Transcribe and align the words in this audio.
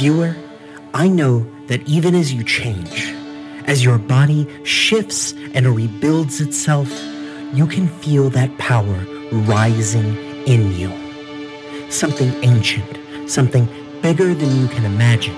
Viewer, 0.00 0.34
I 0.94 1.08
know 1.08 1.46
that 1.66 1.86
even 1.86 2.14
as 2.14 2.32
you 2.32 2.42
change, 2.42 3.12
as 3.66 3.84
your 3.84 3.98
body 3.98 4.48
shifts 4.64 5.34
and 5.52 5.76
rebuilds 5.76 6.40
itself, 6.40 6.90
you 7.52 7.66
can 7.66 7.86
feel 7.86 8.30
that 8.30 8.56
power 8.56 9.04
rising 9.30 10.16
in 10.46 10.72
you. 10.72 10.90
Something 11.90 12.32
ancient, 12.42 13.30
something 13.30 13.68
bigger 14.00 14.32
than 14.32 14.58
you 14.58 14.68
can 14.68 14.86
imagine. 14.86 15.36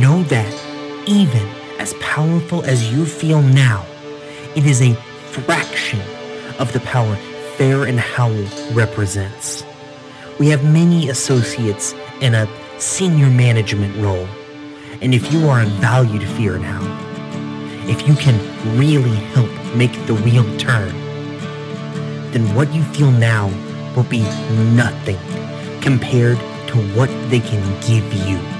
Know 0.00 0.22
that 0.22 1.08
even 1.08 1.48
as 1.80 1.92
powerful 1.94 2.64
as 2.66 2.92
you 2.92 3.04
feel 3.04 3.42
now, 3.42 3.84
it 4.54 4.64
is 4.64 4.80
a 4.80 4.94
fraction 5.32 6.02
of 6.60 6.72
the 6.72 6.78
power 6.86 7.16
Fere 7.56 7.82
and 7.82 7.98
Howell 7.98 8.46
represents. 8.74 9.64
We 10.38 10.50
have 10.50 10.62
many 10.62 11.08
associates 11.08 11.94
in 12.20 12.36
a 12.36 12.46
senior 12.78 13.30
management 13.30 13.96
role, 13.96 14.28
and 15.00 15.14
if 15.14 15.32
you 15.32 15.48
are 15.48 15.62
of 15.62 15.68
value 15.68 16.18
to 16.18 16.26
Fere 16.26 16.58
Howell, 16.58 17.88
if 17.88 18.06
you 18.06 18.14
can 18.14 18.36
really 18.78 19.16
help 19.34 19.50
make 19.74 19.92
the 20.06 20.14
wheel 20.14 20.44
turn, 20.58 20.92
then 22.32 22.54
what 22.54 22.72
you 22.74 22.82
feel 22.84 23.10
now 23.10 23.46
will 23.94 24.04
be 24.04 24.22
nothing 24.74 25.18
compared 25.80 26.38
to 26.68 26.76
what 26.94 27.08
they 27.30 27.40
can 27.40 27.62
give 27.86 28.12
you. 28.28 28.55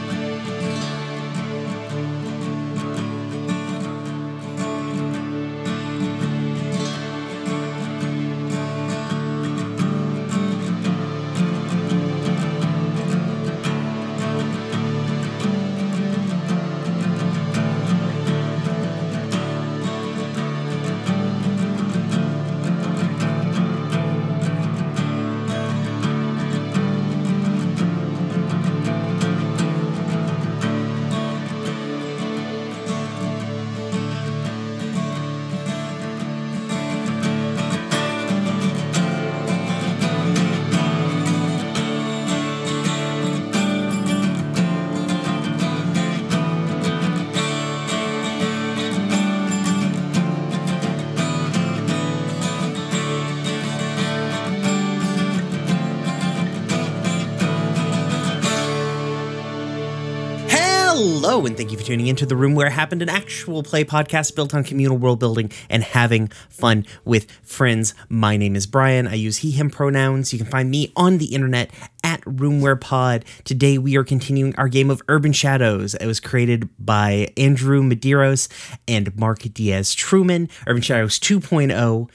And 61.44 61.54
thank 61.54 61.70
you 61.70 61.76
for 61.76 61.84
tuning 61.84 62.06
into 62.06 62.24
the 62.24 62.34
room 62.34 62.54
where 62.54 62.66
it 62.66 62.72
happened 62.72 63.02
an 63.02 63.10
actual 63.10 63.62
play 63.62 63.84
podcast 63.84 64.34
built 64.34 64.54
on 64.54 64.64
communal 64.64 64.96
world 64.96 65.20
building 65.20 65.52
and 65.68 65.84
having 65.84 66.28
fun 66.48 66.86
with 67.04 67.30
friends. 67.42 67.94
My 68.08 68.38
name 68.38 68.56
is 68.56 68.66
Brian. 68.66 69.06
I 69.06 69.14
use 69.14 69.36
he, 69.38 69.50
him 69.50 69.68
pronouns. 69.68 70.32
You 70.32 70.38
can 70.38 70.48
find 70.48 70.70
me 70.70 70.92
on 70.96 71.18
the 71.18 71.34
internet 71.34 71.70
at 72.02 72.22
Room 72.24 72.62
Where 72.62 72.74
Pod. 72.74 73.26
Today 73.44 73.76
we 73.76 73.98
are 73.98 74.02
continuing 74.02 74.56
our 74.56 74.68
game 74.68 74.90
of 74.90 75.02
Urban 75.08 75.34
Shadows. 75.34 75.94
It 75.94 76.06
was 76.06 76.20
created 76.20 76.70
by 76.78 77.28
Andrew 77.36 77.82
Medeiros 77.82 78.48
and 78.88 79.14
Mark 79.14 79.40
Diaz 79.40 79.94
Truman. 79.94 80.48
Urban 80.66 80.80
Shadows 80.80 81.20
2.0, 81.20 82.08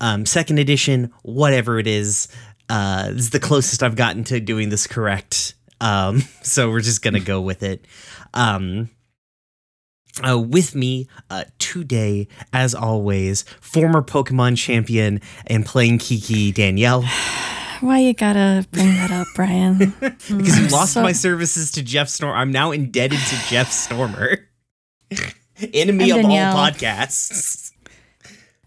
um, 0.00 0.24
second 0.24 0.58
edition, 0.60 1.12
whatever 1.22 1.80
it 1.80 1.88
is. 1.88 2.28
Uh, 2.70 3.06
is 3.08 3.30
the 3.30 3.40
closest 3.40 3.82
I've 3.82 3.96
gotten 3.96 4.22
to 4.24 4.38
doing 4.38 4.68
this 4.68 4.86
correct. 4.86 5.54
Um, 5.80 6.22
so 6.42 6.70
we're 6.70 6.80
just 6.80 7.02
gonna 7.02 7.20
go 7.20 7.40
with 7.40 7.62
it. 7.62 7.84
Um, 8.34 8.90
uh, 10.26 10.38
with 10.38 10.74
me 10.74 11.06
uh, 11.30 11.44
today, 11.58 12.28
as 12.52 12.74
always, 12.74 13.42
former 13.60 14.02
Pokemon 14.02 14.56
champion 14.56 15.20
and 15.46 15.64
playing 15.64 15.98
Kiki 15.98 16.52
Danielle. 16.52 17.02
Why 17.80 18.00
you 18.00 18.12
gotta 18.12 18.66
bring 18.72 18.94
that 18.94 19.12
up, 19.12 19.28
Brian? 19.36 19.78
because 20.00 20.58
you 20.58 20.68
lost 20.68 20.94
so- 20.94 21.02
my 21.02 21.12
services 21.12 21.70
to 21.72 21.82
Jeff 21.82 22.08
Storm. 22.08 22.36
I'm 22.36 22.50
now 22.50 22.72
indebted 22.72 23.20
to 23.20 23.36
Jeff 23.48 23.70
Stormer, 23.70 24.48
enemy 25.72 26.10
of 26.10 26.24
all 26.24 26.30
podcasts. 26.32 27.67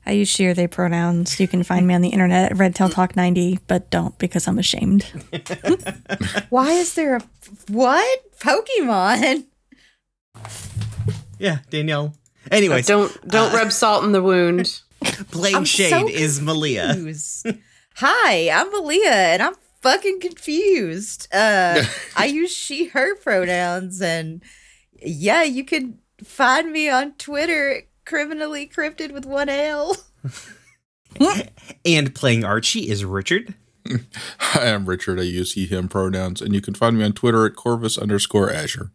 I 0.06 0.12
use 0.12 0.30
she 0.30 0.48
or 0.48 0.54
they 0.54 0.68
pronouns. 0.68 1.40
You 1.40 1.48
can 1.48 1.64
find 1.64 1.86
me 1.86 1.94
on 1.94 2.02
the 2.02 2.10
internet 2.10 2.52
at 2.52 2.58
Redtail 2.58 2.90
Talk 2.90 3.16
90, 3.16 3.60
but 3.68 3.90
don't 3.92 4.18
because 4.18 4.48
I'm 4.48 4.58
ashamed. 4.58 5.04
Why 6.50 6.72
is 6.72 6.96
there 6.96 7.18
a 7.18 7.22
what 7.70 8.40
Pokemon? 8.40 9.46
Yeah, 11.38 11.60
Danielle. 11.70 12.16
Anyways, 12.50 12.88
don't 12.88 13.28
don't 13.28 13.54
uh, 13.54 13.58
rub 13.58 13.72
salt 13.72 14.04
in 14.04 14.12
the 14.12 14.24
wound. 14.24 14.82
playing 15.32 15.56
I'm 15.56 15.66
Shade 15.66 15.90
so 15.90 16.08
is 16.08 16.42
Malia. 16.42 16.94
Confused. 16.94 17.48
Hi, 17.96 18.50
I'm 18.50 18.72
Malia, 18.72 19.12
and 19.12 19.42
I'm 19.42 19.56
fucking 19.82 20.20
confused. 20.20 21.28
Uh, 21.34 21.84
I 22.16 22.26
use 22.26 22.52
she, 22.52 22.88
her 22.88 23.16
pronouns, 23.16 24.02
and 24.02 24.44
yeah, 25.02 25.44
you 25.44 25.64
can 25.64 26.00
find 26.24 26.72
me 26.72 26.90
on 26.90 27.14
Twitter, 27.14 27.84
criminally 28.12 28.68
cryptid 28.68 29.14
with 29.14 29.26
one 29.26 29.48
L. 29.48 29.96
And 31.86 32.14
playing 32.14 32.46
Archie 32.46 32.90
is 32.90 33.04
Richard. 33.04 33.54
Hi, 34.40 34.74
I'm 34.74 34.86
Richard. 34.86 35.20
I 35.20 35.24
use 35.24 35.54
he, 35.54 35.66
him 35.66 35.88
pronouns, 35.90 36.42
and 36.42 36.54
you 36.54 36.62
can 36.62 36.74
find 36.74 36.98
me 36.98 37.04
on 37.04 37.14
Twitter 37.14 37.46
at 37.46 37.56
Corvus 37.56 37.98
underscore 37.98 38.52
Azure. 38.52 38.92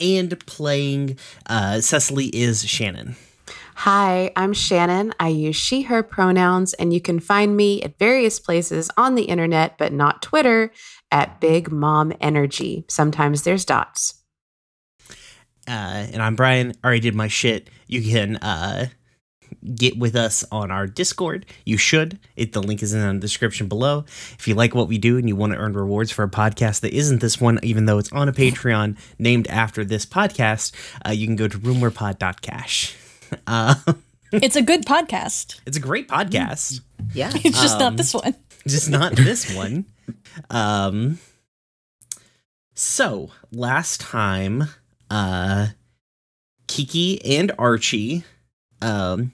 And 0.00 0.44
playing 0.46 1.18
uh, 1.46 1.80
Cecily 1.80 2.26
is 2.26 2.64
Shannon. 2.64 3.14
Hi, 3.76 4.32
I'm 4.34 4.52
Shannon. 4.52 5.12
I 5.20 5.28
use 5.28 5.56
she, 5.56 5.82
her 5.82 6.02
pronouns, 6.02 6.74
and 6.74 6.92
you 6.92 7.00
can 7.00 7.20
find 7.20 7.56
me 7.56 7.82
at 7.82 7.98
various 7.98 8.40
places 8.40 8.90
on 8.96 9.14
the 9.14 9.24
internet, 9.24 9.78
but 9.78 9.92
not 9.92 10.22
Twitter, 10.22 10.72
at 11.12 11.40
Big 11.40 11.70
Mom 11.70 12.12
Energy. 12.20 12.84
Sometimes 12.88 13.42
there's 13.42 13.64
dots. 13.64 14.23
Uh, 15.68 16.06
and 16.12 16.22
I'm 16.22 16.36
Brian. 16.36 16.74
Already 16.84 17.00
did 17.00 17.14
my 17.14 17.28
shit. 17.28 17.68
You 17.86 18.02
can 18.02 18.36
uh, 18.36 18.88
get 19.74 19.96
with 19.98 20.14
us 20.14 20.44
on 20.52 20.70
our 20.70 20.86
Discord. 20.86 21.46
You 21.64 21.76
should. 21.78 22.18
It, 22.36 22.52
the 22.52 22.62
link 22.62 22.82
is 22.82 22.92
in 22.92 23.00
the 23.14 23.18
description 23.20 23.66
below. 23.66 24.04
If 24.38 24.46
you 24.46 24.54
like 24.54 24.74
what 24.74 24.88
we 24.88 24.98
do 24.98 25.16
and 25.16 25.26
you 25.28 25.36
want 25.36 25.52
to 25.52 25.58
earn 25.58 25.72
rewards 25.72 26.10
for 26.10 26.22
a 26.22 26.28
podcast 26.28 26.80
that 26.80 26.92
isn't 26.92 27.20
this 27.20 27.40
one, 27.40 27.58
even 27.62 27.86
though 27.86 27.98
it's 27.98 28.12
on 28.12 28.28
a 28.28 28.32
Patreon 28.32 28.98
named 29.18 29.46
after 29.48 29.84
this 29.84 30.04
podcast, 30.04 30.72
uh, 31.06 31.10
you 31.12 31.26
can 31.26 31.36
go 31.36 31.48
to 31.48 31.58
roomwherepod.cash. 31.58 32.96
Uh, 33.48 33.74
It's 34.32 34.54
a 34.54 34.62
good 34.62 34.84
podcast. 34.84 35.58
it's 35.66 35.76
a 35.76 35.80
great 35.80 36.06
podcast. 36.08 36.80
Yeah. 37.14 37.30
It's 37.34 37.60
just 37.60 37.74
Um, 37.76 37.80
not 37.80 37.96
this 37.96 38.14
one. 38.14 38.34
just 38.66 38.90
not 38.90 39.12
this 39.16 39.52
one. 39.56 39.86
Um 40.50 41.18
so 42.74 43.30
last 43.50 44.00
time 44.00 44.64
uh 45.10 45.68
Kiki 46.66 47.22
and 47.38 47.52
Archie 47.58 48.24
um 48.82 49.32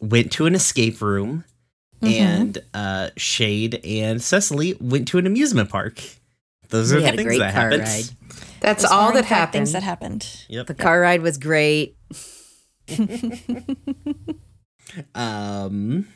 went 0.00 0.32
to 0.32 0.46
an 0.46 0.54
escape 0.54 1.00
room 1.02 1.44
Mhm. 2.02 2.12
and 2.20 2.58
uh 2.72 3.10
Shade 3.16 3.80
and 3.84 4.22
Cecily 4.22 4.74
went 4.80 5.08
to 5.08 5.18
an 5.18 5.26
amusement 5.26 5.68
park. 5.70 6.00
Those 6.70 6.92
are 6.92 6.96
We 6.96 7.02
the 7.02 7.08
things 7.12 7.22
great 7.24 7.38
that 7.40 7.52
happened. 7.52 7.82
ride. 7.82 8.04
That's 8.60 8.82
Those 8.82 8.90
all 8.92 9.12
that 9.12 9.24
happened. 9.24 9.52
Things 9.66 9.72
that 9.72 9.82
happened. 9.82 10.26
Yep. 10.48 10.66
The 10.68 10.74
car 10.74 11.00
ride 11.00 11.20
was 11.22 11.36
great. 11.38 11.96
Um, 15.14 16.06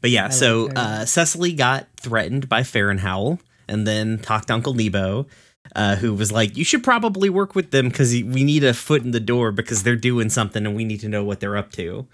but 0.00 0.10
yeah, 0.10 0.26
I 0.26 0.30
so 0.30 0.68
uh, 0.70 1.04
Cecily 1.04 1.52
got 1.52 1.86
threatened 2.00 2.48
by 2.48 2.62
Fere 2.62 2.90
and 2.90 3.00
Howell 3.00 3.40
and 3.68 3.86
then 3.86 4.18
talked 4.18 4.48
to 4.48 4.54
Uncle 4.54 4.74
Nebo, 4.74 5.26
uh, 5.74 5.96
who 5.96 6.14
was 6.14 6.30
like, 6.32 6.56
You 6.56 6.64
should 6.64 6.84
probably 6.84 7.28
work 7.30 7.54
with 7.54 7.70
them 7.70 7.88
because 7.88 8.12
we 8.12 8.44
need 8.44 8.64
a 8.64 8.74
foot 8.74 9.02
in 9.02 9.10
the 9.10 9.20
door 9.20 9.52
because 9.52 9.82
they're 9.82 9.96
doing 9.96 10.30
something 10.30 10.64
and 10.66 10.74
we 10.76 10.84
need 10.84 11.00
to 11.00 11.08
know 11.08 11.24
what 11.24 11.40
they're 11.40 11.56
up 11.56 11.72
to. 11.72 12.06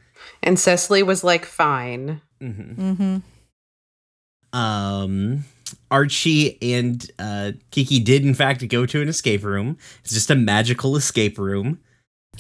and 0.43 0.59
Cecily 0.59 1.03
was 1.03 1.23
like, 1.25 1.45
fine. 1.45 2.21
hmm 2.41 2.51
Mm-hmm. 4.53 4.59
Um, 4.59 5.45
Archie 5.91 6.59
and 6.75 7.09
uh, 7.19 7.53
Kiki 7.71 8.01
did, 8.01 8.25
in 8.25 8.35
fact, 8.35 8.67
go 8.69 8.87
to 8.87 9.01
an 9.03 9.09
escape 9.09 9.45
room. 9.45 9.77
It's 10.03 10.13
just 10.15 10.31
a 10.31 10.35
magical 10.35 10.97
escape 10.97 11.39
room. 11.39 11.81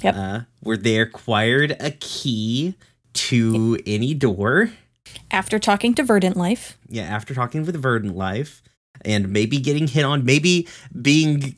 Yep. 0.02 0.14
Uh, 0.16 0.40
where 0.60 0.76
they 0.76 0.98
acquired 0.98 1.76
a 1.80 1.90
key 1.92 2.74
to 3.12 3.78
any 3.86 4.14
door. 4.14 4.70
After 5.30 5.58
talking 5.58 5.94
to 5.94 6.02
Verdant 6.02 6.36
Life. 6.36 6.78
yeah, 6.88 7.02
after 7.02 7.34
talking 7.34 7.64
with 7.66 7.76
Verdant 7.80 8.16
Life 8.16 8.62
and 9.04 9.32
maybe 9.32 9.58
getting 9.58 9.86
hit 9.86 10.04
on, 10.04 10.24
maybe 10.24 10.68
being 11.00 11.56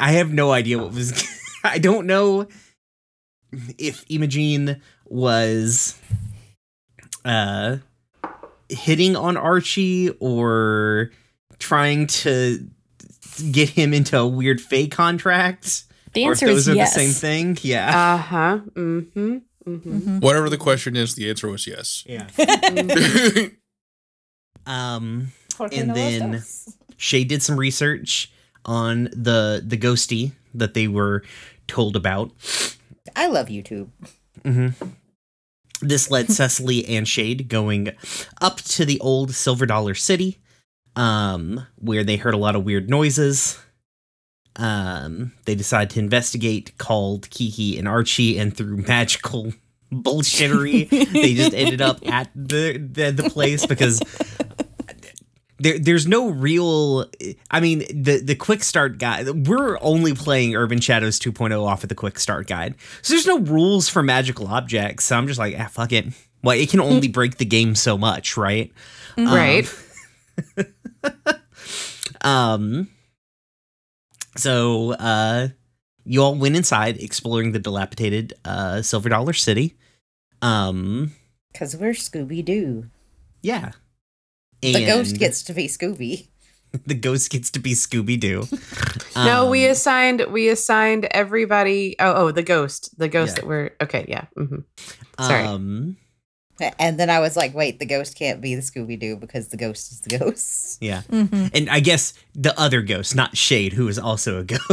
I 0.00 0.12
have 0.12 0.32
no 0.32 0.52
idea 0.52 0.78
what 0.78 0.92
was. 0.92 1.26
I 1.64 1.78
don't 1.78 2.06
know 2.06 2.46
if 3.78 4.04
Imogene 4.08 4.80
was 5.06 5.98
uh 7.24 7.78
hitting 8.68 9.16
on 9.16 9.36
Archie 9.36 10.10
or 10.20 11.10
trying 11.58 12.06
to 12.06 12.68
get 13.50 13.68
him 13.70 13.94
into 13.94 14.18
a 14.18 14.26
weird 14.26 14.60
fake 14.60 14.92
contract. 14.92 15.84
The 16.12 16.24
or 16.24 16.32
if 16.32 16.36
answer 16.36 16.46
those 16.46 16.58
is 16.58 16.68
are 16.68 16.74
yes. 16.74 16.94
the 16.94 17.00
same 17.00 17.12
thing. 17.12 17.58
Yeah. 17.62 17.88
Uh 17.88 18.16
huh. 18.18 18.58
Mm 18.74 19.12
hmm. 19.12 19.36
Mm 19.66 19.82
hmm. 19.82 19.98
Mhm. 19.98 20.20
Whatever 20.20 20.50
the 20.50 20.58
question 20.58 20.96
is, 20.96 21.14
the 21.14 21.30
answer 21.30 21.48
was 21.48 21.66
yes. 21.66 22.04
yeah. 22.06 22.26
Mm-hmm. 22.36 23.54
Um 24.66 25.32
and 25.60 25.94
then 25.94 26.42
Shay 26.96 27.24
did 27.24 27.42
some 27.42 27.58
research 27.58 28.30
on 28.64 29.04
the 29.04 29.62
the 29.64 29.76
ghosty 29.76 30.32
that 30.54 30.74
they 30.74 30.88
were 30.88 31.22
told 31.66 31.96
about. 31.96 32.30
I 33.16 33.26
love 33.26 33.48
YouTube. 33.48 33.88
hmm 34.42 34.68
This 35.80 36.10
led 36.10 36.30
Cecily 36.30 36.86
and 36.86 37.06
Shade 37.06 37.48
going 37.48 37.90
up 38.40 38.58
to 38.62 38.84
the 38.84 39.00
old 39.00 39.34
Silver 39.34 39.66
Dollar 39.66 39.94
City, 39.94 40.38
um, 40.96 41.66
where 41.76 42.04
they 42.04 42.16
heard 42.16 42.34
a 42.34 42.38
lot 42.38 42.56
of 42.56 42.64
weird 42.64 42.88
noises. 42.88 43.58
Um, 44.56 45.32
they 45.46 45.56
decide 45.56 45.90
to 45.90 45.98
investigate, 45.98 46.78
called 46.78 47.28
Kiki 47.30 47.76
and 47.78 47.88
Archie, 47.88 48.38
and 48.38 48.56
through 48.56 48.76
magical 48.88 49.52
bullshittery, 49.92 50.88
they 51.12 51.34
just 51.34 51.54
ended 51.54 51.80
up 51.80 51.98
at 52.08 52.30
the 52.34 52.78
the, 52.78 53.10
the 53.10 53.30
place 53.30 53.66
because 53.66 54.00
there, 55.58 55.78
there's 55.78 56.06
no 56.06 56.30
real 56.30 57.08
i 57.50 57.60
mean 57.60 57.80
the 57.90 58.20
the 58.22 58.34
quick 58.34 58.64
start 58.64 58.98
guide 58.98 59.46
we're 59.46 59.78
only 59.80 60.12
playing 60.14 60.56
urban 60.56 60.80
shadows 60.80 61.20
2.0 61.20 61.64
off 61.64 61.82
of 61.84 61.88
the 61.88 61.94
quick 61.94 62.18
start 62.18 62.46
guide. 62.46 62.74
So 63.02 63.14
there's 63.14 63.26
no 63.26 63.38
rules 63.38 63.88
for 63.88 64.02
magical 64.02 64.48
objects. 64.48 65.04
So 65.04 65.16
i'm 65.16 65.26
just 65.26 65.38
like 65.38 65.54
ah 65.58 65.68
fuck 65.68 65.92
it. 65.92 66.06
Well 66.42 66.58
it 66.58 66.68
can 66.70 66.80
only 66.80 67.08
break 67.08 67.36
the 67.38 67.44
game 67.44 67.74
so 67.74 67.96
much 67.96 68.36
right? 68.36 68.72
Right. 69.16 69.72
um 72.22 72.88
so 74.36 74.92
uh 74.92 75.48
you 76.04 76.22
all 76.22 76.34
went 76.34 76.56
inside 76.56 76.98
exploring 76.98 77.52
the 77.52 77.58
dilapidated 77.60 78.34
uh 78.44 78.82
silver 78.82 79.08
dollar 79.08 79.32
city. 79.32 79.76
Um 80.42 81.12
Because 81.52 81.76
we're 81.76 81.92
Scooby 81.92 82.44
Doo. 82.44 82.90
Yeah 84.72 84.78
The 84.80 84.86
ghost 84.86 85.18
gets 85.18 85.42
to 85.44 85.52
be 85.54 85.68
Scooby. 85.68 86.28
the 86.86 86.94
ghost 86.94 87.30
gets 87.30 87.50
to 87.52 87.60
be 87.60 87.72
scooby-doo 87.72 88.48
no, 89.16 89.48
we 89.48 89.64
Um, 89.66 89.70
assigned 89.72 90.26
we 90.30 90.48
assigned 90.48 91.04
everybody. 91.12 91.94
Oh, 92.00 92.12
oh, 92.26 92.30
the 92.32 92.42
ghost, 92.42 92.96
the 92.98 93.08
ghost 93.08 93.30
Yeah. 93.36 93.40
that 93.42 93.46
we're 93.46 93.70
okay. 93.80 94.04
Yeah. 94.08 94.24
hmm 94.36 94.58
Sorry. 95.20 95.44
um 95.46 95.96
And 96.78 96.98
then 96.98 97.10
I 97.10 97.20
was 97.20 97.36
like, 97.36 97.54
wait, 97.54 97.78
the 97.78 97.86
ghost 97.86 98.16
can't 98.18 98.40
be 98.40 98.54
the 98.56 98.62
Scooby 98.62 98.98
Doo 98.98 99.16
because 99.16 99.48
the 99.48 99.56
ghost 99.56 99.92
is 99.92 100.00
the 100.00 100.18
ghost. 100.18 100.78
Yeah. 100.90 101.02
Mhm. 101.10 101.50
And 101.54 101.70
I 101.70 101.78
guess 101.80 102.12
the 102.34 102.58
other 102.58 102.82
ghost, 102.82 103.14
not 103.14 103.36
Shade, 103.36 103.72
who 103.74 103.86
is 103.88 103.98
also 103.98 104.38
a 104.40 104.44
ghost. 104.44 104.64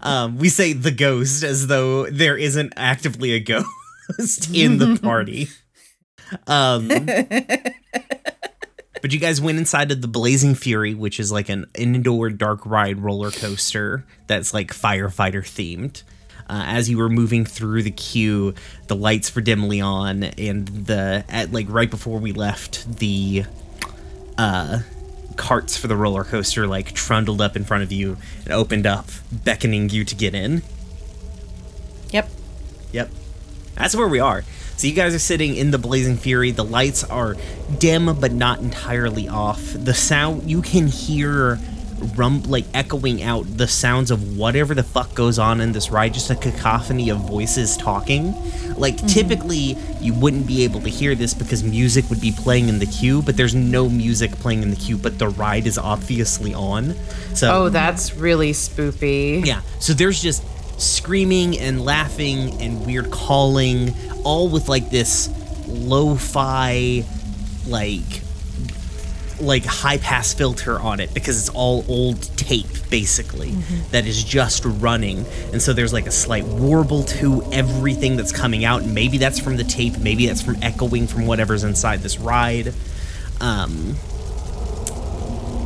um, 0.00 0.36
we 0.38 0.48
say 0.48 0.72
the 0.72 0.90
ghost 0.92 1.42
as 1.42 1.66
though 1.66 2.06
there 2.10 2.36
isn't 2.36 2.72
actively 2.76 3.32
a 3.32 3.40
ghost 3.40 4.50
in 4.54 4.78
the 4.78 4.98
party. 5.02 5.48
Um, 6.46 6.88
but 9.02 9.12
you 9.12 9.18
guys 9.18 9.40
went 9.40 9.58
inside 9.58 9.92
of 9.92 10.02
the 10.02 10.08
Blazing 10.08 10.54
Fury, 10.54 10.94
which 10.94 11.20
is 11.20 11.30
like 11.30 11.48
an 11.48 11.66
indoor 11.74 12.30
dark 12.30 12.64
ride 12.64 12.98
roller 12.98 13.30
coaster 13.30 14.04
that's 14.26 14.54
like 14.54 14.68
firefighter 14.68 15.42
themed. 15.42 16.02
Uh, 16.48 16.62
as 16.66 16.88
you 16.88 16.98
were 16.98 17.08
moving 17.08 17.44
through 17.44 17.82
the 17.82 17.90
queue, 17.90 18.54
the 18.86 18.94
lights 18.94 19.34
were 19.34 19.42
dimly 19.42 19.80
on, 19.80 20.22
and 20.22 20.68
the 20.68 21.24
at 21.28 21.52
like 21.52 21.66
right 21.68 21.90
before 21.90 22.20
we 22.20 22.32
left, 22.32 22.98
the 22.98 23.44
uh, 24.38 24.80
carts 25.36 25.76
for 25.76 25.88
the 25.88 25.96
roller 25.96 26.24
coaster 26.24 26.66
like 26.66 26.92
trundled 26.92 27.40
up 27.40 27.56
in 27.56 27.64
front 27.64 27.82
of 27.82 27.92
you 27.92 28.16
and 28.44 28.52
opened 28.52 28.86
up, 28.86 29.06
beckoning 29.32 29.90
you 29.90 30.04
to 30.04 30.14
get 30.14 30.34
in. 30.34 30.62
Yep. 32.10 32.28
Yep. 32.92 33.10
That's 33.74 33.96
where 33.96 34.08
we 34.08 34.20
are. 34.20 34.44
So 34.76 34.86
you 34.86 34.92
guys 34.92 35.14
are 35.14 35.18
sitting 35.18 35.56
in 35.56 35.70
the 35.70 35.78
Blazing 35.78 36.16
Fury. 36.16 36.50
The 36.50 36.64
lights 36.64 37.02
are 37.04 37.36
dim 37.78 38.14
but 38.20 38.32
not 38.32 38.60
entirely 38.60 39.26
off. 39.26 39.72
The 39.74 39.94
sound 39.94 40.50
you 40.50 40.60
can 40.60 40.86
hear 40.86 41.58
rum 42.14 42.42
like 42.42 42.64
echoing 42.74 43.22
out 43.22 43.44
the 43.56 43.66
sounds 43.66 44.10
of 44.10 44.36
whatever 44.36 44.74
the 44.74 44.82
fuck 44.82 45.14
goes 45.14 45.38
on 45.38 45.60
in 45.60 45.72
this 45.72 45.90
ride, 45.90 46.12
just 46.12 46.30
a 46.30 46.34
cacophony 46.34 47.08
of 47.08 47.18
voices 47.18 47.76
talking. 47.76 48.34
Like 48.76 48.96
mm-hmm. 48.96 49.06
typically 49.06 49.76
you 50.00 50.12
wouldn't 50.12 50.46
be 50.46 50.64
able 50.64 50.80
to 50.82 50.90
hear 50.90 51.14
this 51.14 51.32
because 51.32 51.62
music 51.64 52.08
would 52.10 52.20
be 52.20 52.32
playing 52.32 52.68
in 52.68 52.78
the 52.78 52.86
queue, 52.86 53.22
but 53.22 53.36
there's 53.36 53.54
no 53.54 53.88
music 53.88 54.32
playing 54.32 54.62
in 54.62 54.70
the 54.70 54.76
queue, 54.76 54.98
but 54.98 55.18
the 55.18 55.28
ride 55.28 55.66
is 55.66 55.78
obviously 55.78 56.52
on. 56.52 56.94
So 57.34 57.64
oh, 57.64 57.68
that's 57.70 58.14
really 58.14 58.52
spoopy. 58.52 59.44
yeah. 59.44 59.62
So 59.80 59.94
there's 59.94 60.20
just 60.20 60.42
screaming 60.78 61.58
and 61.58 61.84
laughing 61.84 62.60
and 62.60 62.84
weird 62.86 63.10
calling, 63.10 63.94
all 64.24 64.48
with 64.48 64.68
like 64.68 64.90
this 64.90 65.28
lo-fi, 65.66 67.04
like 67.66 68.22
like 69.38 69.64
high 69.66 69.98
pass 69.98 70.32
filter 70.32 70.78
on 70.80 70.98
it 70.98 71.12
because 71.12 71.38
it's 71.38 71.50
all 71.50 71.84
old 71.88 72.22
tape 72.38 72.66
basically 72.88 73.50
that 73.90 74.06
is 74.06 74.24
just 74.24 74.64
running. 74.64 75.26
And 75.52 75.60
so 75.60 75.74
there's 75.74 75.92
like 75.92 76.06
a 76.06 76.10
slight 76.10 76.44
warble 76.44 77.02
to 77.04 77.42
everything 77.52 78.16
that's 78.16 78.32
coming 78.32 78.64
out. 78.64 78.82
And 78.82 78.94
maybe 78.94 79.18
that's 79.18 79.38
from 79.38 79.56
the 79.58 79.64
tape 79.64 79.98
maybe 79.98 80.26
that's 80.26 80.40
from 80.40 80.56
echoing 80.62 81.06
from 81.06 81.26
whatever's 81.26 81.64
inside 81.64 82.00
this 82.00 82.18
ride. 82.18 82.72
Um 83.40 83.96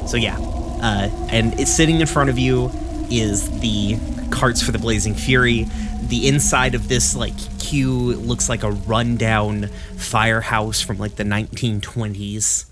so 0.09 0.17
yeah. 0.17 0.37
Uh 0.83 1.09
and 1.31 1.59
it's 1.61 1.71
sitting 1.71 2.01
in 2.01 2.09
front 2.09 2.31
of 2.31 2.39
you 2.39 2.73
is 3.09 3.49
the 3.61 3.97
carts 4.31 4.63
for 4.63 4.73
the 4.73 4.79
blazing 4.79 5.15
fury. 5.15 5.67
The 6.03 6.29
inside 6.29 6.75
of 6.75 6.89
this 6.89 7.15
like 7.17 7.37
queue 7.59 8.15
looks 8.17 8.49
like 8.49 8.63
a 8.63 8.71
rundown 8.71 9.69
firehouse 9.97 10.81
from 10.81 10.99
like 10.99 11.17
the 11.17 11.25
1920s 11.25 12.67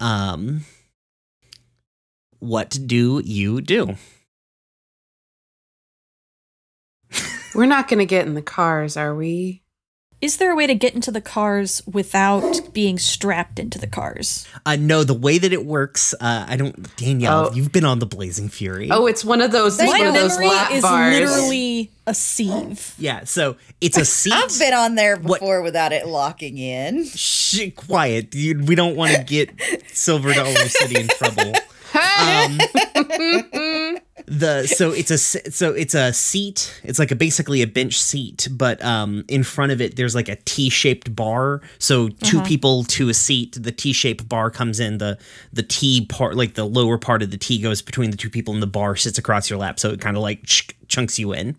um 0.00 0.64
what 2.44 2.78
do 2.86 3.22
you 3.24 3.62
do? 3.62 3.96
We're 7.54 7.66
not 7.66 7.88
going 7.88 8.00
to 8.00 8.06
get 8.06 8.26
in 8.26 8.34
the 8.34 8.42
cars, 8.42 8.96
are 8.98 9.14
we? 9.14 9.63
Is 10.24 10.38
there 10.38 10.50
a 10.52 10.56
way 10.56 10.66
to 10.66 10.74
get 10.74 10.94
into 10.94 11.10
the 11.10 11.20
cars 11.20 11.82
without 11.86 12.72
being 12.72 12.98
strapped 12.98 13.58
into 13.58 13.78
the 13.78 13.86
cars? 13.86 14.46
uh 14.64 14.76
no 14.80 15.04
the 15.04 15.12
way 15.12 15.36
that 15.36 15.52
it 15.52 15.66
works 15.66 16.14
uh 16.18 16.46
i 16.48 16.56
don't 16.56 16.96
danielle 16.96 17.50
Oh. 17.50 17.54
you've 17.54 17.72
been 17.72 17.84
on 17.84 17.98
the 17.98 18.06
blazing 18.06 18.48
fury 18.48 18.88
Oh, 18.90 19.06
it's 19.06 19.22
one 19.24 19.42
of 19.42 19.52
those. 19.52 19.78
It's 19.78 19.92
My 19.92 19.98
one 19.98 20.08
of 20.08 20.14
those 20.14 20.38
lap 20.38 20.70
is 20.72 20.80
bars. 20.82 21.12
literally 21.20 21.90
a 22.06 22.14
sieve. 22.14 22.94
yeah 22.98 23.24
so 23.24 23.56
it's 23.82 23.98
a 23.98 24.04
seat 24.18 24.32
I've 24.32 24.58
been 24.58 24.72
on 24.72 24.94
there 24.94 25.16
What- 25.16 25.40
before 25.40 25.60
without 25.60 25.92
it 25.92 26.06
locking 26.06 26.56
in. 26.56 27.04
Shh, 27.04 27.70
quiet. 27.76 28.34
You, 28.34 28.60
we 28.64 28.74
don't 28.74 28.96
want 28.96 29.12
to 29.16 29.22
get 29.22 29.50
Silver 29.92 30.32
Dollar 30.32 30.68
City 30.68 31.00
in 31.00 31.08
trouble. 31.08 31.52
Um, 31.94 32.58
the 34.26 34.66
so 34.66 34.90
it's 34.90 35.10
a 35.10 35.18
so 35.18 35.72
it's 35.72 35.94
a 35.94 36.12
seat. 36.12 36.80
It's 36.82 36.98
like 36.98 37.10
a 37.10 37.16
basically 37.16 37.62
a 37.62 37.66
bench 37.66 38.00
seat, 38.00 38.48
but 38.50 38.82
um, 38.84 39.24
in 39.28 39.42
front 39.42 39.72
of 39.72 39.80
it 39.80 39.96
there's 39.96 40.14
like 40.14 40.28
a 40.28 40.36
T-shaped 40.36 41.14
bar. 41.14 41.60
So 41.78 42.08
2 42.08 42.42
people 42.42 42.84
to 42.84 43.08
a 43.08 43.14
seat. 43.14 43.56
The 43.60 43.72
T-shaped 43.72 44.28
bar 44.28 44.50
comes 44.50 44.80
in. 44.80 44.98
The 44.98 45.18
the 45.52 45.62
T 45.62 46.06
part, 46.06 46.36
like 46.36 46.54
the 46.54 46.64
lower 46.64 46.98
part 46.98 47.22
of 47.22 47.30
the 47.30 47.38
T, 47.38 47.60
goes 47.60 47.82
between 47.82 48.10
the 48.10 48.16
two 48.16 48.30
people, 48.30 48.54
and 48.54 48.62
the 48.62 48.66
bar 48.66 48.96
sits 48.96 49.18
across 49.18 49.50
your 49.50 49.58
lap. 49.58 49.78
So 49.78 49.90
it 49.90 50.00
kind 50.00 50.16
of 50.16 50.22
like 50.22 50.44
ch- 50.44 50.70
chunks 50.88 51.18
you 51.18 51.32
in. 51.32 51.56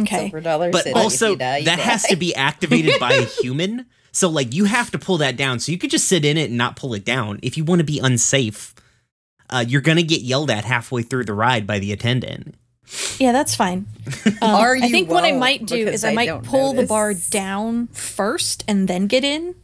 Okay. 0.00 0.30
Silver 0.30 0.40
But 0.70 0.84
city. 0.84 0.94
Also 0.94 1.30
you 1.30 1.36
die, 1.36 1.56
you 1.58 1.64
that 1.64 1.78
has 1.78 2.04
to 2.04 2.16
be 2.16 2.34
activated 2.34 3.00
by 3.00 3.12
a 3.12 3.24
human. 3.42 3.86
So 4.12 4.28
like 4.28 4.54
you 4.54 4.64
have 4.64 4.90
to 4.92 4.98
pull 4.98 5.18
that 5.18 5.36
down. 5.36 5.58
So 5.58 5.72
you 5.72 5.78
could 5.78 5.90
just 5.90 6.08
sit 6.08 6.24
in 6.24 6.36
it 6.36 6.48
and 6.48 6.58
not 6.58 6.76
pull 6.76 6.94
it 6.94 7.04
down. 7.04 7.40
If 7.42 7.56
you 7.56 7.64
want 7.64 7.80
to 7.80 7.84
be 7.84 7.98
unsafe, 7.98 8.74
uh, 9.50 9.64
you're 9.66 9.80
gonna 9.80 10.02
get 10.02 10.22
yelled 10.22 10.50
at 10.50 10.64
halfway 10.64 11.02
through 11.02 11.24
the 11.24 11.34
ride 11.34 11.66
by 11.66 11.78
the 11.78 11.92
attendant. 11.92 12.54
Yeah, 13.18 13.32
that's 13.32 13.54
fine. 13.54 13.86
Um, 14.40 14.54
Or 14.54 14.76
I 14.76 14.88
think 14.88 15.10
what 15.10 15.24
I 15.24 15.32
might 15.32 15.66
do 15.66 15.88
is 15.88 16.04
I 16.04 16.10
I 16.10 16.14
might 16.14 16.26
don't 16.26 16.44
pull 16.44 16.72
the 16.72 16.86
bar 16.86 17.14
down 17.14 17.88
first 17.88 18.64
and 18.68 18.88
then 18.88 19.06
get 19.06 19.24
in, 19.24 19.54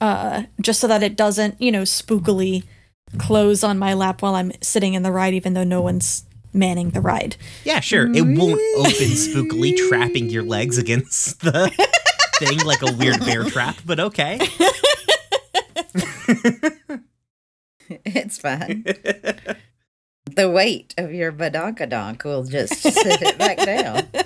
uh, 0.00 0.44
just 0.60 0.80
so 0.80 0.86
that 0.86 1.02
it 1.02 1.16
doesn't, 1.16 1.60
you 1.60 1.72
know, 1.72 1.82
spookily 1.82 2.64
close 3.18 3.64
on 3.64 3.78
my 3.78 3.94
lap 3.94 4.22
while 4.22 4.34
I'm 4.34 4.52
sitting 4.60 4.94
in 4.94 5.02
the 5.02 5.10
ride, 5.10 5.34
even 5.34 5.54
though 5.54 5.64
no 5.64 5.82
one's 5.82 6.24
manning 6.52 6.90
the 6.90 7.00
ride. 7.00 7.36
Yeah, 7.64 7.80
sure. 7.80 8.06
It 8.14 8.22
won't 8.22 8.60
open 8.76 8.92
spookily, 8.92 9.76
trapping 9.88 10.30
your 10.30 10.44
legs 10.44 10.78
against 10.78 11.40
the 11.40 11.70
thing 12.38 12.58
like 12.64 12.82
a 12.82 12.92
weird 12.92 13.20
bear 13.20 13.44
trap. 13.44 13.76
But 13.84 14.00
okay. 14.00 14.38
it's 18.04 18.38
fine. 18.38 18.84
The 20.34 20.50
weight 20.50 20.94
of 20.98 21.12
your 21.12 21.32
badonkadonk 21.32 22.24
will 22.24 22.44
just 22.44 22.74
sit 22.82 23.22
it 23.22 23.38
back 23.38 23.58
down. 23.58 24.06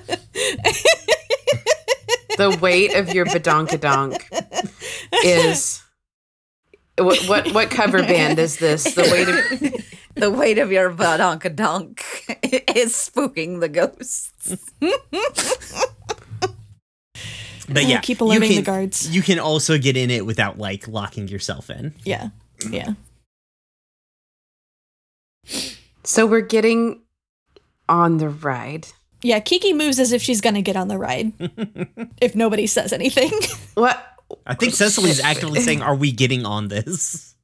The 2.38 2.56
weight 2.62 2.94
of 2.94 3.12
your 3.12 3.26
badonkadonk 3.26 4.22
is 5.22 5.82
what 6.96 7.20
what 7.28 7.52
what 7.52 7.70
cover 7.70 7.98
band 7.98 8.38
is 8.38 8.56
this? 8.56 8.84
The 8.84 9.02
weight 9.02 9.28
of 9.28 9.84
The 10.14 10.30
weight 10.30 10.58
of 10.58 10.72
your 10.72 10.90
badonkadonk 10.92 12.00
is 12.74 12.92
spooking 12.94 13.60
the 13.60 13.68
ghosts. 13.68 14.72
But 17.68 17.84
yeah, 17.84 18.00
keep 18.00 18.20
you 18.20 18.26
alerting 18.26 18.56
the 18.56 18.62
guards. 18.62 19.14
You 19.14 19.22
can 19.22 19.38
also 19.38 19.78
get 19.78 19.96
in 19.96 20.10
it 20.10 20.26
without 20.26 20.58
like 20.58 20.88
locking 20.88 21.28
yourself 21.28 21.70
in. 21.70 21.94
Yeah. 22.04 22.30
Yeah. 22.68 22.94
So 26.04 26.26
we're 26.26 26.40
getting 26.40 27.00
on 27.88 28.18
the 28.18 28.28
ride. 28.28 28.88
Yeah, 29.22 29.40
Kiki 29.40 29.72
moves 29.72 29.98
as 30.00 30.12
if 30.12 30.22
she's 30.22 30.40
gonna 30.40 30.62
get 30.62 30.76
on 30.76 30.88
the 30.88 30.98
ride. 30.98 31.32
if 32.20 32.34
nobody 32.34 32.66
says 32.66 32.92
anything. 32.92 33.32
What 33.74 34.04
I 34.46 34.54
think 34.54 34.74
Cecily's 34.74 35.20
actively 35.20 35.60
saying, 35.60 35.82
"Are 35.82 35.94
we 35.94 36.10
getting 36.10 36.44
on 36.44 36.68
this?" 36.68 37.34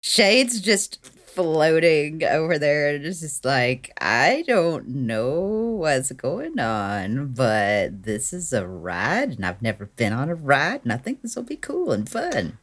Shade's 0.00 0.60
just 0.60 1.04
floating 1.34 2.22
over 2.22 2.58
there 2.58 2.94
and 2.94 3.04
it's 3.04 3.20
just 3.20 3.44
like, 3.44 3.90
I 4.00 4.44
don't 4.46 4.86
know 4.86 5.40
what's 5.78 6.12
going 6.12 6.60
on, 6.60 7.28
but 7.28 8.04
this 8.04 8.32
is 8.32 8.52
a 8.52 8.66
ride 8.66 9.32
and 9.32 9.44
I've 9.44 9.60
never 9.60 9.86
been 9.86 10.12
on 10.12 10.28
a 10.28 10.34
ride 10.34 10.82
and 10.84 10.92
I 10.92 10.96
think 10.96 11.22
this 11.22 11.34
will 11.34 11.42
be 11.42 11.56
cool 11.56 11.90
and 11.90 12.08
fun. 12.08 12.58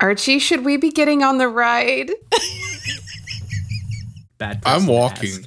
Archie, 0.00 0.40
should 0.40 0.64
we 0.64 0.76
be 0.76 0.90
getting 0.90 1.22
on 1.22 1.38
the 1.38 1.46
ride? 1.46 2.10
Bad. 4.42 4.62
I'm 4.66 4.86
person 4.86 4.86
to 4.86 4.92
walking. 4.92 5.46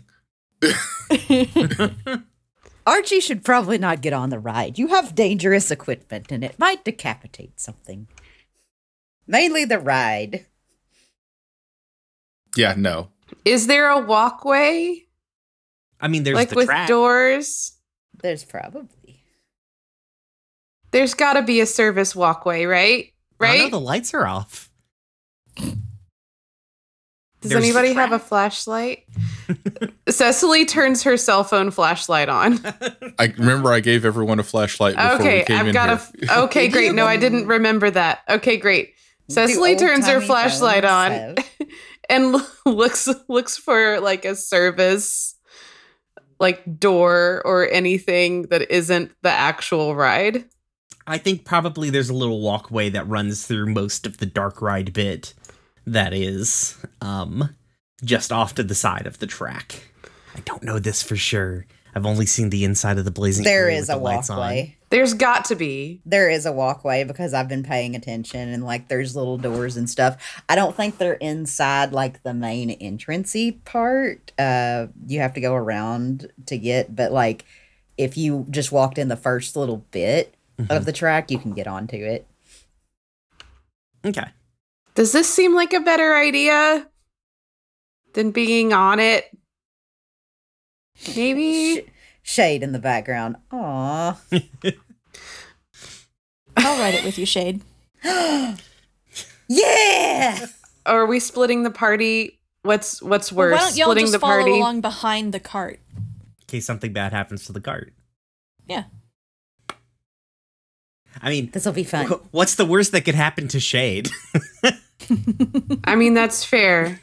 ask. 0.64 2.22
Archie 2.88 3.20
should 3.20 3.44
probably 3.44 3.78
not 3.78 4.02
get 4.02 4.14
on 4.14 4.30
the 4.30 4.40
ride. 4.40 4.78
You 4.78 4.88
have 4.88 5.16
dangerous 5.16 5.72
equipment 5.72 6.32
and 6.32 6.44
it 6.44 6.58
might 6.60 6.86
decapitate 6.86 7.60
something. 7.60 8.08
Mainly 9.28 9.66
the 9.66 9.80
ride. 9.80 10.46
Yeah, 12.56 12.76
no. 12.78 13.10
Is 13.44 13.68
there 13.68 13.90
a 13.90 14.00
walkway? 14.00 15.02
I 16.00 16.08
mean, 16.08 16.24
there's 16.24 16.36
like 16.36 16.50
the 16.50 16.56
with 16.56 16.68
track. 16.68 16.88
doors? 16.88 17.74
There's 18.22 18.46
probably. 18.46 19.24
There's 20.92 21.16
got 21.16 21.34
to 21.34 21.42
be 21.42 21.60
a 21.60 21.66
service 21.66 22.16
walkway, 22.16 22.66
right? 22.66 23.08
Oh, 23.42 23.46
no, 23.46 23.50
Right? 23.50 23.72
the 23.72 23.80
lights 23.80 24.14
are 24.14 24.26
off. 24.28 24.70
Does 27.46 27.52
there's 27.52 27.64
anybody 27.64 27.94
have 27.94 28.12
a 28.12 28.20
flashlight? 28.20 29.04
Cecily 30.10 30.66
turns 30.66 31.04
her 31.04 31.18
cell 31.18 31.44
phone 31.44 31.72
flashlight 31.72 32.30
on. 32.30 32.60
I 33.20 33.34
remember 33.38 33.72
I 33.74 33.80
gave 33.80 34.06
everyone 34.06 34.40
a 34.40 34.44
flashlight 34.44 34.96
before 34.96 35.18
we 35.18 35.24
Okay, 35.24 35.44
came 35.46 35.60
I've 35.60 35.68
in 35.68 35.74
got 35.74 35.90
here. 36.20 36.30
a. 36.32 36.42
Okay, 36.44 36.68
great. 36.70 36.94
No, 36.94 37.06
I 37.06 37.18
didn't 37.18 37.48
remember 37.48 37.90
that. 37.90 38.20
Okay, 38.30 38.58
great. 38.58 38.94
Cecily 39.30 39.76
turns 39.76 40.08
her 40.08 40.22
flashlight 40.22 40.86
on 40.86 41.36
and 42.10 42.36
looks 42.66 43.10
looks 43.28 43.58
for 43.58 44.00
like 44.00 44.24
a 44.26 44.36
service 44.36 45.36
like 46.40 46.80
door 46.80 47.42
or 47.46 47.68
anything 47.72 48.44
that 48.50 48.70
isn't 48.72 49.12
the 49.24 49.32
actual 49.32 49.96
ride. 49.96 50.46
I 51.08 51.18
think 51.18 51.46
probably 51.46 51.90
there's 51.90 52.10
a 52.10 52.14
little 52.16 52.42
walkway 52.42 52.90
that 52.90 53.08
runs 53.08 53.46
through 53.48 53.68
most 53.74 54.06
of 54.06 54.18
the 54.18 54.26
dark 54.26 54.62
ride 54.62 54.92
bit 54.92 55.34
that 55.88 56.14
is 56.14 56.78
um 57.02 57.50
just 58.04 58.32
off 58.32 58.56
to 58.56 58.64
the 58.64 58.76
side 58.76 59.08
of 59.08 59.20
the 59.20 59.28
track. 59.28 59.84
I 60.36 60.40
don't 60.42 60.64
know 60.64 60.80
this 60.80 61.02
for 61.02 61.16
sure. 61.16 61.66
I've 61.96 62.06
only 62.06 62.26
seen 62.26 62.50
the 62.50 62.66
inside 62.66 62.98
of 62.98 63.06
the 63.06 63.12
blazing. 63.12 63.46
There 63.46 63.64
Area 63.66 63.78
is 63.78 63.88
with 63.88 63.92
a 63.96 64.00
the 64.00 64.04
walkway. 64.04 64.76
There's 64.90 65.14
got 65.14 65.46
to 65.46 65.56
be. 65.56 66.02
There 66.06 66.30
is 66.30 66.46
a 66.46 66.52
walkway 66.52 67.06
because 67.06 67.34
I've 67.34 67.48
been 67.48 67.64
paying 67.64 67.96
attention 67.96 68.50
and 68.50 68.64
like 68.66 68.90
there's 68.90 69.16
little 69.16 69.38
doors 69.38 69.78
and 69.78 69.90
stuff. 69.90 70.42
I 70.50 70.56
don't 70.56 70.76
think 70.76 70.98
they're 70.98 71.14
inside 71.14 71.94
like 71.94 72.22
the 72.24 72.34
main 72.34 72.70
entrancey 72.82 73.54
part. 73.64 74.34
Uh 74.38 74.88
you 75.08 75.20
have 75.22 75.34
to 75.36 75.42
go 75.42 75.54
around 75.56 76.30
to 76.48 76.58
get, 76.58 76.94
but 76.96 77.12
like 77.14 77.46
if 77.98 78.18
you 78.18 78.46
just 78.50 78.74
walked 78.74 78.98
in 78.98 79.08
the 79.08 79.16
first 79.18 79.56
little 79.56 79.86
bit 79.92 80.34
Mhm. 80.60 80.70
of 80.76 80.86
the 80.86 80.92
track, 80.94 81.32
you 81.32 81.38
can 81.40 81.54
get 81.54 81.68
onto 81.68 81.96
it. 81.98 82.26
Okay. 84.06 84.26
Does 84.96 85.12
this 85.12 85.30
seem 85.32 85.54
like 85.54 85.74
a 85.74 85.80
better 85.82 86.16
idea 86.16 86.88
than 88.14 88.32
being 88.32 88.72
on 88.74 89.00
it? 89.00 89.26
Maybe. 91.16 91.82
Sh- 91.82 91.90
shade 92.24 92.64
in 92.64 92.72
the 92.72 92.80
background. 92.80 93.36
Aw. 93.52 94.20
I'll 96.58 96.80
ride 96.80 96.94
it 96.96 97.04
with 97.04 97.18
you, 97.18 97.26
Shade. 97.26 97.62
yeah. 99.50 100.46
Or 100.86 101.02
are 101.02 101.06
we 101.06 101.20
splitting 101.20 101.64
the 101.64 101.72
party? 101.72 102.40
What's 102.62 103.02
what's 103.02 103.32
Well, 103.32 103.50
worse? 103.50 103.54
why 103.60 103.66
don't 103.68 103.76
y'all 103.78 103.86
splitting 103.88 104.04
just 104.06 104.14
the 104.14 104.20
follow 104.20 104.40
party. 104.42 104.52
along 104.58 104.82
behind 104.82 105.34
the 105.34 105.40
cart? 105.42 105.80
In 105.98 106.04
case 106.48 106.66
something 106.66 106.94
bad 106.94 107.12
happens 107.12 107.46
to 107.46 107.52
the 107.52 107.60
cart. 107.62 107.94
Yeah. 108.68 108.86
I 111.22 111.30
mean, 111.30 111.50
This 111.52 111.66
will 111.66 111.74
be 111.74 111.84
fun. 111.84 112.08
what's 112.32 112.56
the 112.56 112.66
worst 112.66 112.92
that 112.94 113.02
could 113.02 113.16
happen 113.16 113.48
to 113.50 113.60
Shade? 113.60 114.10
I 115.84 115.96
mean, 115.96 116.14
that's 116.14 116.44
fair. 116.44 117.00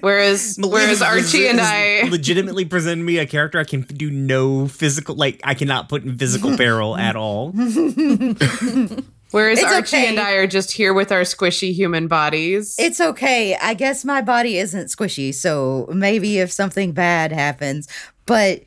Whereas 0.00 0.58
whereas 0.60 1.00
Archie 1.00 1.46
and 1.46 1.60
I 1.60 2.08
legitimately 2.08 2.64
present 2.64 3.02
me 3.02 3.18
a 3.18 3.26
character 3.26 3.60
I 3.60 3.64
can 3.64 3.82
do 3.82 4.10
no 4.10 4.66
physical, 4.66 5.14
like 5.14 5.40
I 5.44 5.54
cannot 5.54 5.88
put 5.88 6.02
in 6.02 6.18
physical 6.18 6.56
peril 6.62 6.96
at 6.96 7.14
all. 7.14 7.52
whereas 7.52 9.58
It's 9.58 9.72
Archie 9.72 9.96
okay. 9.96 10.08
and 10.08 10.18
I 10.18 10.32
are 10.32 10.46
just 10.46 10.72
here 10.72 10.92
with 10.92 11.12
our 11.12 11.22
squishy 11.22 11.72
human 11.72 12.08
bodies. 12.08 12.74
It's 12.78 13.00
okay. 13.00 13.56
I 13.56 13.74
guess 13.74 14.04
my 14.04 14.22
body 14.22 14.58
isn't 14.58 14.86
squishy, 14.86 15.32
so 15.34 15.88
maybe 15.92 16.38
if 16.38 16.50
something 16.50 16.92
bad 16.92 17.32
happens, 17.32 17.88
but 18.26 18.62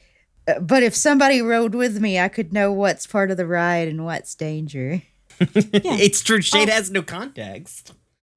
but 0.61 0.83
if 0.83 0.95
somebody 0.95 1.41
rode 1.41 1.75
with 1.75 1.99
me, 1.99 2.19
I 2.19 2.27
could 2.27 2.53
know 2.53 2.71
what's 2.71 3.05
part 3.05 3.29
of 3.29 3.37
the 3.37 3.45
ride 3.45 3.87
and 3.87 4.05
what's 4.05 4.33
danger. 4.35 5.01
yeah. 5.39 5.45
It's 5.53 6.21
true. 6.21 6.41
Shade 6.41 6.69
Oh. 6.69 6.71
has 6.71 6.89
no 6.89 7.03
context. 7.03 7.93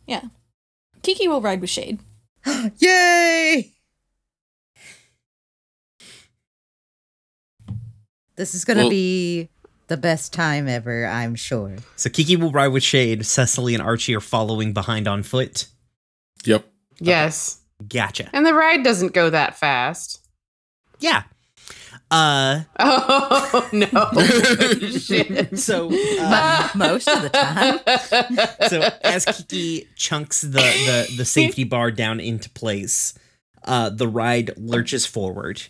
Yeah. 0.06 0.22
Kiki 1.02 1.28
will 1.28 1.40
ride 1.40 1.60
with 1.60 1.70
Shade. 1.70 1.98
Yay! 2.78 3.72
This 8.36 8.54
is 8.54 8.64
gonna 8.64 8.82
Well- 8.82 8.90
be 8.90 9.48
the 9.88 9.96
best 9.96 10.32
time 10.32 10.68
ever, 10.68 11.06
I'm 11.06 11.34
sure. 11.34 11.76
So 11.96 12.08
Kiki 12.08 12.36
will 12.36 12.50
ride 12.50 12.68
with 12.68 12.82
Shade. 12.82 13.26
Cecily 13.26 13.74
and 13.74 13.82
Archie 13.82 14.14
are 14.14 14.20
following 14.20 14.72
behind 14.72 15.06
on 15.06 15.22
foot. 15.22 15.66
Yep. 16.44 16.64
yes. 16.98 17.58
Gotcha. 17.88 18.30
And 18.32 18.46
the 18.46 18.54
ride 18.54 18.82
doesn't 18.84 19.12
go 19.12 19.28
that 19.30 19.56
fast. 19.58 20.20
Yeah. 21.00 21.24
Uh. 22.12 22.64
Oh 22.78 23.68
no. 23.72 23.88
Shit. 24.98 25.58
So. 25.58 25.88
Uh, 26.20 26.68
Most 26.74 27.08
of 27.08 27.22
the 27.22 27.30
time. 27.30 27.80
so 28.68 28.82
as 29.02 29.24
Kiki 29.24 29.88
chunks 29.96 30.42
the, 30.42 30.58
the 30.58 31.14
the 31.16 31.24
safety 31.24 31.64
bar 31.64 31.90
down 31.90 32.20
into 32.20 32.50
place, 32.50 33.14
uh, 33.64 33.88
the 33.88 34.06
ride 34.06 34.50
lurches 34.58 35.06
forward, 35.06 35.62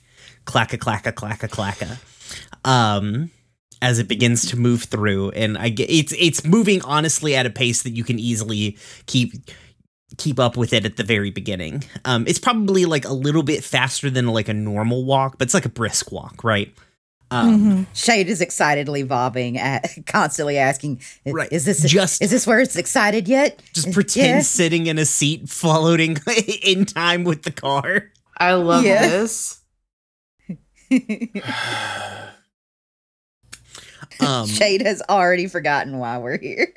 clacka 0.44 0.78
clacka 0.78 1.12
clacka 1.12 1.48
clacka, 1.48 2.68
um, 2.68 3.30
as 3.80 4.00
it 4.00 4.08
begins 4.08 4.46
to 4.46 4.56
move 4.56 4.82
through, 4.82 5.30
and 5.30 5.56
I 5.56 5.68
get 5.68 5.88
it's 5.90 6.12
it's 6.18 6.44
moving 6.44 6.82
honestly 6.82 7.36
at 7.36 7.46
a 7.46 7.50
pace 7.50 7.82
that 7.84 7.90
you 7.90 8.02
can 8.02 8.18
easily 8.18 8.76
keep 9.06 9.32
keep 10.18 10.38
up 10.40 10.56
with 10.56 10.72
it 10.72 10.84
at 10.84 10.96
the 10.96 11.04
very 11.04 11.30
beginning. 11.30 11.84
Um, 12.04 12.24
it's 12.26 12.38
probably 12.38 12.84
like 12.86 13.04
a 13.04 13.12
little 13.12 13.42
bit 13.42 13.62
faster 13.64 14.10
than 14.10 14.26
like 14.28 14.48
a 14.48 14.54
normal 14.54 15.04
walk, 15.04 15.38
but 15.38 15.46
it's 15.46 15.54
like 15.54 15.64
a 15.66 15.68
brisk 15.70 16.12
walk, 16.12 16.42
right? 16.44 16.72
Um, 17.30 17.86
Mhm. 17.86 17.86
Shade 17.96 18.28
is 18.28 18.42
excitedly 18.42 19.04
bobbing, 19.04 19.56
at, 19.58 19.88
constantly 20.06 20.58
asking, 20.58 21.00
"I- 21.26 21.30
Right. 21.30 21.48
"Is 21.50 21.64
this 21.64 21.82
Just- 21.82 22.20
is 22.22 22.30
this 22.30 22.46
where 22.46 22.60
it's 22.60 22.76
excited 22.76 23.26
yet?" 23.26 23.62
Just 23.72 23.90
pretend 23.92 24.28
yeah? 24.28 24.40
sitting 24.42 24.86
in 24.86 24.98
a 24.98 25.06
seat 25.06 25.48
floating 25.48 26.18
in 26.62 26.84
time 26.84 27.24
with 27.24 27.42
the 27.44 27.50
car. 27.52 28.10
I 28.36 28.52
love 28.54 28.84
Yeah. 28.84 29.08
this. 29.08 29.60
Um, 34.20 34.46
Shade 34.46 34.82
has 34.82 35.02
already 35.08 35.46
forgotten 35.48 35.98
why 35.98 36.18
we're 36.18 36.38
here. 36.38 36.72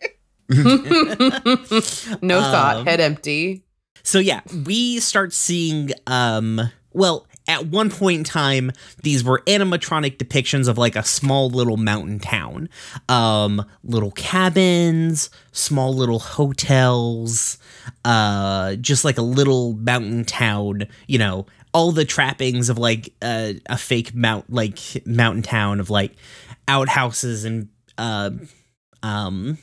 no 2.22 2.42
thought, 2.42 2.78
Um, 2.78 2.86
head 2.86 3.00
empty. 3.00 3.64
So 4.04 4.20
yeah, 4.20 4.42
we 4.66 5.00
start 5.00 5.34
seeing 5.34 5.92
um 6.08 6.62
well, 6.94 7.28
at 7.48 7.68
one 7.68 7.90
point 7.90 8.20
in 8.20 8.24
time, 8.24 8.72
these 9.04 9.24
were 9.24 9.44
animatronic 9.48 10.18
depictions 10.18 10.68
of 10.68 10.78
like 10.78 10.96
a 10.96 11.04
small 11.04 11.50
little 11.50 11.78
mountain 11.78 12.20
town. 12.20 12.70
Um 13.10 13.66
little 13.84 14.12
cabins, 14.12 15.30
small 15.52 15.94
little 15.94 16.20
hotels, 16.20 17.58
uh 18.04 18.76
just 18.76 19.04
like 19.06 19.18
a 19.18 19.24
little 19.24 19.74
mountain 19.74 20.26
town, 20.26 20.86
you 21.08 21.18
know, 21.18 21.46
all 21.74 21.92
the 21.92 22.06
trappings 22.06 22.70
of 22.70 22.78
like 22.78 23.14
uh, 23.22 23.54
a 23.66 23.78
fake 23.78 24.16
mount 24.16 24.50
like 24.52 24.80
mountain 25.06 25.44
town 25.44 25.80
of 25.82 25.90
like 25.90 26.14
outhouses 26.68 27.44
and 27.44 27.68
uh, 27.98 28.30
um 29.04 29.58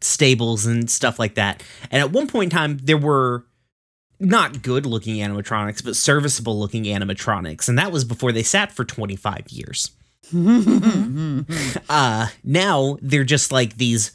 stables 0.00 0.66
and 0.66 0.90
stuff 0.90 1.18
like 1.18 1.34
that. 1.34 1.62
And 1.90 2.00
at 2.00 2.12
one 2.12 2.26
point 2.26 2.52
in 2.52 2.58
time, 2.58 2.78
there 2.82 2.98
were 2.98 3.44
not 4.18 4.62
good 4.62 4.86
looking 4.86 5.16
animatronics, 5.16 5.84
but 5.84 5.96
serviceable 5.96 6.58
looking 6.58 6.84
animatronics, 6.84 7.68
and 7.68 7.78
that 7.78 7.90
was 7.92 8.04
before 8.04 8.32
they 8.32 8.42
sat 8.42 8.72
for 8.72 8.84
25 8.84 9.48
years. 9.48 9.90
uh 11.88 12.28
now 12.44 12.96
they're 13.02 13.24
just 13.24 13.50
like 13.50 13.78
these 13.78 14.12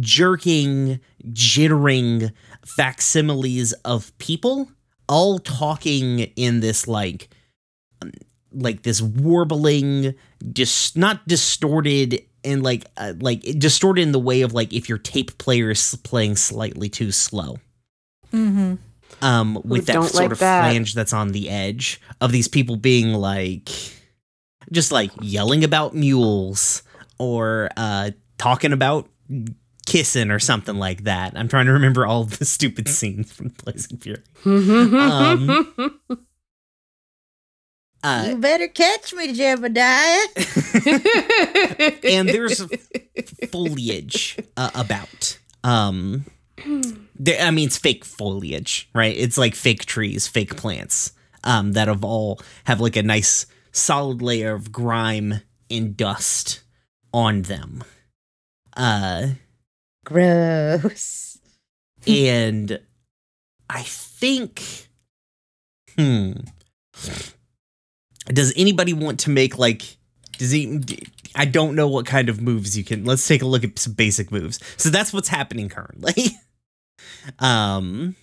jerking 0.00 0.98
jittering 1.28 2.32
facsimiles 2.64 3.72
of 3.84 4.16
people 4.18 4.68
all 5.08 5.38
talking 5.38 6.20
in 6.34 6.58
this 6.60 6.88
like 6.88 7.28
like 8.52 8.82
this 8.82 9.00
warbling 9.00 10.14
just 10.52 10.96
not 10.96 11.26
distorted 11.28 12.22
and 12.46 12.62
like 12.62 12.86
uh, 12.96 13.12
like 13.20 13.42
distorted 13.58 14.00
in 14.02 14.12
the 14.12 14.18
way 14.18 14.40
of 14.40 14.54
like 14.54 14.72
if 14.72 14.88
your 14.88 14.96
tape 14.98 15.36
player 15.36 15.70
is 15.70 15.94
playing 16.04 16.36
slightly 16.36 16.88
too 16.88 17.12
slow 17.12 17.58
Mm-hmm. 18.32 18.74
um 19.24 19.60
with 19.64 19.86
that 19.86 19.94
sort 20.02 20.14
like 20.14 20.32
of 20.32 20.38
that. 20.40 20.62
flange 20.62 20.94
that's 20.94 21.12
on 21.12 21.32
the 21.32 21.48
edge 21.50 22.00
of 22.20 22.32
these 22.32 22.48
people 22.48 22.76
being 22.76 23.12
like 23.14 23.68
just 24.72 24.90
like 24.90 25.10
yelling 25.20 25.62
about 25.64 25.94
mules 25.94 26.82
or 27.18 27.68
uh 27.76 28.10
talking 28.38 28.72
about 28.72 29.08
kissing 29.86 30.30
or 30.32 30.40
something 30.40 30.74
like 30.76 31.04
that 31.04 31.32
i'm 31.36 31.46
trying 31.46 31.66
to 31.66 31.72
remember 31.72 32.04
all 32.04 32.24
the 32.24 32.44
stupid 32.56 32.88
scenes 32.88 33.32
from 33.32 33.48
blazing 33.64 33.96
fury 33.98 34.22
Um, 34.44 36.00
uh 38.06 38.26
you 38.30 38.36
better 38.36 38.68
catch 38.68 39.12
me, 39.14 39.34
Jebediah. 39.34 40.26
and 42.04 42.28
there's 42.28 42.64
foliage 43.50 44.38
uh, 44.56 44.70
about 44.74 45.38
um 45.64 46.24
there, 47.18 47.40
i 47.42 47.50
mean 47.50 47.66
it's 47.66 47.76
fake 47.76 48.04
foliage 48.04 48.88
right 48.94 49.16
it's 49.16 49.36
like 49.38 49.54
fake 49.54 49.84
trees 49.84 50.26
fake 50.28 50.56
plants 50.56 51.12
um 51.44 51.72
that 51.72 51.88
have 51.88 52.04
all 52.04 52.40
have 52.64 52.80
like 52.80 52.96
a 52.96 53.02
nice 53.02 53.46
solid 53.72 54.22
layer 54.22 54.54
of 54.54 54.72
grime 54.72 55.40
and 55.70 55.96
dust 55.96 56.62
on 57.12 57.42
them 57.42 57.82
uh 58.76 59.28
Gross. 60.04 61.38
and 62.06 62.78
i 63.68 63.82
think 63.82 64.88
hmm 65.96 66.32
does 68.26 68.52
anybody 68.56 68.92
want 68.92 69.20
to 69.20 69.30
make 69.30 69.58
like 69.58 69.96
does 70.38 70.50
he 70.50 70.80
i 71.34 71.44
don't 71.44 71.74
know 71.74 71.88
what 71.88 72.06
kind 72.06 72.28
of 72.28 72.40
moves 72.40 72.76
you 72.76 72.84
can 72.84 73.04
let's 73.04 73.26
take 73.26 73.42
a 73.42 73.46
look 73.46 73.64
at 73.64 73.78
some 73.78 73.92
basic 73.94 74.30
moves 74.32 74.58
so 74.76 74.88
that's 74.90 75.12
what's 75.12 75.28
happening 75.28 75.68
currently 75.68 76.12
um 77.38 78.14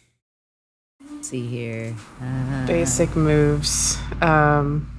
Let's 1.09 1.29
see 1.29 1.45
here. 1.47 1.95
Uh, 2.21 2.67
Basic 2.67 3.15
moves. 3.15 3.97
Um, 4.21 4.89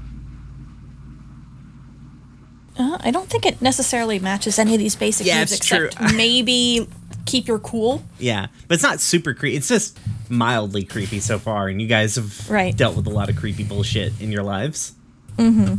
Uh, 2.79 2.99
I 3.01 3.11
don't 3.13 3.29
think 3.31 3.47
it 3.47 3.63
necessarily 3.63 4.19
matches 4.19 4.59
any 4.59 4.75
of 4.75 4.81
these 4.81 4.97
basic 4.97 5.27
Yeah, 5.27 5.41
moves 5.41 5.53
it's 5.53 5.67
true. 5.67 5.87
except 5.87 6.15
maybe 6.17 6.89
keep 7.27 7.47
your 7.49 7.59
cool. 7.59 8.03
yeah 8.19 8.47
but 8.69 8.75
it's 8.75 8.83
not 8.83 9.01
super 9.01 9.33
creepy 9.35 9.57
it's 9.57 9.69
just 9.69 9.99
mildly 10.29 10.85
creepy 10.85 11.21
so 11.21 11.39
far 11.39 11.69
and 11.69 11.81
you 11.81 11.89
guys 11.89 12.17
have 12.17 12.51
Right. 12.51 12.77
dealt 12.77 12.97
with 12.97 13.07
a 13.07 13.11
lot 13.11 13.29
of 13.31 13.37
creepy 13.37 13.65
bullshit 13.65 14.13
in 14.21 14.31
your 14.33 14.43
lives 14.43 14.93
mm-hmm 15.37 15.77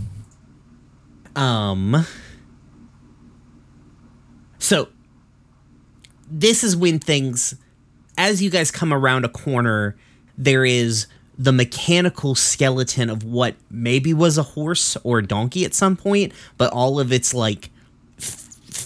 um 1.39 2.05
so 4.59 4.87
this 6.29 6.63
is 6.63 6.75
when 6.75 6.99
things 6.99 7.55
as 8.17 8.41
you 8.41 8.49
guys 8.49 8.71
come 8.71 8.93
around 8.93 9.25
a 9.25 9.29
corner 9.29 9.95
there 10.37 10.65
is 10.65 11.07
the 11.37 11.51
mechanical 11.51 12.33
skeleton 12.35 13.09
of 13.09 13.23
what 13.23 13.55
maybe 13.69 14.13
was 14.13 14.37
a 14.37 14.43
horse 14.43 14.95
or 15.03 15.19
a 15.19 15.25
donkey 15.27 15.65
at 15.65 15.73
some 15.73 15.95
point 15.97 16.31
but 16.57 16.71
all 16.71 16.99
of 16.99 17.11
its 17.11 17.33
like 17.33 17.69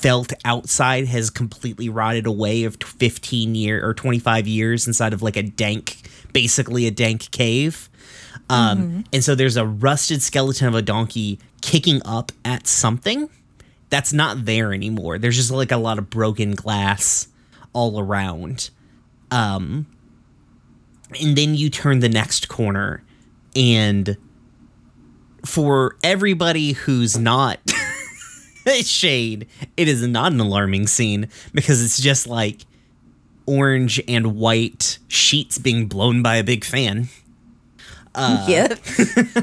felt 0.01 0.31
outside 0.45 1.07
has 1.07 1.29
completely 1.29 1.89
rotted 1.89 2.25
away 2.25 2.63
of 2.63 2.77
15 2.81 3.55
year 3.55 3.85
or 3.85 3.93
25 3.93 4.47
years 4.47 4.88
inside 4.88 5.13
of 5.13 5.21
like 5.21 5.35
a 5.35 5.43
dank 5.43 5.97
basically 6.33 6.88
a 6.88 6.91
dank 6.91 7.29
cave 7.31 7.89
um, 8.49 9.03
and 9.13 9.23
so 9.23 9.35
there's 9.35 9.57
a 9.57 9.65
rusted 9.65 10.21
skeleton 10.23 10.67
of 10.67 10.73
a 10.75 10.81
donkey 10.81 11.39
kicking 11.62 12.01
up 12.03 12.31
at 12.43 12.65
something 12.65 13.29
that's 13.89 14.13
not 14.13 14.45
there 14.45 14.73
anymore. 14.73 15.17
There's 15.17 15.35
just 15.35 15.51
like 15.51 15.71
a 15.71 15.77
lot 15.77 15.97
of 15.97 16.09
broken 16.09 16.53
glass 16.53 17.27
all 17.73 17.99
around. 17.99 18.69
Um 19.31 19.88
and 21.19 21.35
then 21.35 21.55
you 21.55 21.69
turn 21.71 21.99
the 21.99 22.09
next 22.09 22.49
corner 22.49 23.03
and 23.55 24.15
for 25.43 25.95
everybody 26.03 26.73
who's 26.73 27.17
not 27.17 27.59
shade, 28.84 29.48
it 29.78 29.88
is 29.88 30.06
not 30.08 30.32
an 30.32 30.39
alarming 30.39 30.88
scene 30.88 31.28
because 31.54 31.84
it's 31.84 32.00
just 32.00 32.28
like 32.28 32.65
orange 33.45 34.02
and 34.08 34.36
white 34.36 35.00
sheets 35.08 35.58
being 35.58 35.88
blown 35.88 36.22
by 36.22 36.36
a 36.36 36.43
big 36.43 36.63
fan 36.63 37.10
yep. 38.48 38.80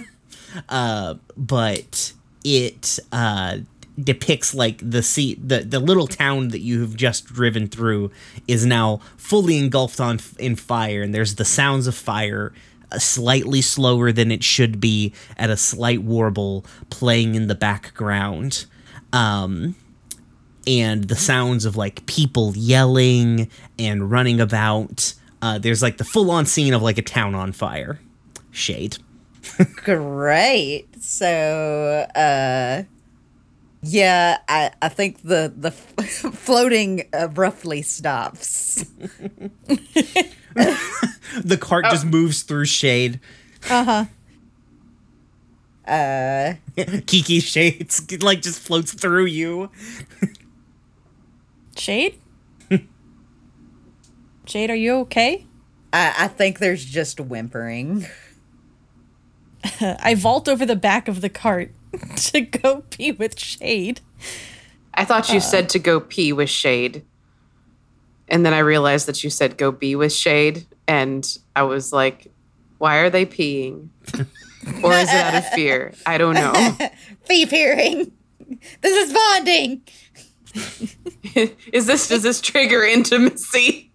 uh, 0.68 1.14
but 1.36 2.12
it 2.44 2.98
uh, 3.12 3.58
depicts 4.02 4.54
like 4.54 4.78
the 4.88 5.02
sea, 5.02 5.34
the 5.34 5.60
the 5.60 5.80
little 5.80 6.06
town 6.06 6.48
that 6.48 6.60
you 6.60 6.80
have 6.80 6.94
just 6.94 7.26
driven 7.26 7.68
through 7.68 8.10
is 8.46 8.66
now 8.66 9.00
fully 9.16 9.58
engulfed 9.58 10.00
on 10.00 10.18
in 10.38 10.56
fire, 10.56 11.02
and 11.02 11.14
there's 11.14 11.36
the 11.36 11.44
sounds 11.44 11.86
of 11.86 11.94
fire. 11.94 12.52
uh, 12.92 12.98
Slightly 12.98 13.62
slower 13.62 14.12
than 14.12 14.30
it 14.30 14.44
should 14.44 14.80
be 14.80 15.12
at 15.36 15.50
a 15.50 15.56
slight 15.56 16.02
warble 16.02 16.64
playing 16.90 17.34
in 17.34 17.46
the 17.46 17.54
background. 17.54 18.66
Um, 19.12 19.76
and 20.66 21.04
the 21.04 21.16
sounds 21.16 21.64
of 21.64 21.76
like 21.76 22.06
people 22.06 22.52
yelling 22.56 23.50
and 23.78 24.10
running 24.10 24.40
about. 24.40 25.14
Uh, 25.42 25.58
there's 25.58 25.82
like 25.82 25.98
the 25.98 26.04
full 26.04 26.30
on 26.30 26.46
scene 26.46 26.74
of 26.74 26.82
like 26.82 26.98
a 26.98 27.02
town 27.02 27.34
on 27.34 27.52
fire. 27.52 28.00
Shade. 28.50 28.98
Great. 29.76 30.86
So, 31.02 32.06
uh, 32.14 32.82
yeah, 33.82 34.38
I, 34.48 34.72
I 34.82 34.88
think 34.88 35.22
the 35.22 35.52
the 35.56 35.70
floating 35.70 37.08
abruptly 37.12 37.82
stops. 37.82 38.84
The 41.42 41.58
cart 41.58 41.84
just 41.90 42.06
moves 42.06 42.42
through 42.42 42.64
shade. 42.64 43.20
Uh, 43.68 44.06
Uh, 45.86 46.54
Kiki 47.06 47.40
shades 47.40 48.10
like 48.22 48.42
just 48.42 48.60
floats 48.60 48.92
through 48.92 49.26
you. 49.26 49.70
Shade? 51.76 52.18
Shade, 54.46 54.70
are 54.70 54.76
you 54.76 54.94
okay? 55.00 55.46
I, 55.92 56.14
I 56.18 56.28
think 56.28 56.58
there's 56.58 56.84
just 56.84 57.20
whimpering. 57.20 58.06
I 59.80 60.14
vault 60.14 60.48
over 60.48 60.66
the 60.66 60.76
back 60.76 61.08
of 61.08 61.20
the 61.20 61.28
cart 61.28 61.72
to 62.16 62.40
go 62.40 62.82
pee 62.90 63.12
with 63.12 63.38
Shade. 63.38 64.00
I 64.94 65.04
thought 65.04 65.28
you 65.28 65.38
uh. 65.38 65.40
said 65.40 65.68
to 65.70 65.78
go 65.78 66.00
pee 66.00 66.32
with 66.32 66.50
shade. 66.50 67.04
And 68.28 68.44
then 68.44 68.54
I 68.54 68.58
realized 68.58 69.06
that 69.06 69.22
you 69.22 69.30
said 69.30 69.56
go 69.56 69.70
be 69.70 69.94
with 69.94 70.12
shade. 70.12 70.66
And 70.88 71.26
I 71.54 71.62
was 71.62 71.92
like, 71.92 72.32
why 72.78 72.98
are 72.98 73.10
they 73.10 73.26
peeing? 73.26 73.88
Or 74.82 74.92
is 74.92 75.08
it 75.08 75.14
out 75.14 75.34
of 75.34 75.46
fear? 75.50 75.92
I 76.04 76.18
don't 76.18 76.34
know. 76.34 76.52
Beep 77.28 77.50
hearing. 77.50 78.12
This 78.80 79.08
is 79.08 79.12
bonding. 79.12 79.82
is 81.72 81.86
this 81.86 82.08
does 82.08 82.22
this 82.22 82.40
trigger 82.40 82.82
intimacy? 82.84 83.92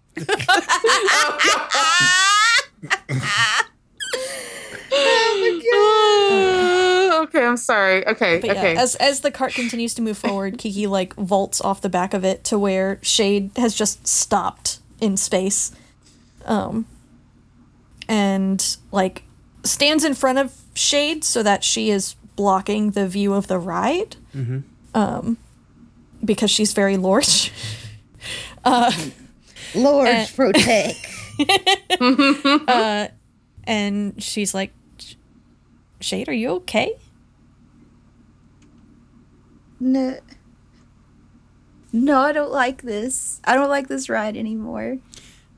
Uh, 5.74 7.20
okay, 7.24 7.44
I'm 7.44 7.56
sorry. 7.56 8.06
Okay, 8.06 8.38
But 8.40 8.50
okay. 8.50 8.74
yeah, 8.74 8.80
as 8.80 8.94
as 8.96 9.20
the 9.20 9.30
cart 9.30 9.52
continues 9.54 9.94
to 9.94 10.02
move 10.02 10.18
forward, 10.18 10.58
Kiki 10.58 10.86
like 10.86 11.14
vaults 11.14 11.60
off 11.60 11.80
the 11.80 11.88
back 11.88 12.14
of 12.14 12.24
it 12.24 12.44
to 12.44 12.58
where 12.58 12.98
Shade 13.02 13.50
has 13.56 13.74
just 13.74 14.06
stopped 14.06 14.78
in 15.00 15.16
space. 15.16 15.72
Um 16.44 16.86
and 18.08 18.76
like 18.90 19.22
stands 19.64 20.04
in 20.04 20.14
front 20.14 20.38
of 20.38 20.52
Shade 20.74 21.24
so 21.24 21.42
that 21.42 21.62
she 21.64 21.90
is 21.90 22.14
blocking 22.36 22.92
the 22.92 23.06
view 23.06 23.34
of 23.34 23.46
the 23.46 23.58
ride. 23.58 24.16
Um 24.94 25.36
because 26.24 26.50
she's 26.50 26.72
very 26.72 26.96
large. 26.96 27.52
Lord 29.74 30.08
Uh, 30.08 30.26
protect. 30.36 31.06
and 33.64 34.22
she's 34.22 34.54
like 34.54 34.72
Shade, 36.00 36.28
are 36.28 36.32
you 36.32 36.50
okay? 36.50 36.94
No. 39.80 40.18
No, 41.92 42.20
I 42.20 42.32
don't 42.32 42.50
like 42.52 42.82
this. 42.82 43.40
I 43.44 43.54
don't 43.54 43.68
like 43.68 43.88
this 43.88 44.08
ride 44.08 44.36
anymore. 44.36 44.98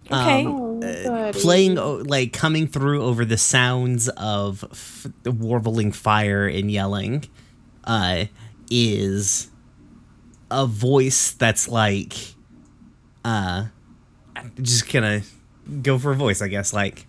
Okay. 0.06 0.44
Oh, 0.46 1.32
playing 1.34 1.76
like 1.76 2.32
coming 2.32 2.66
through 2.66 3.02
over 3.02 3.24
the 3.24 3.38
sounds 3.38 4.08
of 4.10 4.64
f- 4.70 5.06
the 5.22 5.32
warbling 5.32 5.92
fire 5.92 6.46
and 6.46 6.70
yelling 6.70 7.24
uh 7.84 8.26
is 8.70 9.48
a 10.50 10.66
voice 10.66 11.32
that's 11.32 11.68
like 11.68 12.12
uh 13.24 13.64
just 14.60 14.92
gonna 14.92 15.22
go 15.82 15.98
for 15.98 16.12
a 16.12 16.14
voice 16.14 16.42
i 16.42 16.48
guess 16.48 16.72
like 16.74 17.06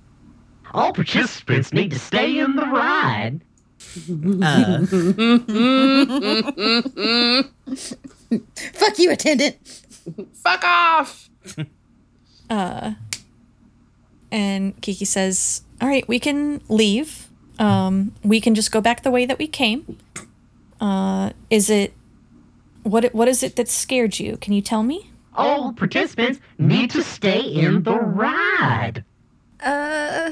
All 0.73 0.93
participants 0.93 1.73
need 1.73 1.91
to 1.91 1.99
stay 1.99 2.39
in 2.39 2.55
the 2.55 2.65
ride. 2.65 3.41
uh 4.41 4.85
Fuck 8.73 8.99
you, 8.99 9.11
attendant. 9.11 9.57
Fuck 10.33 10.63
off. 10.63 11.29
And 14.31 14.79
Kiki 14.81 15.05
says, 15.05 15.61
"All 15.81 15.87
right, 15.87 16.07
we 16.07 16.19
can 16.19 16.61
leave. 16.67 17.27
Um, 17.59 18.13
we 18.23 18.41
can 18.41 18.55
just 18.55 18.71
go 18.71 18.81
back 18.81 19.03
the 19.03 19.11
way 19.11 19.25
that 19.25 19.39
we 19.39 19.47
came. 19.47 19.97
Uh, 20.81 21.31
is 21.49 21.69
it 21.69 21.93
what? 22.83 23.13
What 23.13 23.27
is 23.27 23.43
it 23.43 23.55
that 23.55 23.69
scared 23.69 24.19
you? 24.19 24.37
Can 24.37 24.53
you 24.53 24.61
tell 24.61 24.83
me?" 24.83 25.09
All 25.33 25.73
participants 25.73 26.39
need 26.57 26.89
to 26.91 27.03
stay 27.03 27.41
in 27.41 27.83
the 27.83 27.99
ride. 27.99 29.03
Uh. 29.63 30.31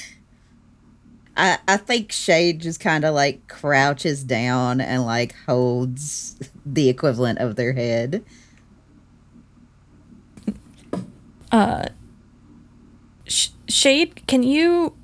I, 1.38 1.58
I 1.68 1.78
think 1.78 2.12
Shade 2.12 2.62
just 2.62 2.80
kind 2.80 3.04
of 3.04 3.14
like 3.14 3.48
crouches 3.48 4.24
down 4.24 4.80
and 4.80 5.06
like 5.06 5.36
holds 5.46 6.38
the 6.66 6.88
equivalent 6.90 7.40
of 7.40 7.56
their 7.56 7.74
head. 7.74 8.24
Sh- 13.26 13.50
Shade, 13.68 14.26
can 14.28 14.44
you 14.44 14.96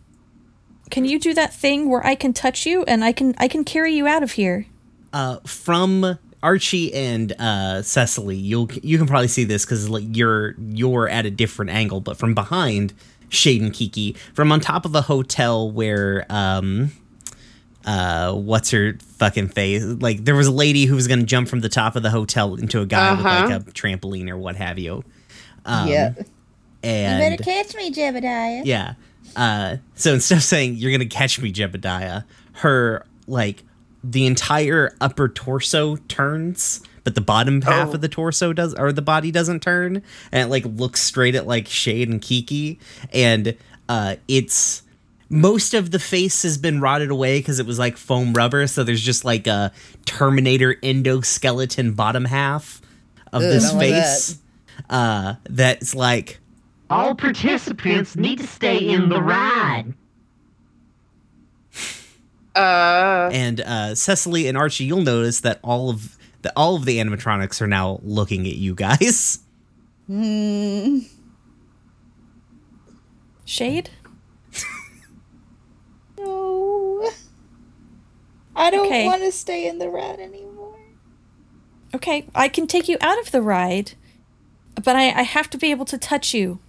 can 0.90 1.06
you 1.06 1.20
do 1.20 1.34
that 1.34 1.54
thing 1.54 1.90
where 1.90 2.06
I 2.06 2.16
can 2.16 2.34
touch 2.34 2.66
you 2.66 2.84
and 2.84 3.04
I 3.04 3.12
can 3.12 3.34
I 3.38 3.48
can 3.48 3.64
carry 3.64 3.94
you 3.94 4.08
out 4.08 4.24
of 4.24 4.34
here? 4.34 4.66
uh 5.14 5.40
from 5.46 6.18
Archie 6.44 6.94
and 6.94 7.34
uh 7.40 7.82
Cecily, 7.82 8.36
you'll 8.38 8.70
you 8.84 8.98
can 8.98 9.08
probably 9.08 9.28
see 9.28 9.44
this 9.44 9.66
because 9.66 9.90
like 9.90 10.04
you're 10.16 10.56
you're 10.60 11.08
at 11.10 11.26
a 11.26 11.32
different 11.32 11.72
angle, 11.72 12.00
but 12.02 12.18
from 12.18 12.34
behind 12.34 12.94
Shade 13.30 13.62
and 13.62 13.74
Kiki, 13.74 14.14
from 14.34 14.52
on 14.52 14.60
top 14.60 14.86
of 14.86 14.94
a 14.96 15.02
hotel 15.02 15.70
where 15.72 16.26
um 16.30 16.92
uh 17.86 18.32
what's 18.34 18.70
her 18.72 18.96
fucking 19.18 19.48
face 19.48 19.84
like 19.84 20.24
there 20.24 20.36
was 20.36 20.46
a 20.46 20.52
lady 20.52 20.86
who 20.86 20.94
was 20.96 21.08
gonna 21.08 21.24
jump 21.24 21.48
from 21.50 21.62
the 21.62 21.70
top 21.70 21.96
of 21.96 22.04
the 22.04 22.12
hotel 22.12 22.54
into 22.56 22.80
a 22.80 22.86
guy 22.86 23.12
with 23.16 23.26
Uh-huh. 23.26 23.48
like 23.48 23.68
a 23.68 23.72
trampoline 23.72 24.30
or 24.30 24.38
what 24.38 24.56
have 24.56 24.78
you 24.78 25.04
um, 25.66 25.88
yeah. 25.88 26.14
And 26.84 27.24
you 27.24 27.30
better 27.30 27.44
catch 27.44 27.76
me, 27.76 27.92
Jebediah. 27.92 28.62
yeah. 28.66 28.94
Uh, 29.36 29.78
so 29.96 30.14
instead 30.14 30.38
of 30.40 30.44
saying 30.44 30.76
you're 30.76 30.92
gonna 30.92 31.06
catch 31.06 31.40
me, 31.40 31.52
Jebediah, 31.54 32.26
her 32.54 33.06
like 33.28 33.64
the 34.04 34.26
entire 34.26 34.96
upper 35.00 35.30
torso 35.30 35.96
turns, 36.08 36.82
but 37.04 37.16
the 37.16 37.22
bottom 37.22 37.62
half 37.62 37.90
Oh. 37.90 37.94
of 37.94 38.02
the 38.02 38.10
torso 38.10 38.52
does 38.52 38.74
or 38.74 38.92
the 38.92 39.02
body 39.02 39.32
doesn't 39.32 39.62
turn, 39.62 40.02
and 40.32 40.48
it 40.48 40.50
like 40.52 40.66
looks 40.66 41.02
straight 41.02 41.36
at 41.36 41.48
like 41.48 41.68
Shade 41.68 42.10
and 42.10 42.22
Kiki, 42.22 42.80
and 43.14 43.56
uh, 43.88 44.16
it's 44.28 44.82
most 45.30 45.74
of 45.74 45.92
the 45.92 46.00
face 46.00 46.44
has 46.44 46.58
been 46.58 46.82
rotted 46.82 47.10
away 47.10 47.40
because 47.40 47.60
it 47.60 47.66
was 47.66 47.80
like 47.80 47.96
foam 47.96 48.34
rubber, 48.34 48.68
so 48.68 48.84
there's 48.84 49.02
just 49.02 49.24
like 49.24 49.48
a 49.48 49.72
Terminator 50.06 50.76
endoskeleton 50.84 51.96
bottom 51.96 52.26
half 52.26 52.82
of 53.32 53.42
Ugh, 53.42 53.48
this 53.50 53.70
don't 53.70 53.78
like 53.78 53.92
face. 53.92 54.38
Uh, 54.90 55.36
that's 55.50 55.96
like 55.96 56.40
All 56.92 57.16
participants 57.16 58.16
need 58.18 58.40
to 58.40 58.48
stay 58.48 58.78
in 58.90 59.08
the 59.10 59.22
ride. 59.22 59.94
Uh, 62.54 63.30
and 63.32 63.62
uh, 63.62 63.96
Cecily 63.96 64.48
and 64.50 64.58
Archie, 64.58 64.84
you'll 64.84 65.02
notice 65.02 65.40
that 65.40 65.60
all 65.64 65.90
of 65.90 66.18
the 66.42 66.52
all 66.58 66.76
of 66.76 66.84
the 66.84 66.98
animatronics 66.98 67.62
are 67.62 67.68
now 67.68 68.02
looking 68.04 68.46
at 68.46 68.56
you 68.56 68.76
guys. 68.76 69.40
Shade? 73.46 73.90
No. 76.18 77.10
I 78.56 78.70
don't 78.70 78.86
Okay. 78.86 79.06
want 79.08 79.22
to 79.24 79.32
stay 79.32 79.68
in 79.68 79.80
the 79.80 79.90
ride 79.90 80.20
anymore. 80.20 80.76
Okay, 81.96 82.28
I 82.36 82.48
can 82.48 82.68
take 82.68 82.88
you 82.88 82.98
out 83.02 83.18
of 83.20 83.32
the 83.32 83.42
ride, 83.42 83.94
but 84.76 84.96
I, 84.96 85.06
I 85.12 85.22
have 85.24 85.50
to 85.52 85.58
be 85.58 85.72
able 85.72 85.86
to 85.86 85.98
touch 85.98 86.34
you. 86.36 86.60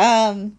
Um. 0.00 0.56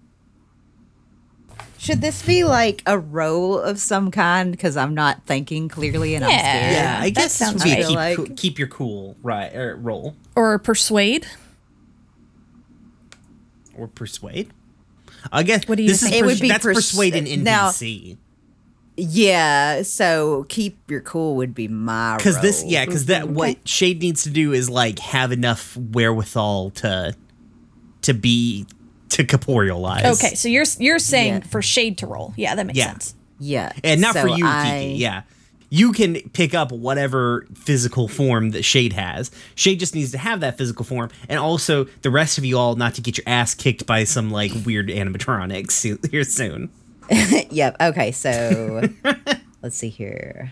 Should 1.77 1.99
this 2.01 2.23
be 2.23 2.43
like 2.43 2.83
a 2.85 2.99
roll 2.99 3.57
of 3.59 3.79
some 3.79 4.11
kind? 4.11 4.51
Because 4.51 4.77
I'm 4.77 4.93
not 4.93 5.25
thinking 5.25 5.67
clearly 5.67 6.13
and 6.13 6.23
I'm 6.23 6.29
Yeah. 6.29 6.37
scared. 6.37 6.73
Yeah, 6.73 6.97
I 7.01 7.09
that 7.09 7.15
guess 7.15 7.23
this 7.23 7.33
sounds 7.33 7.53
would 7.55 7.63
be 7.63 7.71
a 7.71 7.75
right. 7.77 7.87
keep, 7.87 7.95
Like- 7.95 8.15
coo- 8.17 8.33
keep 8.35 8.59
your 8.59 8.67
cool 8.67 9.17
right 9.23 9.51
er, 9.55 9.75
roll 9.81 10.15
Or 10.35 10.59
persuade? 10.59 11.25
or 13.75 13.87
persuade. 13.87 14.49
I 15.31 15.41
guess 15.43 15.67
What 15.67 15.77
do 15.77 15.83
you 15.83 15.89
this 15.89 16.01
think? 16.01 16.13
is 16.13 16.21
It 16.21 16.25
would 16.25 16.39
be 16.39 16.49
that's 16.49 16.63
pers- 16.63 16.75
persuade 16.75 17.15
in 17.15 17.43
now- 17.43 17.69
NPC 17.69 18.17
Yeah, 18.97 19.81
so 19.83 20.45
keep 20.49 20.77
your 20.89 21.01
cool 21.01 21.35
would 21.37 21.55
be 21.55 21.67
my 21.67 22.17
because 22.17 22.39
this 22.41 22.63
yeah 22.63 22.85
because 22.85 23.05
that 23.05 23.29
what 23.29 23.67
Shade 23.67 24.01
needs 24.01 24.21
to 24.23 24.29
do 24.29 24.51
is 24.53 24.69
like 24.69 24.99
have 24.99 25.31
enough 25.31 25.75
wherewithal 25.77 26.71
to 26.71 27.15
to 28.01 28.13
be 28.13 28.67
to 29.11 29.23
corporealize. 29.23 30.05
Okay, 30.17 30.35
so 30.35 30.47
you're 30.49 30.65
you're 30.79 30.99
saying 30.99 31.33
Yeah. 31.35 31.39
for 31.49 31.61
Shade 31.61 31.97
to 31.99 32.07
roll. 32.07 32.33
Yeah, 32.35 32.55
that 32.55 32.65
makes 32.65 32.77
Yeah. 32.77 32.87
sense. 32.87 33.15
Yeah, 33.39 33.71
and 33.83 34.01
not 34.01 34.15
for 34.15 34.27
you, 34.29 34.45
I- 34.45 34.79
Kiki. 34.83 34.99
Yeah. 34.99 35.21
You 35.73 35.93
can 35.93 36.15
pick 36.33 36.53
up 36.53 36.73
whatever 36.73 37.45
physical 37.55 38.09
form 38.09 38.49
that 38.49 38.63
Shade 38.65 38.91
has. 38.91 39.31
Shade 39.55 39.79
just 39.79 39.95
needs 39.95 40.11
to 40.11 40.17
have 40.17 40.41
that 40.41 40.57
physical 40.57 40.83
form, 40.83 41.09
and 41.29 41.39
also 41.39 41.85
the 42.01 42.09
rest 42.11 42.37
of 42.37 42.43
you 42.43 42.57
all 42.57 42.75
not 42.75 42.93
to 42.95 43.01
get 43.01 43.17
your 43.17 43.23
ass 43.25 43.55
kicked 43.55 43.85
by 43.85 44.03
some 44.03 44.31
like 44.31 44.51
weird 44.65 44.89
animatronics 44.89 46.09
here 46.11 46.25
soon. 46.25 46.69
yep. 47.49 47.77
Okay, 47.79 48.11
so 48.11 48.89
let's 49.63 49.77
see 49.77 49.87
here. 49.89 50.51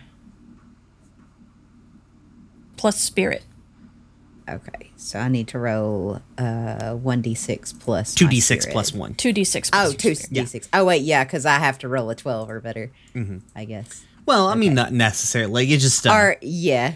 Plus 2.78 2.98
spirit. 3.00 3.44
Okay, 4.50 4.92
so 4.96 5.20
I 5.20 5.28
need 5.28 5.48
to 5.50 5.60
roll 5.60 6.22
uh 6.38 6.94
one 6.96 7.22
d 7.22 7.36
six 7.36 7.72
plus 7.74 8.14
two 8.16 8.28
d 8.28 8.40
six 8.40 8.66
plus 8.66 8.92
one. 8.94 9.14
2d6 9.14 9.70
plus 9.70 9.70
Oh, 9.74 9.90
your 9.90 9.98
two 9.98 10.16
spirit. 10.16 10.34
d 10.44 10.46
six. 10.48 10.68
Oh 10.74 10.86
wait, 10.86 11.04
yeah, 11.04 11.24
because 11.24 11.46
I 11.46 11.60
have 11.60 11.78
to 11.80 11.88
roll 11.88 12.10
a 12.10 12.16
twelve 12.16 12.50
or 12.50 12.60
better. 12.60 12.92
Mm-hmm. 13.16 13.38
I 13.56 13.66
guess. 13.66 14.04
Well, 14.26 14.48
I 14.48 14.56
mean, 14.56 14.74
not 14.74 14.92
necessarily. 14.94 15.52
Like 15.66 15.70
it 15.70 15.78
just 15.78 16.06
uh, 16.08 16.12
Or 16.14 16.36
yeah, 16.42 16.96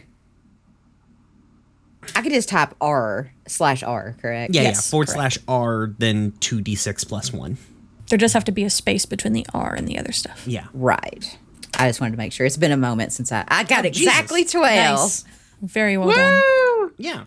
I 2.16 2.22
could 2.22 2.34
just 2.34 2.50
type 2.50 2.76
R 2.82 3.32
slash 3.48 3.82
R, 3.84 4.16
correct? 4.22 4.54
yeah, 4.54 4.64
yes, 4.64 4.76
yeah. 4.86 4.92
Forward 4.92 5.08
correct. 5.08 5.34
slash 5.36 5.38
R, 5.48 5.94
then 5.98 6.34
two 6.40 6.62
d 6.62 6.76
six 6.76 7.04
plus 7.04 7.32
one. 7.32 7.58
There 8.10 8.18
does 8.18 8.34
have 8.34 8.44
to 8.46 8.52
be 8.52 8.64
a 8.64 8.70
space 8.70 9.06
between 9.06 9.34
the 9.34 9.46
R 9.54 9.74
and 9.74 9.88
the 9.88 9.98
other 9.98 10.12
stuff. 10.12 10.44
Yeah. 10.48 10.68
Right. 10.74 11.38
I 11.80 11.88
just 11.90 12.02
wanted 12.02 12.12
to 12.12 12.18
make 12.18 12.34
sure. 12.34 12.46
It's 12.46 12.58
been 12.58 12.72
a 12.72 12.78
moment 12.78 13.14
since 13.14 13.32
I 13.32 13.46
I 13.48 13.64
got 13.64 13.86
Oh, 13.86 13.88
exactly 13.88 14.42
Jesus. 14.42 14.52
twelve. 14.52 15.00
Nice. 15.00 15.26
Very 15.62 15.98
well 15.98 16.12
done. 16.12 16.92
Yeah. 16.98 17.24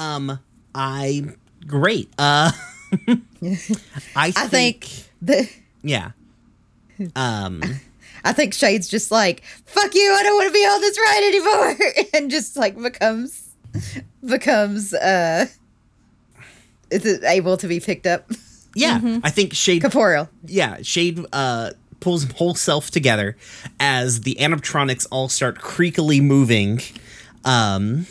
Um, 0.00 0.40
I 0.74 1.24
great. 1.66 2.10
Uh, 2.18 2.50
I 2.92 3.16
think, 3.20 4.08
I 4.16 4.30
think 4.30 4.88
the 5.20 5.48
yeah. 5.82 6.12
Um, 7.14 7.62
I 8.24 8.32
think 8.32 8.54
Shade's 8.54 8.88
just 8.88 9.10
like, 9.10 9.44
fuck 9.64 9.94
you, 9.94 10.12
I 10.12 10.22
don't 10.22 10.34
want 10.36 10.48
to 10.48 10.52
be 10.52 10.64
on 10.64 10.80
this 10.80 10.98
ride 10.98 11.24
anymore 11.26 12.10
and 12.14 12.30
just 12.30 12.56
like 12.56 12.80
becomes 12.80 13.54
becomes 14.26 14.92
uh 14.94 15.46
is 16.90 17.06
it 17.06 17.22
able 17.22 17.56
to 17.56 17.68
be 17.68 17.78
picked 17.78 18.06
up? 18.06 18.30
yeah. 18.74 19.20
I 19.22 19.30
think 19.30 19.54
Shade 19.54 19.82
Corporeal. 19.82 20.28
yeah, 20.46 20.78
Shade 20.82 21.24
uh 21.32 21.70
pulls 22.00 22.24
whole 22.32 22.54
self 22.54 22.90
together 22.90 23.36
as 23.78 24.22
the 24.22 24.34
animatronics 24.40 25.06
all 25.10 25.28
start 25.28 25.58
creakily 25.58 26.22
moving 26.22 26.80
um 27.44 28.06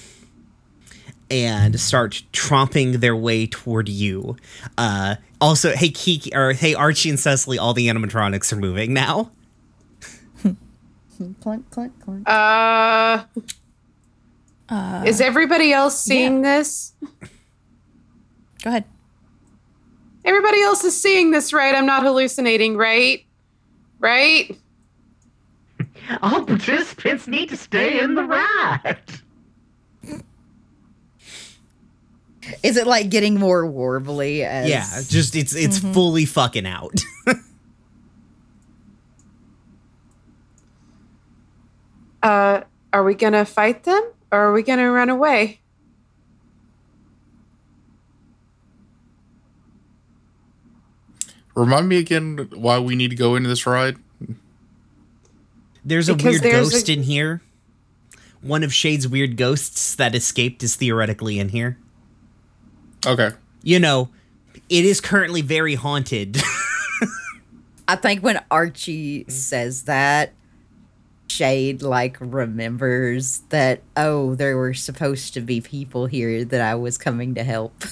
and 1.31 1.79
start 1.79 2.23
tromping 2.33 2.99
their 2.99 3.15
way 3.15 3.45
toward 3.47 3.89
you. 3.89 4.35
Uh 4.77 5.15
also, 5.41 5.73
hey 5.75 5.89
Kiki 5.89 6.33
or 6.35 6.53
hey 6.53 6.73
Archie 6.73 7.09
and 7.09 7.19
Cecily, 7.19 7.57
all 7.57 7.73
the 7.73 7.87
animatronics 7.87 8.51
are 8.51 8.57
moving 8.57 8.93
now. 8.93 9.31
Clunk, 11.41 11.69
clunk, 11.69 11.99
clunk. 12.01 12.27
Uh, 14.69 15.03
is 15.05 15.19
everybody 15.19 15.73
else 15.73 15.99
seeing 15.99 16.43
this? 16.43 16.93
Go 18.61 18.69
ahead. 18.69 18.85
Everybody 20.23 20.61
else 20.61 20.83
is 20.83 20.99
seeing 20.99 21.31
this, 21.31 21.51
right? 21.53 21.73
I'm 21.73 21.85
not 21.87 22.03
hallucinating, 22.03 22.77
right? 22.77 23.25
Right? 23.99 24.55
All 26.21 26.43
participants 26.43 27.27
need 27.27 27.49
to 27.49 27.57
stay 27.57 27.99
in 27.99 28.15
the 28.15 28.23
ride. 28.23 28.97
Is 32.63 32.77
it 32.77 32.87
like 32.87 33.09
getting 33.09 33.39
more 33.39 33.63
warbly 33.65 34.43
as 34.45 34.69
Yeah, 34.69 34.85
just 35.07 35.35
it's 35.35 35.55
it's 35.55 35.79
fully 35.79 36.25
fucking 36.25 36.65
out. 36.65 36.93
Uh, 42.21 42.61
are 42.91 43.03
we 43.03 43.15
gonna 43.15 43.45
fight 43.45 43.83
them 43.83 44.03
or 44.31 44.39
are 44.39 44.53
we 44.53 44.63
gonna 44.63 44.91
run 44.91 45.09
away? 45.09 45.59
Remind 51.55 51.89
me 51.89 51.97
again 51.97 52.49
why 52.53 52.79
we 52.79 52.95
need 52.95 53.09
to 53.09 53.15
go 53.15 53.35
into 53.35 53.49
this 53.49 53.65
ride. 53.65 53.97
There's 55.83 56.07
a 56.09 56.13
Because 56.15 56.41
weird 56.41 56.43
there's 56.43 56.69
ghost 56.71 56.89
a- 56.89 56.93
in 56.93 57.03
here. 57.03 57.41
One 58.41 58.63
of 58.63 58.73
Shade's 58.73 59.07
weird 59.07 59.35
ghosts 59.35 59.95
that 59.95 60.15
escaped 60.15 60.63
is 60.63 60.75
theoretically 60.77 61.39
in 61.39 61.49
here. 61.49 61.77
Okay. 63.05 63.31
You 63.63 63.79
know, 63.79 64.09
it 64.69 64.85
is 64.85 65.01
currently 65.01 65.41
very 65.41 65.75
haunted. 65.75 66.37
I 67.87 67.95
think 67.95 68.21
when 68.21 68.43
Archie 68.51 69.25
says 69.29 69.83
that, 69.83 70.33
Shade 71.27 71.81
like 71.81 72.17
remembers 72.19 73.39
that 73.49 73.81
oh, 73.95 74.35
there 74.35 74.57
were 74.57 74.73
supposed 74.73 75.33
to 75.35 75.41
be 75.41 75.61
people 75.61 76.05
here 76.07 76.43
that 76.43 76.61
I 76.61 76.75
was 76.75 76.97
coming 76.97 77.35
to 77.35 77.43
help. 77.43 77.83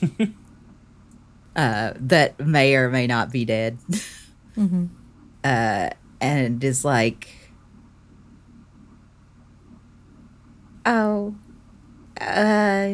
uh, 1.56 1.92
that 1.96 2.40
may 2.40 2.74
or 2.74 2.90
may 2.90 3.06
not 3.06 3.30
be 3.32 3.44
dead. 3.44 3.78
Mm-hmm. 4.56 4.86
Uh, 5.42 5.90
and 6.20 6.62
is 6.62 6.84
like, 6.84 7.28
oh, 10.86 11.34
uh, 12.20 12.92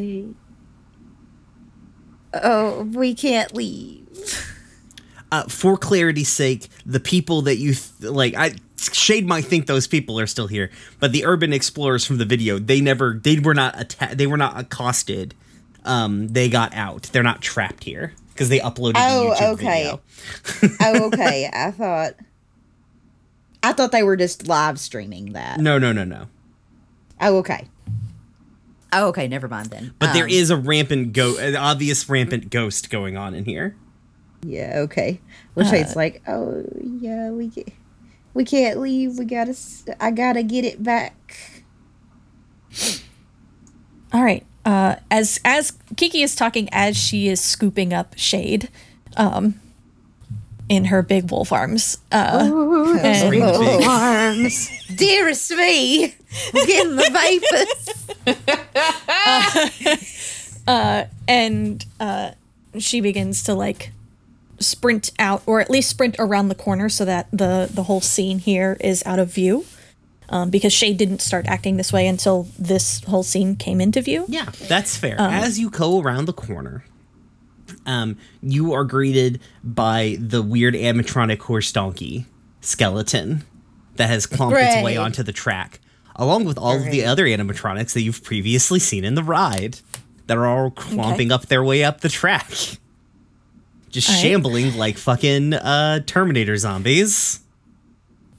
oh, 2.34 2.82
we 2.94 3.14
can't 3.14 3.54
leave. 3.54 4.06
uh, 5.32 5.44
for 5.44 5.76
clarity's 5.76 6.28
sake, 6.28 6.68
the 6.86 7.00
people 7.00 7.42
that 7.42 7.56
you 7.56 7.74
th- 7.74 8.10
like, 8.12 8.34
I 8.36 8.54
Shade 8.78 9.26
might 9.26 9.44
think 9.44 9.66
those 9.66 9.86
people 9.86 10.18
are 10.18 10.26
still 10.26 10.46
here, 10.46 10.70
but 11.00 11.12
the 11.12 11.26
urban 11.26 11.52
explorers 11.52 12.04
from 12.04 12.16
the 12.18 12.24
video, 12.24 12.58
they 12.58 12.80
never, 12.80 13.20
they 13.22 13.38
were 13.38 13.54
not 13.54 13.76
atta- 13.78 14.14
they 14.16 14.26
were 14.26 14.38
not 14.38 14.58
accosted. 14.58 15.34
Um, 15.84 16.28
they 16.28 16.48
got 16.48 16.74
out. 16.74 17.04
They're 17.12 17.22
not 17.22 17.40
trapped 17.42 17.84
here 17.84 18.12
because 18.32 18.48
they 18.48 18.58
uploaded 18.58 18.94
Oh, 18.96 19.34
the 19.38 19.48
okay. 19.52 19.92
oh, 20.80 21.04
okay. 21.12 21.50
I 21.52 21.70
thought. 21.70 22.14
I 23.62 23.72
thought 23.74 23.92
they 23.92 24.02
were 24.02 24.16
just 24.16 24.46
live 24.48 24.78
streaming 24.80 25.32
that. 25.34 25.58
No, 25.60 25.78
no, 25.78 25.92
no, 25.92 26.04
no. 26.04 26.28
Oh, 27.20 27.36
okay. 27.38 27.68
Oh, 28.92 29.08
okay. 29.08 29.28
Never 29.28 29.48
mind 29.48 29.68
then. 29.70 29.94
But 29.98 30.12
there 30.12 30.24
Um, 30.24 30.30
is 30.30 30.50
a 30.50 30.56
rampant 30.56 31.12
go, 31.12 31.38
an 31.38 31.56
obvious 31.56 32.08
rampant 32.08 32.50
ghost 32.50 32.90
going 32.90 33.16
on 33.16 33.34
in 33.34 33.44
here. 33.44 33.76
Yeah. 34.44 34.80
Okay. 34.84 35.20
Which 35.54 35.72
it's 35.72 35.94
like, 35.96 36.22
oh 36.28 36.64
yeah, 36.82 37.30
we 37.30 37.48
get, 37.48 37.68
we 38.34 38.44
can't 38.44 38.80
leave. 38.80 39.18
We 39.18 39.24
gotta. 39.26 39.50
s- 39.50 39.84
I 40.00 40.10
gotta 40.10 40.42
get 40.42 40.64
it 40.64 40.82
back. 40.82 41.62
All 44.12 44.22
right. 44.24 44.44
Uh, 44.64 44.96
as 45.10 45.40
as 45.44 45.72
Kiki 45.96 46.22
is 46.22 46.34
talking, 46.34 46.68
as 46.72 46.96
she 46.96 47.28
is 47.28 47.40
scooping 47.40 47.92
up 47.92 48.14
shade, 48.18 48.68
um, 49.16 49.60
in 50.70 50.86
her 50.86 51.02
big 51.02 51.30
wolf 51.30 51.52
arms. 51.52 51.98
Uh, 52.12 52.48
and- 53.02 53.30
Ring 53.30 53.40
big. 53.42 53.82
Arms. 53.86 54.70
Dearest 54.94 55.50
me, 55.50 56.04
I'm 56.54 56.66
getting 56.66 56.96
the 56.96 57.10
vapors. 60.66 60.66
and 61.28 61.84
uh, 61.98 62.30
she 62.78 63.00
begins 63.00 63.42
to 63.44 63.54
like 63.54 63.90
sprint 64.60 65.10
out, 65.18 65.42
or 65.44 65.60
at 65.60 65.68
least 65.70 65.90
sprint 65.90 66.16
around 66.18 66.48
the 66.48 66.54
corner, 66.54 66.88
so 66.88 67.04
that 67.04 67.26
the 67.32 67.68
the 67.72 67.82
whole 67.84 68.00
scene 68.00 68.38
here 68.38 68.76
is 68.80 69.02
out 69.04 69.18
of 69.18 69.32
view. 69.32 69.66
Um, 70.28 70.48
because 70.50 70.72
Shade 70.72 70.96
didn't 70.96 71.22
start 71.22 71.46
acting 71.48 71.76
this 71.76 71.92
way 71.92 72.06
until 72.06 72.46
this 72.56 73.02
whole 73.02 73.24
scene 73.24 73.56
came 73.56 73.80
into 73.80 74.00
view. 74.00 74.26
Yeah, 74.28 74.44
that's 74.68 74.96
fair. 74.96 75.16
As 75.18 75.58
you 75.58 75.70
go 75.70 76.00
around 76.00 76.26
the 76.26 76.32
corner, 76.32 76.84
um, 77.86 78.16
you 78.42 78.72
are 78.72 78.84
greeted 78.84 79.40
by 79.62 80.16
the 80.20 80.42
weird 80.42 80.74
animatronic 80.74 81.40
horse 81.40 81.72
donkey 81.72 82.26
skeleton 82.60 83.44
that 83.96 84.08
has 84.08 84.26
clomped 84.26 84.58
its 84.58 84.82
way 84.82 84.96
onto 84.96 85.22
the 85.22 85.32
track, 85.32 85.80
along 86.16 86.44
with 86.44 86.58
all 86.58 86.76
of 86.76 86.90
the 86.90 87.04
other 87.04 87.24
animatronics 87.26 87.92
that 87.92 88.02
you've 88.02 88.22
previously 88.22 88.78
seen 88.78 89.04
in 89.04 89.14
the 89.14 89.22
ride 89.24 89.78
that 90.26 90.38
are 90.38 90.46
all 90.46 90.70
clomping 90.70 91.32
up 91.32 91.46
their 91.46 91.64
way 91.64 91.82
up 91.82 92.00
the 92.00 92.08
track. 92.08 92.48
Just 93.90 94.08
All 94.08 94.14
right. 94.14 94.22
shambling 94.22 94.76
like 94.76 94.96
fucking 94.96 95.54
uh, 95.54 96.00
Terminator 96.06 96.56
zombies. 96.56 97.40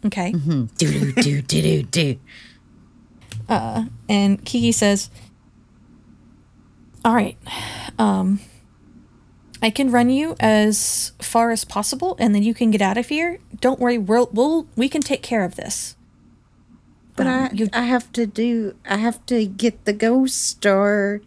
Okay. 0.05 0.31
do 0.77 1.11
do 1.11 1.41
do 1.41 1.41
do 1.41 1.83
do. 1.83 2.19
Uh, 3.49 3.83
and 4.07 4.43
Kiki 4.45 4.71
says, 4.71 5.09
"All 7.03 7.13
right, 7.13 7.37
um, 7.99 8.39
I 9.61 9.69
can 9.69 9.91
run 9.91 10.09
you 10.09 10.35
as 10.39 11.11
far 11.19 11.51
as 11.51 11.63
possible, 11.65 12.15
and 12.19 12.33
then 12.33 12.41
you 12.43 12.53
can 12.53 12.71
get 12.71 12.81
out 12.81 12.97
of 12.97 13.09
here. 13.09 13.39
Don't 13.59 13.79
worry, 13.79 13.97
we'll, 13.97 14.29
we'll 14.33 14.67
we 14.75 14.89
can 14.89 15.01
take 15.01 15.21
care 15.21 15.43
of 15.43 15.55
this." 15.55 15.95
But 17.15 17.27
Um, 17.27 17.33
I, 17.33 17.49
you- 17.53 17.69
I 17.73 17.83
have 17.83 18.11
to 18.13 18.25
do. 18.25 18.75
I 18.85 18.97
have 18.97 19.23
to 19.27 19.45
get 19.45 19.85
the 19.85 19.93
ghost 19.93 20.41
star. 20.47 21.21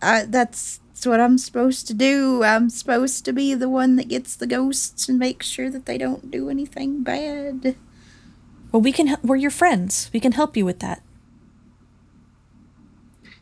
I, 0.00 0.24
that's, 0.26 0.78
that's 0.88 1.06
what 1.06 1.20
I'm 1.20 1.38
supposed 1.38 1.86
to 1.88 1.94
do. 1.94 2.42
I'm 2.44 2.70
supposed 2.70 3.24
to 3.24 3.32
be 3.32 3.54
the 3.54 3.68
one 3.68 3.96
that 3.96 4.08
gets 4.08 4.34
the 4.36 4.46
ghosts 4.46 5.08
and 5.08 5.18
makes 5.18 5.46
sure 5.46 5.70
that 5.70 5.86
they 5.86 5.98
don't 5.98 6.30
do 6.30 6.48
anything 6.50 7.02
bad. 7.02 7.76
Well, 8.72 8.80
we 8.82 8.92
can. 8.92 9.16
We're 9.22 9.36
your 9.36 9.50
friends. 9.50 10.10
We 10.12 10.20
can 10.20 10.32
help 10.32 10.56
you 10.56 10.64
with 10.64 10.78
that. 10.80 11.02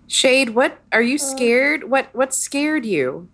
Shade, 0.07 0.51
what 0.51 0.79
are 0.93 1.03
you 1.03 1.19
scared? 1.19 1.91
What 1.91 2.15
what 2.15 2.33
scared 2.35 2.85
you 2.87 3.29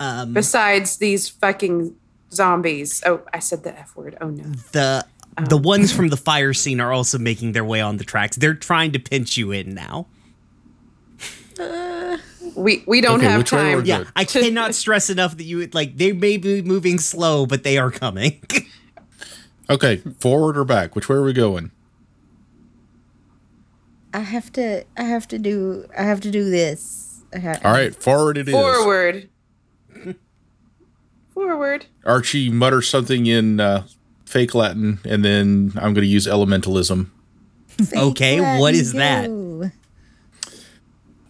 Um, 0.00 0.32
besides 0.32 0.98
these 0.98 1.28
fucking 1.28 1.94
zombies? 2.32 3.02
Oh, 3.04 3.22
I 3.32 3.38
said 3.40 3.64
the 3.64 3.76
F 3.78 3.96
word. 3.96 4.16
Oh 4.20 4.28
no. 4.30 4.44
the 4.72 5.04
the 5.48 5.56
ones 5.56 5.92
from 5.92 6.08
the 6.08 6.16
fire 6.16 6.52
scene 6.54 6.80
are 6.80 6.92
also 6.92 7.18
making 7.18 7.52
their 7.52 7.64
way 7.64 7.80
on 7.80 7.96
the 7.96 8.04
tracks. 8.04 8.36
They're 8.36 8.54
trying 8.54 8.92
to 8.92 8.98
pinch 8.98 9.36
you 9.36 9.50
in 9.52 9.74
now. 9.74 10.06
We 12.54 12.82
we 12.86 13.00
don't 13.00 13.18
Okay, 13.20 13.26
have 13.30 13.44
time. 13.44 13.84
Yeah, 13.84 14.04
I 14.16 14.24
cannot 14.24 14.74
stress 14.74 15.10
enough 15.10 15.36
that 15.36 15.44
you 15.44 15.68
like 15.72 15.96
they 15.96 16.12
may 16.12 16.36
be 16.36 16.62
moving 16.62 16.98
slow, 16.98 17.46
but 17.46 17.62
they 17.64 17.78
are 17.78 17.90
coming. 17.90 18.40
Okay, 19.70 19.98
forward 20.18 20.56
or 20.56 20.64
back? 20.64 20.96
Which 20.96 21.10
way 21.10 21.16
are 21.16 21.22
we 21.22 21.34
going? 21.34 21.70
I 24.14 24.20
have 24.20 24.50
to. 24.54 24.84
I 24.96 25.02
have 25.02 25.28
to 25.28 25.38
do. 25.38 25.86
I 25.94 26.04
have 26.04 26.22
to 26.22 26.30
do 26.30 26.48
this. 26.48 27.22
I 27.34 27.38
ha- 27.38 27.58
All 27.62 27.72
right, 27.72 27.94
forward 27.94 28.38
it 28.38 28.48
is. 28.48 28.54
Forward. 28.54 29.28
Forward. 31.46 31.86
Archie 32.04 32.50
mutters 32.50 32.88
something 32.88 33.26
in 33.26 33.60
uh, 33.60 33.86
fake 34.26 34.54
Latin, 34.56 34.98
and 35.04 35.24
then 35.24 35.72
I'm 35.76 35.94
going 35.94 36.02
to 36.02 36.06
use 36.06 36.26
elementalism. 36.26 37.10
okay, 37.96 38.40
Let 38.40 38.58
what 38.60 38.74
me 38.74 38.80
is 38.80 38.92
that? 38.94 39.30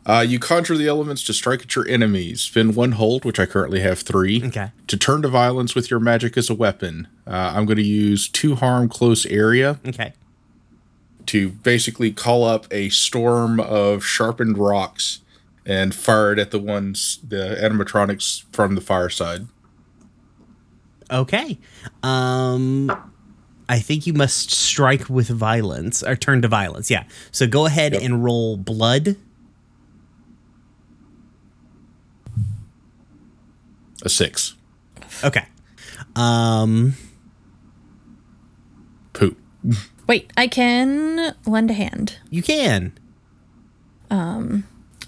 Uh, 0.07 0.25
you 0.27 0.39
conjure 0.39 0.77
the 0.79 0.89
elements 0.89 1.23
to 1.25 1.35
strike 1.35 1.61
at 1.61 1.77
your 1.77 1.87
enemies. 1.87 2.41
Spin 2.41 2.75
one 2.75 2.93
hold, 2.93 3.27
which 3.27 3.39
I 3.39 3.45
currently 3.45 3.81
have 3.81 3.99
three. 3.99 4.43
Okay. 4.47 4.71
To 4.87 4.97
turn 4.97 5.21
to 5.21 5.29
violence 5.29 5.75
with 5.75 5.91
your 5.91 6.01
magic 6.01 6.39
as 6.39 6.49
a 6.49 6.55
weapon, 6.55 7.07
uh, 7.27 7.53
I'm 7.55 7.67
going 7.67 7.77
to 7.77 7.83
use 7.83 8.27
two 8.31 8.55
harm 8.55 8.89
close 8.89 9.27
area 9.27 9.79
Okay. 9.87 10.15
to 11.27 11.51
basically 11.51 12.11
call 12.13 12.45
up 12.45 12.67
a 12.71 12.89
storm 12.89 13.61
of 13.61 14.03
sharpened 14.03 14.57
rocks 14.57 15.21
and 15.67 15.95
fire 15.95 16.33
it 16.33 16.39
at 16.39 16.51
the 16.53 16.59
ones, 16.59 17.19
the 17.29 17.59
animatronics 17.61 18.45
from 18.51 18.75
the 18.75 18.81
fireside. 18.81 19.47
Okay. 21.11 21.59
Um 22.03 22.91
I 23.69 23.79
think 23.81 24.07
you 24.07 24.13
must 24.15 24.51
strike 24.51 25.09
with 25.11 25.29
violence 25.29 26.03
or 26.03 26.17
turn 26.17 26.41
to 26.43 26.49
violence. 26.49 26.91
Yeah. 26.91 27.05
So 27.33 27.47
go 27.47 27.67
ahead 27.67 27.93
Yep. 27.93 28.03
and 28.03 28.25
roll 28.25 28.57
blood. 28.57 29.17
A 34.03 34.09
six. 34.09 34.55
Okay. 35.25 35.45
Um 36.15 36.95
Poop. 39.13 39.37
Wait, 40.07 40.33
I 40.37 40.47
can 40.47 41.35
lend 41.45 41.71
a 41.71 41.75
hand. 41.75 42.19
you 42.31 42.43
can. 42.43 42.93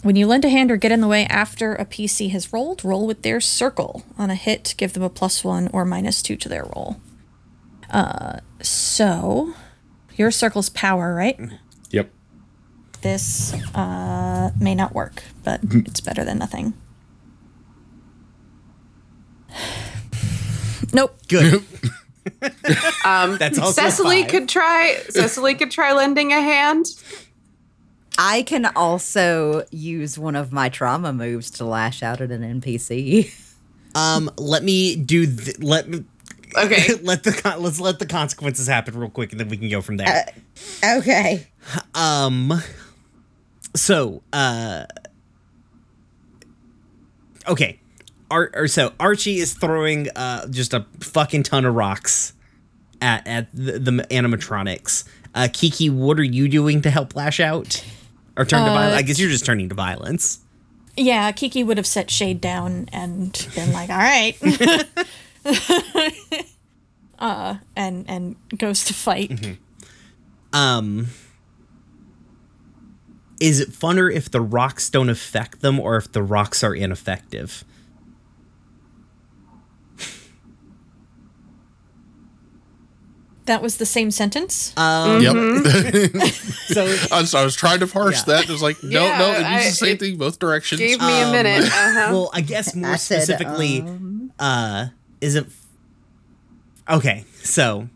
When 0.02 0.16
you 0.16 0.26
lend 0.26 0.44
a 0.44 0.48
hand 0.48 0.70
or 0.70 0.76
get 0.76 0.92
in 0.92 1.00
the 1.02 1.08
way 1.08 1.26
after 1.26 1.74
a 1.74 1.84
PC 1.84 2.30
has 2.30 2.52
rolled, 2.52 2.84
roll 2.84 3.06
with 3.06 3.22
their 3.22 3.40
circle. 3.40 4.02
On 4.16 4.30
a 4.30 4.34
hit, 4.34 4.74
give 4.78 4.94
them 4.94 5.02
a 5.02 5.10
plus 5.10 5.44
one 5.44 5.68
or 5.72 5.84
minus 5.84 6.22
two 6.22 6.36
to 6.36 6.48
their 6.48 6.64
roll. 6.64 6.96
Uh, 7.90 8.38
so, 8.62 9.52
your 10.16 10.30
circle's 10.30 10.70
power, 10.70 11.14
right? 11.14 11.38
Yep. 11.90 12.10
This 13.02 13.52
uh, 13.74 14.50
may 14.60 14.74
not 14.74 14.94
work, 14.94 15.22
but 15.44 15.60
it's 15.62 16.00
better 16.00 16.24
than 16.24 16.38
nothing. 16.38 16.72
Nope. 20.92 21.16
Good. 21.28 21.62
Um, 23.04 23.38
That's 23.38 23.58
also 23.58 23.80
Cecily 23.80 24.22
five. 24.22 24.30
could 24.30 24.48
try. 24.48 25.00
Cecily 25.08 25.54
could 25.54 25.70
try 25.70 25.92
lending 25.92 26.32
a 26.32 26.40
hand. 26.40 26.86
I 28.18 28.42
can 28.42 28.66
also 28.66 29.64
use 29.70 30.18
one 30.18 30.36
of 30.36 30.52
my 30.52 30.68
trauma 30.68 31.12
moves 31.12 31.50
to 31.52 31.64
lash 31.64 32.02
out 32.02 32.20
at 32.20 32.30
an 32.30 32.60
NPC. 32.60 33.32
Um, 33.94 34.30
let 34.36 34.62
me 34.62 34.96
do. 34.96 35.26
Th- 35.26 35.58
let 35.60 35.88
me. 35.88 36.04
Okay. 36.56 36.94
let 37.02 37.24
the 37.24 37.32
con- 37.32 37.62
let's 37.62 37.80
let 37.80 37.98
the 37.98 38.06
consequences 38.06 38.66
happen 38.66 38.96
real 38.96 39.10
quick, 39.10 39.32
and 39.32 39.40
then 39.40 39.48
we 39.48 39.56
can 39.56 39.68
go 39.68 39.80
from 39.80 39.96
there. 39.96 40.26
okay. 40.84 41.46
Um. 41.94 42.62
So, 43.74 44.22
uh. 44.32 44.84
Okay. 47.48 47.80
Ar- 48.30 48.50
or 48.54 48.68
so 48.68 48.92
Archie 49.00 49.38
is 49.38 49.54
throwing 49.54 50.08
uh 50.14 50.46
just 50.48 50.72
a 50.72 50.86
fucking 51.00 51.42
ton 51.42 51.64
of 51.64 51.74
rocks 51.74 52.32
at 53.00 53.26
at 53.26 53.48
the, 53.52 53.78
the 53.78 53.90
animatronics. 54.10 55.04
Uh, 55.34 55.48
Kiki, 55.52 55.90
what 55.90 56.18
are 56.18 56.24
you 56.24 56.48
doing 56.48 56.82
to 56.82 56.90
help 56.90 57.14
lash 57.16 57.40
out 57.40 57.84
or 58.40 58.44
turn 58.46 58.64
to 58.64 58.70
violence? 58.70 58.96
I 58.98 59.02
guess 59.02 59.18
you're 59.20 59.28
just 59.28 59.44
turning 59.44 59.68
to 59.68 59.74
violence. 59.74 60.40
Yeah, 60.96 61.30
Kiki 61.32 61.62
would 61.62 61.76
have 61.76 61.86
set 61.86 62.10
Shade 62.10 62.40
down 62.40 62.88
and 62.92 63.32
been 63.54 63.72
like, 63.72 63.90
"All 63.90 63.98
right," 63.98 64.36
uh, 67.18 67.56
and 67.76 68.04
and 68.08 68.36
goes 68.58 68.84
to 68.86 68.94
fight. 68.94 69.58
Um. 70.52 71.08
Is 73.40 73.58
it 73.58 73.70
funner 73.70 74.12
if 74.12 74.30
the 74.30 74.40
rocks 74.40 74.90
don't 74.90 75.08
affect 75.08 75.62
them 75.62 75.80
or 75.80 75.96
if 75.96 76.12
the 76.12 76.22
rocks 76.22 76.62
are 76.62 76.74
ineffective? 76.74 77.64
That 83.50 83.62
was 83.62 83.78
the 83.78 83.84
same 83.86 84.12
sentence. 84.12 84.72
Um, 84.76 85.20
Yep. 85.22 85.34
so 86.68 86.84
I 87.12 87.20
was, 87.20 87.34
I 87.34 87.42
was 87.42 87.56
trying 87.56 87.80
to 87.80 87.88
parse 87.88 88.18
Yeah. 88.18 88.34
that. 88.36 88.44
It 88.48 88.52
was 88.52 88.62
like, 88.62 88.80
no, 88.80 89.02
Yeah, 89.04 89.18
no, 89.18 89.32
it 89.32 89.44
I- 89.44 89.64
the 89.64 89.70
same 89.72 89.98
thing 89.98 90.18
both 90.18 90.38
directions. 90.38 90.78
Gave 90.80 91.00
me 91.00 91.20
a 91.20 91.32
minute. 91.32 91.64
Uh-huh. 91.64 92.08
well, 92.12 92.30
I 92.32 92.42
guess 92.42 92.76
more 92.76 92.92
I 92.92 92.96
said, 92.96 93.22
specifically, 93.24 93.80
um, 93.80 94.30
uh, 94.38 94.86
is 95.20 95.34
it 95.34 95.46
okay? 96.88 97.24
So, 97.42 97.88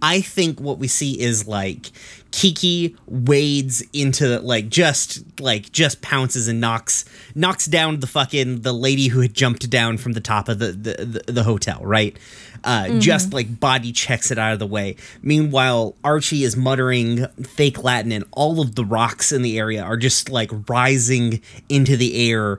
I 0.00 0.22
think 0.22 0.60
what 0.60 0.78
we 0.78 0.88
see 0.88 1.20
is 1.20 1.46
like 1.46 1.92
Kiki 2.34 2.96
wades 3.06 3.80
into 3.92 4.40
like 4.40 4.68
just 4.68 5.40
like 5.40 5.70
just 5.70 6.02
pounces 6.02 6.48
and 6.48 6.60
knocks 6.60 7.04
knocks 7.36 7.66
down 7.66 8.00
the 8.00 8.08
fucking 8.08 8.62
the 8.62 8.72
lady 8.72 9.06
who 9.06 9.20
had 9.20 9.32
jumped 9.32 9.70
down 9.70 9.98
from 9.98 10.14
the 10.14 10.20
top 10.20 10.48
of 10.48 10.58
the 10.58 10.72
the, 10.72 11.22
the, 11.26 11.32
the 11.32 11.42
hotel, 11.44 11.78
right? 11.84 12.18
Uh, 12.64 12.98
Just 12.98 13.32
like 13.32 13.60
body 13.60 13.92
checks 13.92 14.32
it 14.32 14.38
out 14.38 14.52
of 14.52 14.58
the 14.58 14.66
way. 14.66 14.96
Meanwhile, 15.22 15.94
Archie 16.02 16.42
is 16.42 16.56
muttering 16.56 17.26
fake 17.44 17.84
Latin, 17.84 18.10
and 18.10 18.24
all 18.32 18.60
of 18.60 18.74
the 18.74 18.84
rocks 18.84 19.30
in 19.30 19.42
the 19.42 19.56
area 19.56 19.84
are 19.84 19.96
just 19.96 20.28
like 20.28 20.50
rising 20.68 21.40
into 21.68 21.96
the 21.96 22.30
air, 22.32 22.58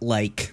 like 0.00 0.52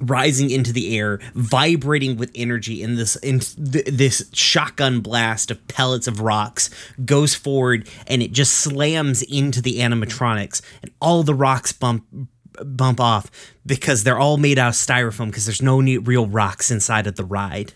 rising 0.00 0.50
into 0.50 0.72
the 0.72 0.96
air, 0.98 1.20
vibrating 1.34 2.16
with 2.16 2.30
energy 2.34 2.82
in 2.82 2.96
this 2.96 3.16
in 3.16 3.40
th- 3.40 3.86
this 3.86 4.30
shotgun 4.32 5.00
blast 5.00 5.50
of 5.50 5.66
pellets 5.68 6.06
of 6.08 6.20
rocks 6.20 6.70
goes 7.04 7.34
forward 7.34 7.88
and 8.06 8.22
it 8.22 8.32
just 8.32 8.54
slams 8.54 9.22
into 9.22 9.60
the 9.62 9.78
animatronics 9.78 10.62
and 10.82 10.90
all 11.00 11.22
the 11.22 11.34
rocks 11.34 11.72
bump 11.72 12.04
bump 12.64 13.00
off 13.00 13.30
because 13.64 14.04
they're 14.04 14.18
all 14.18 14.36
made 14.36 14.58
out 14.58 14.68
of 14.68 14.74
styrofoam 14.74 15.26
because 15.26 15.46
there's 15.46 15.62
no 15.62 15.80
real 15.80 16.26
rocks 16.26 16.70
inside 16.70 17.06
of 17.06 17.16
the 17.16 17.24
ride. 17.24 17.74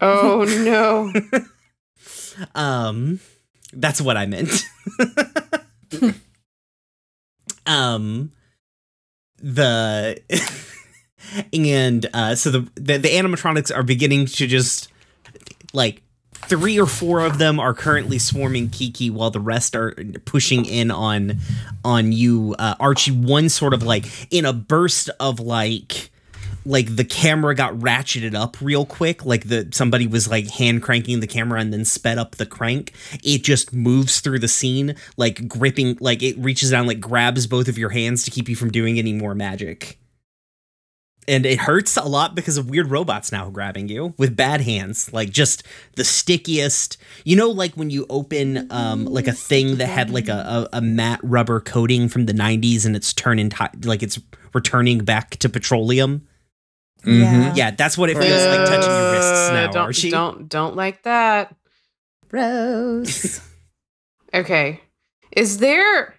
oh 0.00 0.44
no. 0.64 1.12
Um, 2.54 3.20
that's 3.74 4.00
what 4.00 4.16
I 4.16 4.24
meant. 4.24 4.64
um, 7.66 8.32
the 9.38 10.20
and 11.52 12.06
uh, 12.12 12.34
so 12.34 12.50
the, 12.50 12.70
the 12.74 12.98
the 12.98 13.08
animatronics 13.08 13.74
are 13.74 13.82
beginning 13.82 14.26
to 14.26 14.46
just 14.46 14.88
like 15.72 16.02
three 16.34 16.78
or 16.78 16.86
four 16.86 17.20
of 17.20 17.38
them 17.38 17.58
are 17.60 17.74
currently 17.74 18.18
swarming 18.18 18.68
Kiki 18.68 19.10
while 19.10 19.30
the 19.30 19.40
rest 19.40 19.74
are 19.74 19.94
pushing 20.24 20.64
in 20.64 20.90
on 20.90 21.38
on 21.84 22.12
you, 22.12 22.54
uh, 22.58 22.74
Archie. 22.78 23.12
One 23.12 23.48
sort 23.48 23.74
of 23.74 23.82
like 23.82 24.06
in 24.30 24.44
a 24.44 24.52
burst 24.52 25.08
of 25.20 25.40
like 25.40 26.10
like 26.64 26.94
the 26.94 27.04
camera 27.04 27.54
got 27.54 27.74
ratcheted 27.74 28.34
up 28.34 28.56
real 28.60 28.84
quick. 28.84 29.24
Like 29.24 29.48
the 29.48 29.68
somebody 29.72 30.06
was 30.06 30.28
like 30.28 30.48
hand 30.50 30.82
cranking 30.82 31.20
the 31.20 31.26
camera 31.26 31.60
and 31.60 31.72
then 31.72 31.84
sped 31.84 32.18
up 32.18 32.36
the 32.36 32.46
crank. 32.46 32.92
It 33.22 33.42
just 33.44 33.72
moves 33.72 34.20
through 34.20 34.40
the 34.40 34.48
scene 34.48 34.96
like 35.16 35.48
gripping 35.48 35.96
like 36.00 36.22
it 36.22 36.36
reaches 36.38 36.70
down 36.70 36.86
like 36.86 37.00
grabs 37.00 37.46
both 37.46 37.68
of 37.68 37.78
your 37.78 37.90
hands 37.90 38.24
to 38.24 38.30
keep 38.30 38.48
you 38.48 38.56
from 38.56 38.70
doing 38.70 38.98
any 38.98 39.12
more 39.12 39.34
magic 39.34 39.98
and 41.28 41.46
it 41.46 41.58
hurts 41.60 41.96
a 41.96 42.02
lot 42.04 42.34
because 42.34 42.56
of 42.58 42.68
weird 42.68 42.90
robots 42.90 43.30
now 43.30 43.48
grabbing 43.50 43.88
you 43.88 44.12
with 44.18 44.34
bad 44.36 44.60
hands 44.60 45.12
like 45.12 45.30
just 45.30 45.62
the 45.96 46.04
stickiest 46.04 46.96
you 47.24 47.36
know 47.36 47.48
like 47.50 47.74
when 47.74 47.90
you 47.90 48.04
open 48.10 48.66
um 48.72 49.04
like 49.04 49.26
a 49.28 49.32
thing 49.32 49.76
that 49.76 49.86
had 49.86 50.10
like 50.10 50.28
a, 50.28 50.68
a, 50.72 50.78
a 50.78 50.80
matte 50.80 51.20
rubber 51.22 51.60
coating 51.60 52.08
from 52.08 52.26
the 52.26 52.32
90s 52.32 52.84
and 52.84 52.96
it's 52.96 53.12
turning 53.12 53.50
ti 53.50 53.64
like 53.84 54.02
it's 54.02 54.18
returning 54.54 54.98
back 55.04 55.30
to 55.36 55.48
petroleum 55.48 56.26
Yeah. 57.04 57.52
yeah 57.54 57.70
that's 57.70 57.96
what 57.96 58.10
it 58.10 58.16
feels 58.16 58.44
like 58.46 58.66
touching 58.68 58.90
your 58.90 59.12
wrists 59.12 59.48
Uh, 59.48 59.52
now 59.52 59.66
don't, 59.70 59.82
archie 59.84 60.10
Don't 60.10 60.48
don't 60.48 60.76
like 60.76 61.02
that. 61.04 61.54
Rose. 62.30 63.40
Okay. 64.34 64.80
Is 65.30 65.58
there 65.58 66.14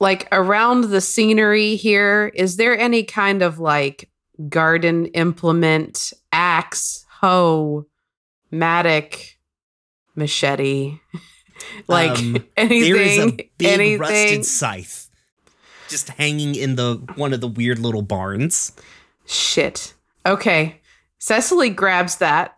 like 0.00 0.28
around 0.32 0.84
the 0.84 1.00
scenery 1.00 1.76
here, 1.76 2.30
is 2.34 2.56
there 2.56 2.78
any 2.78 3.02
kind 3.02 3.42
of 3.42 3.58
like 3.58 4.10
garden 4.48 5.06
implement, 5.06 6.12
axe, 6.32 7.04
hoe, 7.20 7.86
mattock, 8.50 9.14
machete? 10.14 10.98
like 11.88 12.18
Um, 12.18 12.44
anything 12.56 12.92
there 12.92 13.02
is 13.02 13.18
a 13.18 13.32
big 13.32 13.50
anything 13.68 13.98
rusted 13.98 14.44
scythe 14.44 15.10
just 15.88 16.08
hanging 16.10 16.54
in 16.54 16.76
the 16.76 16.94
one 17.16 17.32
of 17.32 17.40
the 17.40 17.48
weird 17.48 17.80
little 17.80 18.02
barns 18.02 18.72
Shit. 19.28 19.94
Okay. 20.24 20.80
Cecily 21.18 21.68
grabs 21.68 22.16
that. 22.16 22.56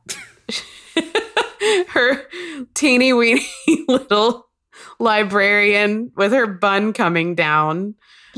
her 1.88 2.22
teeny 2.74 3.12
weeny 3.12 3.44
little 3.88 4.46
librarian 5.00 6.12
with 6.14 6.30
her 6.32 6.46
bun 6.46 6.92
coming 6.92 7.34
down. 7.34 7.94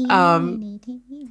Um, 0.09 0.81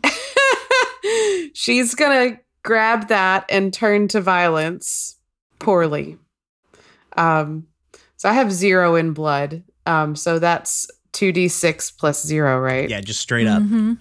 she's 1.54 1.96
gonna 1.96 2.40
grab 2.64 3.08
that 3.08 3.46
and 3.50 3.74
turn 3.74 4.08
to 4.10 4.22
violence 4.22 5.18
poorly. 5.58 6.18
Um, 7.18 7.68
so 8.18 8.30
I 8.30 8.34
have 8.34 8.52
zero 8.52 8.96
in 8.96 9.14
blood. 9.14 9.64
Um, 9.88 10.16
so 10.16 10.38
that's 10.38 10.86
2d6 11.14 11.98
plus 11.98 12.24
zero, 12.24 12.60
right? 12.60 12.88
yeah 12.90 13.02
just 13.02 13.20
straight 13.20 13.48
up 13.48 13.64
Mhm. 13.64 13.98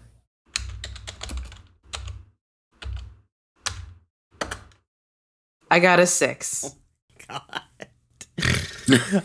I 5.71 5.79
got 5.79 6.01
a 6.01 6.07
six. 6.07 6.75
God. 7.29 7.63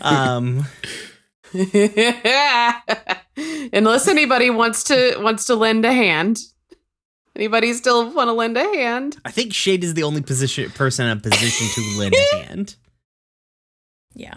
um 0.00 0.64
Unless 3.72 4.08
anybody 4.08 4.50
wants 4.50 4.84
to 4.84 5.16
wants 5.18 5.46
to 5.46 5.54
lend 5.54 5.84
a 5.84 5.92
hand. 5.92 6.38
Anybody 7.34 7.72
still 7.74 8.10
want 8.12 8.28
to 8.28 8.32
lend 8.32 8.56
a 8.56 8.64
hand? 8.64 9.18
I 9.24 9.30
think 9.30 9.52
Shade 9.52 9.84
is 9.84 9.94
the 9.94 10.04
only 10.04 10.22
position 10.22 10.70
person 10.70 11.06
in 11.06 11.18
a 11.18 11.20
position 11.20 11.66
to 11.74 11.98
lend 11.98 12.14
a 12.14 12.36
hand. 12.46 12.76
Yeah. 14.14 14.34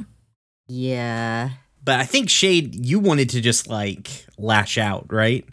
yeah. 0.68 1.52
But 1.82 2.02
I 2.02 2.06
think 2.06 2.30
Shade, 2.30 2.86
you 2.86 3.00
wanted 3.00 3.30
to 3.30 3.42
just 3.42 3.70
like 3.70 4.26
lash 4.38 4.78
out, 4.78 5.12
right? 5.14 5.46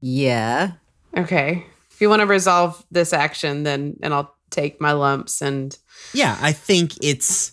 Yeah. 0.00 0.72
Okay. 1.14 1.66
If 1.90 2.00
you 2.00 2.08
want 2.08 2.20
to 2.20 2.26
resolve 2.26 2.82
this 2.90 3.12
action, 3.12 3.64
then 3.64 3.98
and 4.02 4.14
I'll 4.14 4.34
take 4.50 4.80
my 4.80 4.92
lumps 4.92 5.42
and 5.42 5.76
Yeah, 6.14 6.38
I 6.40 6.52
think 6.52 6.92
it's 7.02 7.52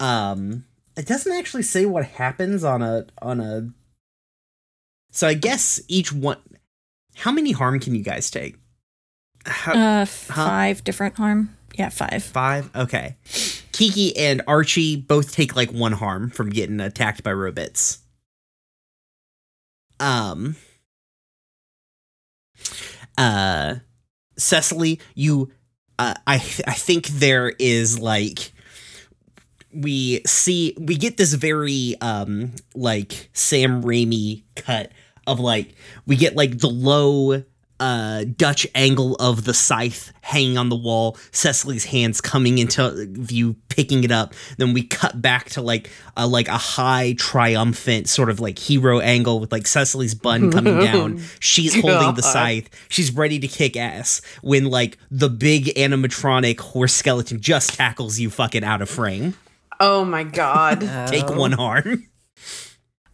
um 0.00 0.64
it 0.96 1.06
doesn't 1.06 1.32
actually 1.32 1.62
say 1.62 1.86
what 1.86 2.04
happens 2.04 2.64
on 2.64 2.82
a 2.82 3.06
on 3.20 3.40
a 3.40 3.70
So 5.10 5.26
I 5.26 5.34
guess 5.34 5.80
each 5.88 6.12
one. 6.12 6.38
How 7.16 7.30
many 7.32 7.52
harm 7.52 7.78
can 7.80 7.94
you 7.94 8.02
guys 8.02 8.30
take? 8.30 8.56
How, 9.44 9.72
Uh, 9.74 10.04
five 10.06 10.82
different 10.84 11.16
harm. 11.16 11.56
Yeah, 11.78 11.88
five. 11.88 12.22
Five? 12.22 12.70
Okay. 12.76 13.16
Kiki 13.72 14.16
and 14.16 14.42
Archie 14.46 14.96
both 14.96 15.32
take 15.32 15.56
like 15.56 15.70
one 15.72 15.92
harm 15.92 16.30
from 16.30 16.50
getting 16.50 16.80
attacked 16.80 17.22
by 17.22 17.32
robots. 17.32 17.98
Um 20.00 20.56
uh 23.18 23.76
Cecily, 24.36 24.98
you 25.14 25.50
uh 25.98 26.14
I 26.26 26.34
I 26.66 26.74
think 26.74 27.06
there 27.08 27.50
is 27.58 27.98
like 27.98 28.52
we 29.74 30.22
see 30.26 30.76
we 30.78 30.96
get 30.96 31.16
this 31.16 31.32
very 31.34 31.96
um 32.00 32.52
like 32.74 33.30
Sam 33.32 33.82
Raimi 33.82 34.42
cut 34.56 34.92
of 35.26 35.40
like 35.40 35.74
we 36.06 36.16
get 36.16 36.36
like 36.36 36.58
the 36.58 36.70
low 36.70 37.42
uh 37.80 38.24
Dutch 38.36 38.66
angle 38.74 39.16
of 39.16 39.44
the 39.44 39.54
scythe 39.54 40.12
hanging 40.20 40.56
on 40.56 40.68
the 40.68 40.76
wall, 40.76 41.16
Cecily's 41.32 41.84
hands 41.84 42.20
coming 42.20 42.58
into 42.58 43.06
view, 43.10 43.56
picking 43.68 44.04
it 44.04 44.12
up. 44.12 44.34
Then 44.56 44.72
we 44.72 44.84
cut 44.84 45.20
back 45.20 45.50
to 45.50 45.62
like 45.62 45.90
a 46.16 46.26
like 46.26 46.48
a 46.48 46.56
high 46.56 47.14
triumphant 47.18 48.08
sort 48.08 48.30
of 48.30 48.38
like 48.40 48.58
hero 48.58 49.00
angle 49.00 49.40
with 49.40 49.50
like 49.50 49.66
Cecily's 49.66 50.14
bun 50.14 50.52
coming 50.52 50.78
down. 50.84 51.20
She's 51.40 51.74
holding 51.74 52.14
the 52.14 52.22
scythe. 52.22 52.70
She's 52.88 53.12
ready 53.12 53.38
to 53.40 53.48
kick 53.48 53.76
ass 53.76 54.22
when 54.42 54.66
like 54.66 54.96
the 55.10 55.28
big 55.28 55.66
animatronic 55.74 56.60
horse 56.60 56.94
skeleton 56.94 57.40
just 57.40 57.74
tackles 57.74 58.18
you 58.20 58.30
fucking 58.30 58.62
out 58.64 58.80
of 58.80 58.88
frame. 58.88 59.34
Oh 59.84 60.04
my 60.04 60.22
god. 60.22 60.84
Uh, 60.92 61.06
Take 61.08 61.28
one 61.28 61.52
harm. 61.52 62.08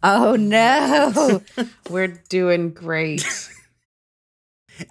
Oh 0.03 0.35
no. 0.35 1.41
We're 1.89 2.21
doing 2.29 2.71
great. 2.71 3.25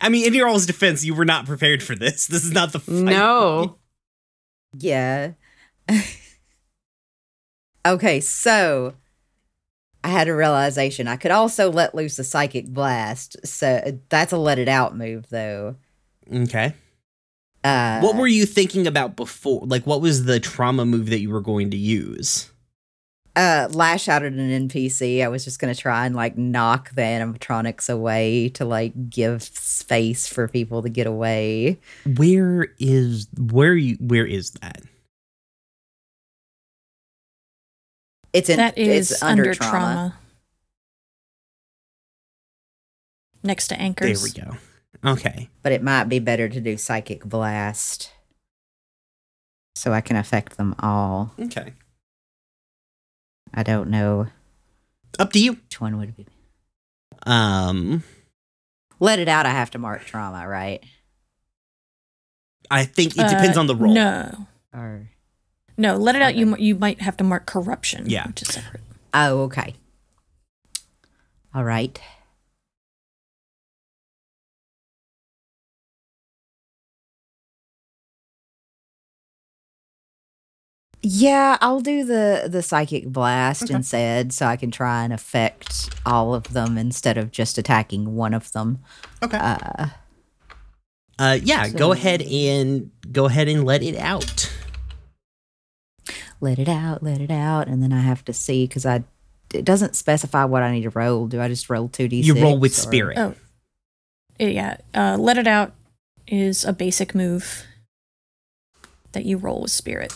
I 0.00 0.08
mean, 0.08 0.26
in 0.26 0.34
your 0.34 0.48
all's 0.48 0.66
defense, 0.66 1.04
you 1.04 1.14
were 1.14 1.24
not 1.24 1.46
prepared 1.46 1.82
for 1.82 1.94
this. 1.94 2.26
This 2.26 2.44
is 2.44 2.52
not 2.52 2.72
the 2.72 2.80
fight. 2.80 2.94
No. 2.94 3.78
yeah. 4.76 5.32
okay, 7.86 8.20
so 8.20 8.94
I 10.02 10.08
had 10.08 10.28
a 10.28 10.34
realization. 10.34 11.06
I 11.06 11.16
could 11.16 11.30
also 11.30 11.70
let 11.70 11.94
loose 11.94 12.18
a 12.18 12.24
psychic 12.24 12.66
blast. 12.66 13.36
So 13.46 13.80
uh, 13.86 13.92
that's 14.08 14.32
a 14.32 14.36
let 14.36 14.58
it 14.58 14.68
out 14.68 14.96
move 14.96 15.28
though. 15.30 15.76
Okay. 16.32 16.74
Uh 17.68 18.00
What 18.00 18.16
were 18.16 18.26
you 18.26 18.46
thinking 18.46 18.86
about 18.86 19.16
before? 19.16 19.62
Like, 19.66 19.86
what 19.86 20.00
was 20.00 20.24
the 20.24 20.40
trauma 20.40 20.84
move 20.86 21.10
that 21.10 21.20
you 21.20 21.30
were 21.30 21.40
going 21.40 21.70
to 21.70 21.76
use? 21.76 22.50
uh 23.36 23.68
lash 23.70 24.08
out 24.08 24.24
at 24.24 24.32
an 24.32 24.68
NPC. 24.68 25.22
I 25.22 25.28
was 25.28 25.44
just 25.44 25.60
gonna 25.60 25.74
try 25.74 26.06
and 26.06 26.16
like 26.16 26.36
knock 26.36 26.90
the 26.94 27.02
animatronics 27.02 27.88
away 27.88 28.48
to 28.50 28.64
like 28.64 29.10
give 29.10 29.44
space 29.44 30.26
for 30.26 30.48
people 30.48 30.82
to 30.82 30.88
get 30.88 31.06
away. 31.06 31.78
Where 32.16 32.74
is 32.80 33.28
where 33.38 33.74
you 33.74 33.96
where 34.00 34.26
is 34.26 34.50
that? 34.62 34.82
It's 38.32 38.48
in 38.48 38.56
that 38.56 38.76
is 38.76 39.12
it's 39.12 39.22
under, 39.22 39.42
under, 39.42 39.54
trauma. 39.54 39.70
trauma. 39.70 40.18
Next 43.44 43.68
to 43.68 43.80
anchors. 43.80 44.34
There 44.34 44.44
we 44.46 44.50
go. 44.50 44.58
Okay. 45.04 45.48
but 45.62 45.72
it 45.72 45.82
might 45.82 46.04
be 46.04 46.18
better 46.18 46.48
to 46.48 46.60
do 46.60 46.76
psychic 46.76 47.24
blast 47.24 48.12
so 49.76 49.92
I 49.92 50.00
can 50.00 50.16
affect 50.16 50.56
them 50.56 50.74
all. 50.80 51.32
Okay. 51.38 51.72
I 53.54 53.62
don't 53.62 53.88
know 53.90 54.26
Up 55.18 55.32
to 55.32 55.38
you. 55.38 55.52
which 55.52 55.80
one 55.80 55.98
would 55.98 56.16
be. 56.16 56.26
Um, 57.26 58.02
Let 59.00 59.18
it 59.20 59.28
out. 59.28 59.46
I 59.46 59.50
have 59.50 59.70
to 59.72 59.78
mark 59.78 60.04
trauma, 60.04 60.46
right? 60.48 60.82
I 62.70 62.84
think 62.84 63.12
it 63.16 63.28
depends 63.28 63.56
Uh, 63.56 63.60
on 63.60 63.66
the 63.66 63.76
role. 63.76 63.94
No. 63.94 64.46
Or 64.74 65.08
No, 65.76 65.96
let 65.96 66.16
it 66.16 66.22
out. 66.22 66.34
You 66.34 66.52
Okay. 66.54 66.62
you 66.62 66.74
might 66.74 67.00
have 67.00 67.16
to 67.18 67.24
mark 67.24 67.46
corruption. 67.46 68.10
Yeah. 68.10 68.26
which 68.26 68.42
is 68.42 68.48
separate. 68.48 68.82
oh, 69.14 69.42
okay. 69.44 69.74
All 71.54 71.64
right. 71.64 71.98
Yeah, 81.10 81.56
I'll 81.62 81.80
do 81.80 82.04
the 82.04 82.48
the 82.50 82.60
psychic 82.62 83.06
blast 83.06 83.62
Okay. 83.64 83.74
instead, 83.74 84.30
so 84.32 84.44
I 84.44 84.56
can 84.56 84.70
try 84.70 85.04
and 85.04 85.12
affect 85.12 85.88
all 86.04 86.34
of 86.34 86.52
them 86.52 86.76
instead 86.76 87.16
of 87.16 87.30
just 87.30 87.56
attacking 87.56 88.14
one 88.14 88.34
of 88.34 88.52
them. 88.52 88.80
Okay. 89.22 89.38
Uh, 89.38 89.86
Uh, 91.18 91.38
yeah. 91.42 91.68
Go 91.68 91.92
ahead 91.92 92.20
and 92.22 92.90
go 93.10 93.24
ahead 93.24 93.48
and 93.48 93.64
let 93.64 93.82
it 93.82 93.96
out. 93.96 94.52
let 96.40 96.58
it 96.58 96.68
out, 96.68 97.02
let 97.02 97.20
it 97.22 97.30
out, 97.30 97.68
and 97.68 97.82
then 97.82 97.92
I 97.92 98.00
have 98.00 98.22
to 98.26 98.32
see 98.34 98.66
because 98.66 98.84
I 98.84 99.02
it 99.54 99.64
doesn't 99.64 99.96
specify 99.96 100.44
what 100.44 100.62
I 100.62 100.70
need 100.72 100.82
to 100.82 100.90
roll. 100.90 101.26
Do 101.26 101.40
I 101.40 101.48
just 101.48 101.70
roll 101.70 101.88
two 101.88 102.06
d 102.06 102.22
six? 102.22 102.36
You 102.36 102.42
roll 102.42 102.58
with 102.58 102.74
spirit. 102.74 103.16
Oh. 103.16 103.34
Yeah. 104.38 104.76
Uh, 104.94 105.16
let 105.18 105.38
it 105.38 105.46
out 105.46 105.72
is 106.26 106.66
a 106.66 106.72
basic 106.74 107.14
move 107.14 107.64
that 109.12 109.24
you 109.24 109.38
roll 109.38 109.62
with 109.62 109.70
spirit. 109.70 110.12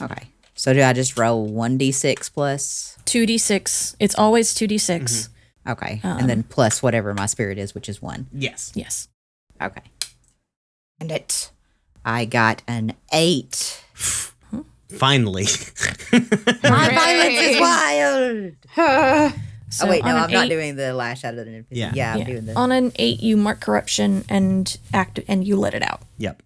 Okay, 0.00 0.28
so 0.54 0.72
do 0.72 0.82
I 0.82 0.92
just 0.92 1.18
roll 1.18 1.46
one 1.46 1.76
d 1.78 1.90
six 1.92 2.28
plus? 2.28 2.96
Two 3.04 3.26
d 3.26 3.38
six. 3.38 3.96
It's 3.98 4.14
always 4.14 4.54
two 4.54 4.66
d 4.66 4.78
six. 4.78 5.28
Okay, 5.66 6.00
Um, 6.02 6.18
and 6.18 6.30
then 6.30 6.42
plus 6.44 6.82
whatever 6.82 7.12
my 7.14 7.26
spirit 7.26 7.58
is, 7.58 7.74
which 7.74 7.88
is 7.88 8.00
one. 8.00 8.26
Yes. 8.32 8.72
Yes. 8.74 9.08
Okay, 9.60 9.82
and 11.00 11.10
it, 11.10 11.50
I 12.04 12.24
got 12.24 12.62
an 12.66 12.94
eight. 13.12 13.82
Finally. 14.88 15.44
My 16.12 16.88
violence 16.88 17.38
is 17.42 17.60
wild. 17.60 19.34
So 19.70 19.84
oh 19.84 19.90
wait, 19.90 20.02
no, 20.02 20.16
I'm 20.16 20.30
not 20.30 20.48
doing 20.48 20.76
the 20.76 20.94
lash 20.94 21.24
out 21.24 21.34
of 21.36 21.44
the 21.44 21.50
NPC. 21.52 21.66
Yeah. 21.68 21.92
Yeah, 21.94 22.12
I'm 22.14 22.18
yeah. 22.20 22.24
doing 22.24 22.46
the 22.46 22.54
On 22.54 22.72
an 22.72 22.92
eight, 22.96 23.20
you 23.20 23.36
mark 23.36 23.60
corruption 23.60 24.24
and 24.30 24.78
act, 24.94 25.20
and 25.28 25.46
you 25.46 25.56
let 25.56 25.74
it 25.74 25.82
out. 25.82 26.00
yep. 26.16 26.42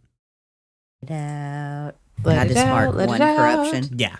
it 1.03 1.13
out. 1.13 1.95
Let 2.25 2.39
I 2.39 2.51
it 2.51 2.57
out, 2.57 2.69
mark 2.69 2.95
let 2.95 3.09
one 3.09 3.19
corruption. 3.19 3.89
Yeah. 3.99 4.17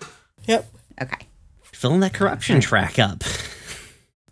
Yep. 0.47 0.69
Okay. 1.03 1.27
Filling 1.63 2.01
that 2.01 2.15
corruption 2.15 2.61
track 2.61 2.99
up. 2.99 3.25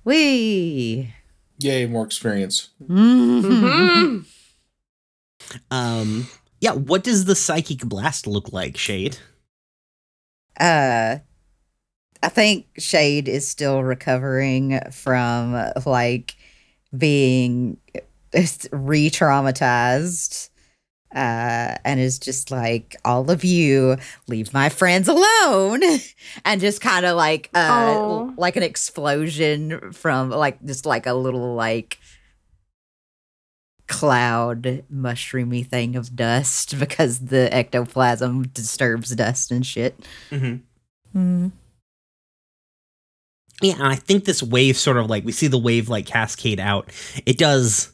Wee. 0.05 1.13
Yay, 1.59 1.87
more 1.87 2.05
experience. 2.05 2.71
Um. 5.71 6.29
Yeah. 6.61 6.73
What 6.73 7.03
does 7.03 7.25
the 7.25 7.35
psychic 7.35 7.81
blast 7.81 8.27
look 8.29 8.53
like, 8.53 8.77
Shade? 8.77 9.17
uh 10.61 11.17
I 12.23 12.29
think 12.29 12.67
Shade 12.79 13.27
is 13.29 13.49
still 13.49 13.83
recovering 13.83 14.79
from 14.93 15.57
like 15.87 16.37
being 16.97 17.79
re-traumatized 18.73 20.50
uh 21.15 21.75
and 21.85 21.99
is 21.99 22.19
just 22.19 22.51
like 22.51 22.97
all 23.05 23.31
of 23.31 23.43
you 23.45 23.97
leave 24.29 24.53
my 24.55 24.69
friends 24.69 25.09
alone 25.09 25.81
and 26.45 26.61
just 26.61 26.81
kind 26.81 27.05
of 27.07 27.17
like 27.17 27.51
uh 27.55 27.69
Oh. 27.99 28.35
like 28.37 28.57
an 28.57 28.63
explosion 28.63 29.93
from 29.93 30.31
like 30.31 30.65
just 30.65 30.87
like 30.87 31.07
a 31.07 31.15
little 31.15 31.55
like 31.55 31.99
cloud 33.89 34.85
mushroomy 34.93 35.67
thing 35.67 35.97
of 35.97 36.15
dust 36.15 36.77
because 36.79 37.19
the 37.21 37.53
ectoplasm 37.53 38.45
disturbs 38.49 39.15
dust 39.17 39.51
and 39.51 39.67
shit 39.67 39.99
Mm-hmm. 40.31 41.19
Mm. 41.19 41.53
Yeah, 43.63 43.75
and 43.75 43.83
I 43.89 43.97
think 43.97 44.25
this 44.25 44.43
wave 44.43 44.79
sort 44.79 44.97
of 44.97 45.11
like 45.11 45.25
we 45.25 45.33
see 45.33 45.47
the 45.49 45.59
wave 45.59 45.89
like 45.91 46.07
cascade 46.07 46.59
out. 46.61 46.89
It 47.27 47.37
does 47.37 47.93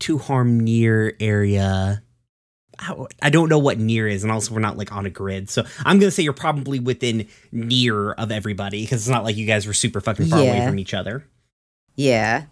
to 0.00 0.18
harm 0.18 0.60
near 0.60 1.14
area. 1.20 2.02
I 3.22 3.28
don't 3.28 3.50
know 3.50 3.58
what 3.58 3.78
near 3.78 4.08
is, 4.08 4.22
and 4.22 4.32
also 4.32 4.54
we're 4.54 4.60
not 4.60 4.78
like 4.78 4.90
on 4.90 5.04
a 5.04 5.10
grid, 5.10 5.50
so 5.50 5.64
I'm 5.84 5.98
gonna 5.98 6.10
say 6.10 6.22
you're 6.22 6.32
probably 6.32 6.80
within 6.80 7.28
near 7.52 8.12
of 8.12 8.32
everybody 8.32 8.82
because 8.82 9.02
it's 9.02 9.08
not 9.10 9.22
like 9.22 9.36
you 9.36 9.46
guys 9.46 9.66
were 9.66 9.74
super 9.74 10.00
fucking 10.00 10.26
far 10.26 10.40
away 10.40 10.64
from 10.64 10.78
each 10.78 10.94
other. 10.94 11.26
yeah 11.94 12.44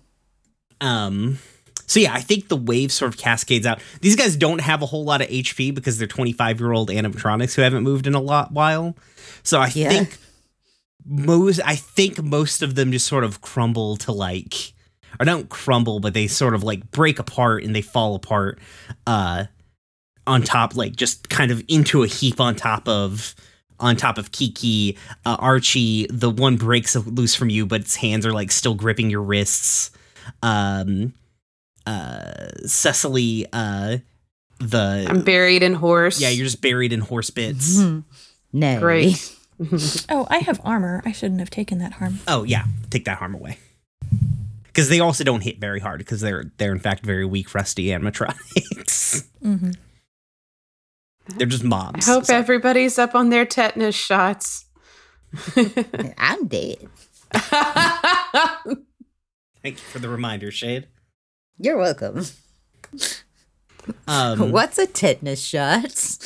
Um, 0.83 1.39
so 1.87 1.99
yeah, 1.99 2.13
I 2.13 2.21
think 2.21 2.49
the 2.49 2.57
wave 2.57 2.93
sort 2.93 3.11
of 3.15 3.19
cascades 3.19 3.65
out. 3.65 3.81
These 4.03 4.17
guys 4.17 4.37
don't 4.37 4.61
have 4.61 4.83
a 4.83 4.87
whole 4.87 5.05
lot 5.05 5.23
of 5.23 5.29
HP 5.29 5.75
because 5.75 5.97
they're 5.97 6.07
25 6.07 6.61
year 6.61 6.73
old 6.73 6.91
animatronics 6.91 7.55
who 7.55 7.63
haven't 7.63 7.83
moved 7.83 8.07
in 8.07 8.15
a 8.15 8.21
lot 8.21 8.53
while. 8.53 8.95
So 9.43 9.61
I 9.61 9.69
Yeah. 9.69 9.89
think 9.89 10.19
most, 11.07 11.61
I 11.65 11.75
think 11.77 12.23
most 12.23 12.61
of 12.63 12.75
them 12.75 12.93
just 12.93 13.07
sort 13.07 13.25
of 13.25 13.41
crumble 13.41 13.97
to 13.99 14.13
like, 14.13 14.75
or 15.21 15.25
don't 15.27 15.49
crumble, 15.49 16.01
but 16.01 16.15
they 16.15 16.27
sort 16.27 16.55
of 16.55 16.63
like 16.63 16.91
break 16.91 17.19
apart 17.19 17.65
and 17.65 17.75
they 17.75 17.83
fall 17.83 18.15
apart. 18.15 18.59
Uh, 19.07 19.45
on 20.27 20.43
top, 20.43 20.77
like 20.77 20.95
just 20.95 21.29
kind 21.31 21.51
of 21.51 21.63
into 21.69 22.03
a 22.03 22.07
heap 22.07 22.39
on 22.41 22.55
top 22.55 22.87
of 22.89 23.35
on 23.81 23.97
top 23.97 24.19
of 24.19 24.31
Kiki. 24.33 24.99
Uh, 25.25 25.37
Archie, 25.39 26.07
the 26.11 26.29
one 26.31 26.57
breaks 26.57 26.95
loose 26.97 27.35
from 27.35 27.49
you, 27.49 27.65
but 27.65 27.81
its 27.81 27.97
hands 27.97 28.27
are 28.27 28.33
like 28.33 28.51
still 28.51 28.75
gripping 28.75 29.09
your 29.09 29.23
wrists. 29.23 29.91
Um, 30.43 31.15
uh, 31.87 32.49
Cecily, 32.67 33.47
uh, 33.53 33.99
the 34.61 35.07
I'm 35.09 35.23
buried 35.23 35.63
in 35.63 35.73
horse. 35.75 36.21
yeah, 36.21 36.29
you're 36.29 36.45
just 36.45 36.61
buried 36.61 36.93
in 36.93 37.01
horse 37.01 37.31
bits. 37.31 37.79
No. 38.53 38.81
great. 38.81 39.35
Oh, 40.09 40.25
I 40.31 40.39
have 40.39 40.61
armor. 40.63 41.03
I 41.05 41.11
shouldn't 41.11 41.41
have 41.41 41.51
taken 41.51 41.79
that 41.81 41.95
harm. 41.95 42.21
Oh 42.29 42.45
yeah, 42.45 42.65
take 42.91 43.07
that 43.07 43.19
harm 43.19 43.35
away. 43.35 43.59
Because 44.79 44.89
they 44.91 45.01
also 45.01 45.25
don't 45.25 45.41
hit 45.41 45.59
very 45.61 45.81
hard 45.81 45.99
because 45.99 46.21
they're 46.21 46.53
they're 46.59 46.71
in 46.71 46.79
fact 46.79 47.05
very 47.05 47.25
weak, 47.25 47.53
rusty 47.53 47.87
animatronics. 47.87 49.27
Mm-hmm. 49.45 49.71
they're 51.37 51.47
just 51.49 51.65
mobs. 51.65 52.09
I 52.09 52.13
hope 52.13 52.27
So- 52.27 52.37
everybody's 52.37 52.97
up 52.97 53.17
on 53.17 53.31
their 53.31 53.45
tetanus 53.45 53.97
shots. 53.97 54.67
I'm 56.17 56.47
dead. 56.47 56.89
Thank 57.33 58.79
you 59.65 59.75
for 59.91 59.99
the 59.99 60.09
reminder, 60.09 60.53
Shade. 60.53 60.87
You're 61.59 61.77
welcome. 61.77 62.25
Um, 64.07 64.53
What's 64.53 64.79
a 64.79 64.87
tetanus 64.87 65.43
shot? 65.45 66.19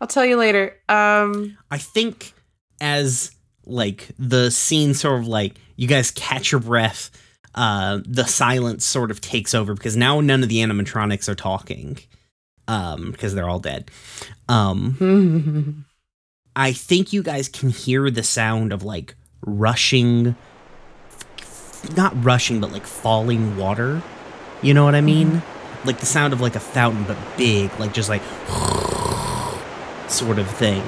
I'll 0.00 0.08
tell 0.08 0.24
you 0.26 0.36
later. 0.36 0.76
Um, 0.88 1.56
I 1.70 1.78
think 1.78 2.32
as 2.80 3.30
like 3.70 4.08
the 4.18 4.50
scene 4.50 4.94
sort 4.94 5.20
of 5.20 5.26
like 5.26 5.54
you 5.76 5.86
guys 5.88 6.10
catch 6.10 6.52
your 6.52 6.60
breath, 6.60 7.10
uh, 7.54 8.00
the 8.04 8.24
silence 8.24 8.84
sort 8.84 9.10
of 9.10 9.20
takes 9.20 9.54
over 9.54 9.74
because 9.74 9.96
now 9.96 10.20
none 10.20 10.42
of 10.42 10.48
the 10.48 10.58
animatronics 10.58 11.28
are 11.28 11.34
talking, 11.34 11.98
um, 12.68 13.10
because 13.10 13.34
they're 13.34 13.48
all 13.48 13.58
dead. 13.58 13.90
Um, 14.48 15.84
I 16.56 16.72
think 16.72 17.12
you 17.12 17.22
guys 17.22 17.48
can 17.48 17.70
hear 17.70 18.10
the 18.10 18.22
sound 18.22 18.72
of 18.72 18.82
like 18.82 19.14
rushing, 19.42 20.36
not 21.96 22.24
rushing, 22.24 22.60
but 22.60 22.72
like 22.72 22.86
falling 22.86 23.56
water. 23.56 24.02
You 24.62 24.74
know 24.74 24.84
what 24.84 24.94
I 24.94 25.00
mean? 25.00 25.42
Like 25.84 25.98
the 25.98 26.06
sound 26.06 26.32
of 26.32 26.40
like 26.40 26.56
a 26.56 26.60
fountain, 26.60 27.04
but 27.04 27.16
big, 27.36 27.70
like 27.80 27.94
just 27.94 28.08
like 28.08 28.22
sort 30.10 30.38
of 30.38 30.50
thing. 30.50 30.82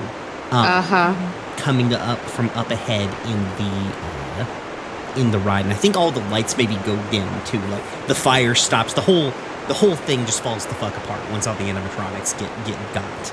Um, 0.51 0.67
uh 0.67 0.83
huh. 0.83 1.33
Coming 1.57 1.95
up 1.95 2.19
from 2.19 2.49
up 2.51 2.71
ahead 2.71 3.09
in 3.27 3.43
the 3.59 3.95
uh, 4.41 5.17
in 5.17 5.31
the 5.31 5.39
ride, 5.39 5.65
and 5.65 5.73
I 5.73 5.77
think 5.77 5.97
all 5.97 6.11
the 6.11 6.25
lights 6.31 6.57
maybe 6.57 6.77
go 6.77 6.97
dim 7.11 7.29
too. 7.45 7.61
Like 7.69 8.07
the 8.07 8.15
fire 8.15 8.55
stops, 8.55 8.95
the 8.95 9.01
whole 9.01 9.33
the 9.69 9.75
whole 9.75 9.95
thing 9.95 10.27
just 10.27 10.43
falls 10.43 10.67
the 10.67 10.75
fuck 10.75 10.97
apart 10.97 11.21
once 11.31 11.47
all 11.47 11.55
the 11.55 11.65
animatronics 11.65 12.39
get 12.39 12.51
get 12.67 12.95
got. 12.95 13.33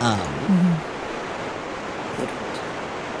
Um, 0.00 0.80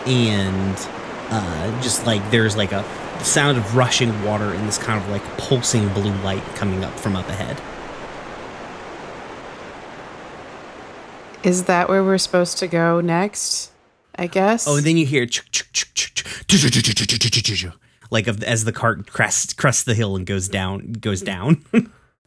and 0.06 0.88
uh, 1.30 1.82
just 1.82 2.06
like 2.06 2.30
there's 2.30 2.56
like 2.56 2.72
a 2.72 2.84
sound 3.24 3.58
of 3.58 3.76
rushing 3.76 4.22
water 4.24 4.52
and 4.52 4.66
this 4.68 4.78
kind 4.78 5.02
of 5.02 5.10
like 5.10 5.22
pulsing 5.38 5.88
blue 5.90 6.14
light 6.22 6.42
coming 6.54 6.84
up 6.84 6.98
from 6.98 7.16
up 7.16 7.28
ahead. 7.28 7.60
Is 11.42 11.64
that 11.64 11.88
where 11.88 12.02
we're 12.02 12.18
supposed 12.18 12.58
to 12.58 12.66
go 12.66 13.00
next? 13.00 13.70
I 14.18 14.26
guess. 14.26 14.66
Oh, 14.66 14.76
and 14.76 14.84
then 14.84 14.96
you 14.96 15.06
hear 15.06 15.26
like 18.10 18.26
as 18.26 18.64
the 18.64 18.72
cart 18.72 19.06
crests 19.10 19.52
crests 19.52 19.84
the 19.84 19.94
hill 19.94 20.16
and 20.16 20.26
goes 20.26 20.48
down 20.48 20.92
goes 20.92 21.22
down. 21.22 21.64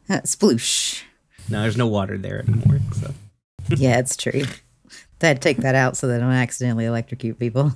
Sploosh. 0.08 1.02
No, 1.48 1.62
there's 1.62 1.76
no 1.76 1.86
water 1.86 2.16
there 2.16 2.40
anymore. 2.40 2.80
So. 2.94 3.14
yeah, 3.76 3.98
it's 3.98 4.16
true. 4.16 4.44
I'd 5.20 5.42
take 5.42 5.58
that 5.58 5.74
out 5.74 5.96
so 5.96 6.08
that 6.08 6.16
I 6.16 6.18
don't 6.20 6.32
accidentally 6.32 6.84
electrocute 6.84 7.38
people. 7.38 7.72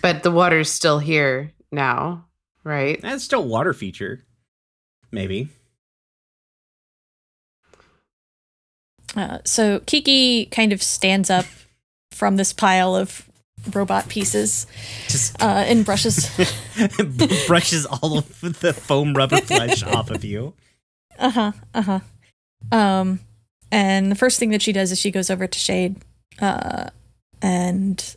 But 0.00 0.22
the 0.22 0.30
water's 0.30 0.70
still 0.70 1.00
here 1.00 1.50
now, 1.72 2.26
right? 2.62 3.00
That's 3.02 3.24
still 3.24 3.44
water 3.44 3.72
feature. 3.72 4.24
Maybe. 5.10 5.48
Uh, 9.16 9.38
so 9.44 9.80
Kiki 9.80 10.46
kind 10.46 10.72
of 10.72 10.82
stands 10.82 11.30
up 11.30 11.46
from 12.12 12.36
this 12.36 12.52
pile 12.52 12.94
of 12.94 13.28
robot 13.72 14.08
pieces 14.08 14.66
Just 15.08 15.40
uh, 15.42 15.64
and 15.66 15.84
brushes. 15.84 16.28
brushes 17.46 17.86
all 17.86 18.18
of 18.18 18.40
the 18.40 18.72
foam 18.72 19.14
rubber 19.14 19.38
flesh 19.38 19.82
off 19.82 20.10
of 20.10 20.24
you. 20.24 20.54
Uh 21.18 21.30
huh. 21.30 21.52
Uh 21.74 21.82
huh. 21.82 22.00
Um, 22.72 23.20
and 23.70 24.10
the 24.10 24.16
first 24.16 24.38
thing 24.38 24.50
that 24.50 24.62
she 24.62 24.72
does 24.72 24.92
is 24.92 24.98
she 25.00 25.10
goes 25.10 25.30
over 25.30 25.46
to 25.46 25.58
Shade, 25.58 25.96
uh, 26.40 26.90
and 27.42 28.16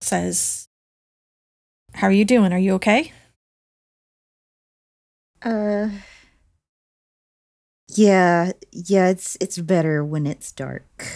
says, 0.00 0.68
"How 1.94 2.06
are 2.08 2.12
you 2.12 2.24
doing? 2.24 2.52
Are 2.52 2.58
you 2.58 2.74
okay?" 2.74 3.12
Uh 5.42 5.88
Yeah, 7.88 8.52
yeah, 8.72 9.08
it's 9.08 9.36
it's 9.40 9.58
better 9.58 10.04
when 10.04 10.26
it's 10.26 10.52
dark. 10.52 11.06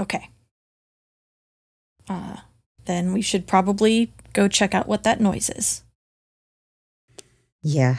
Okay. 0.00 0.28
Uh, 2.08 2.38
then 2.86 3.12
we 3.12 3.20
should 3.22 3.46
probably 3.46 4.12
go 4.32 4.48
check 4.48 4.74
out 4.74 4.88
what 4.88 5.02
that 5.04 5.20
noise 5.20 5.50
is. 5.50 5.82
Yeah. 7.62 7.96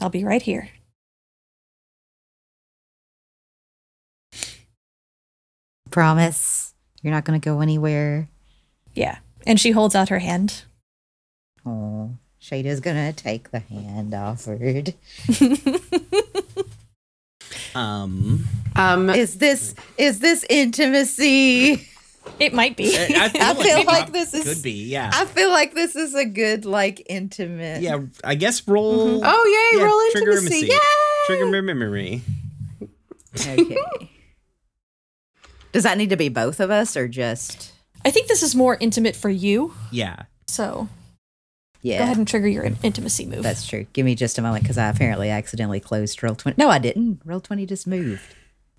I'll 0.00 0.10
be 0.10 0.24
right 0.24 0.42
here. 0.42 0.68
Promise 5.90 6.74
you're 7.02 7.12
not 7.12 7.24
going 7.24 7.40
to 7.40 7.44
go 7.44 7.60
anywhere. 7.60 8.28
Yeah. 8.94 9.18
And 9.46 9.60
she 9.60 9.72
holds 9.72 9.94
out 9.94 10.08
her 10.08 10.18
hand. 10.18 10.62
Oh, 11.66 12.10
Shada's 12.38 12.80
going 12.80 12.96
to 12.96 13.12
take 13.12 13.50
the 13.50 13.60
hand 13.60 14.14
offered. 14.14 14.94
Um, 17.76 18.44
Um, 18.76 19.10
Is 19.10 19.38
this 19.38 19.74
is 19.98 20.20
this 20.20 20.44
intimacy? 20.48 21.88
it 22.40 22.52
might 22.54 22.76
be. 22.76 22.96
I 22.96 23.28
feel, 23.28 23.42
I 23.42 23.52
like, 23.52 23.56
feel 23.66 23.76
maybe 23.76 23.86
like 23.86 24.12
this 24.12 24.34
is- 24.34 24.44
could 24.44 24.62
be. 24.62 24.84
Yeah, 24.88 25.10
I 25.12 25.24
feel 25.24 25.50
like 25.50 25.74
this 25.74 25.94
is 25.96 26.14
a 26.14 26.24
good 26.24 26.64
like 26.64 27.02
intimate. 27.08 27.82
yeah. 27.82 27.98
I 28.22 28.34
guess 28.34 28.66
roll. 28.66 29.20
Mm-hmm. 29.20 29.22
oh 29.24 29.70
yay, 29.72 29.78
yeah, 29.78 29.84
roll 29.84 30.00
trigger 30.12 30.32
intimacy! 30.32 30.56
intimacy. 30.56 30.72
Yay! 30.72 31.26
Trigger 31.26 31.62
memory. 31.62 32.22
Okay. 33.36 34.10
Does 35.72 35.82
that 35.82 35.98
need 35.98 36.10
to 36.10 36.16
be 36.16 36.28
both 36.28 36.60
of 36.60 36.70
us 36.70 36.96
or 36.96 37.08
just 37.08 37.72
I 38.04 38.10
think 38.10 38.28
this 38.28 38.42
is 38.42 38.54
more 38.54 38.76
intimate 38.80 39.16
for 39.16 39.28
you. 39.30 39.74
Yeah. 39.90 40.24
So 40.46 40.88
Yeah. 41.82 41.98
go 41.98 42.04
ahead 42.04 42.16
and 42.18 42.28
trigger 42.28 42.46
your 42.48 42.62
in- 42.62 42.76
intimacy 42.82 43.26
move. 43.26 43.42
That's 43.42 43.66
true. 43.66 43.86
Give 43.92 44.04
me 44.06 44.14
just 44.14 44.38
a 44.38 44.42
moment 44.42 44.62
because 44.64 44.78
I 44.78 44.88
apparently 44.88 45.30
accidentally 45.30 45.80
closed 45.80 46.20
Roll20. 46.20 46.58
No, 46.58 46.68
I 46.68 46.78
didn't. 46.78 47.26
Roll20 47.26 47.66
just 47.68 47.86
moved. 47.86 48.22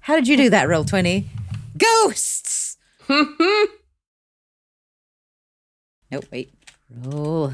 How 0.01 0.15
did 0.15 0.27
you 0.27 0.37
do 0.37 0.49
that, 0.51 0.67
Roll20? 0.69 1.25
Ghosts! 1.77 2.64
nope, 6.11 6.25
wait. 6.31 6.53
Roll. 6.89 7.53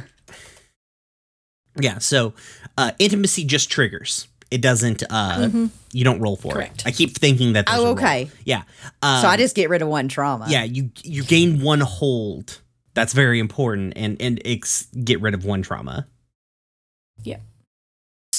Yeah, 1.79 1.99
so 1.99 2.33
uh, 2.77 2.91
intimacy 2.99 3.45
just 3.45 3.69
triggers. 3.69 4.27
It 4.49 4.61
doesn't. 4.61 5.03
Uh, 5.09 5.67
You 5.93 6.03
don't 6.03 6.19
roll 6.19 6.35
for 6.35 6.51
Correct. 6.53 6.81
it. 6.81 6.87
I 6.87 6.91
keep 6.91 7.11
thinking 7.17 7.53
that. 7.53 7.65
Oh, 7.69 7.91
okay. 7.91 8.29
Yeah. 8.43 8.63
Um, 9.01 9.21
so 9.21 9.27
I 9.29 9.37
just 9.37 9.55
get 9.55 9.69
rid 9.69 9.81
of 9.81 9.87
one 9.87 10.09
trauma. 10.09 10.45
Yeah, 10.49 10.63
you 10.63 10.91
you 11.03 11.23
gain 11.23 11.61
one 11.61 11.79
hold. 11.79 12.59
That's 12.93 13.13
very 13.13 13.39
important, 13.39 13.93
and 13.95 14.21
and 14.21 14.41
ex- 14.43 14.87
get 14.87 15.21
rid 15.21 15.33
of 15.33 15.45
one 15.45 15.61
trauma. 15.61 16.05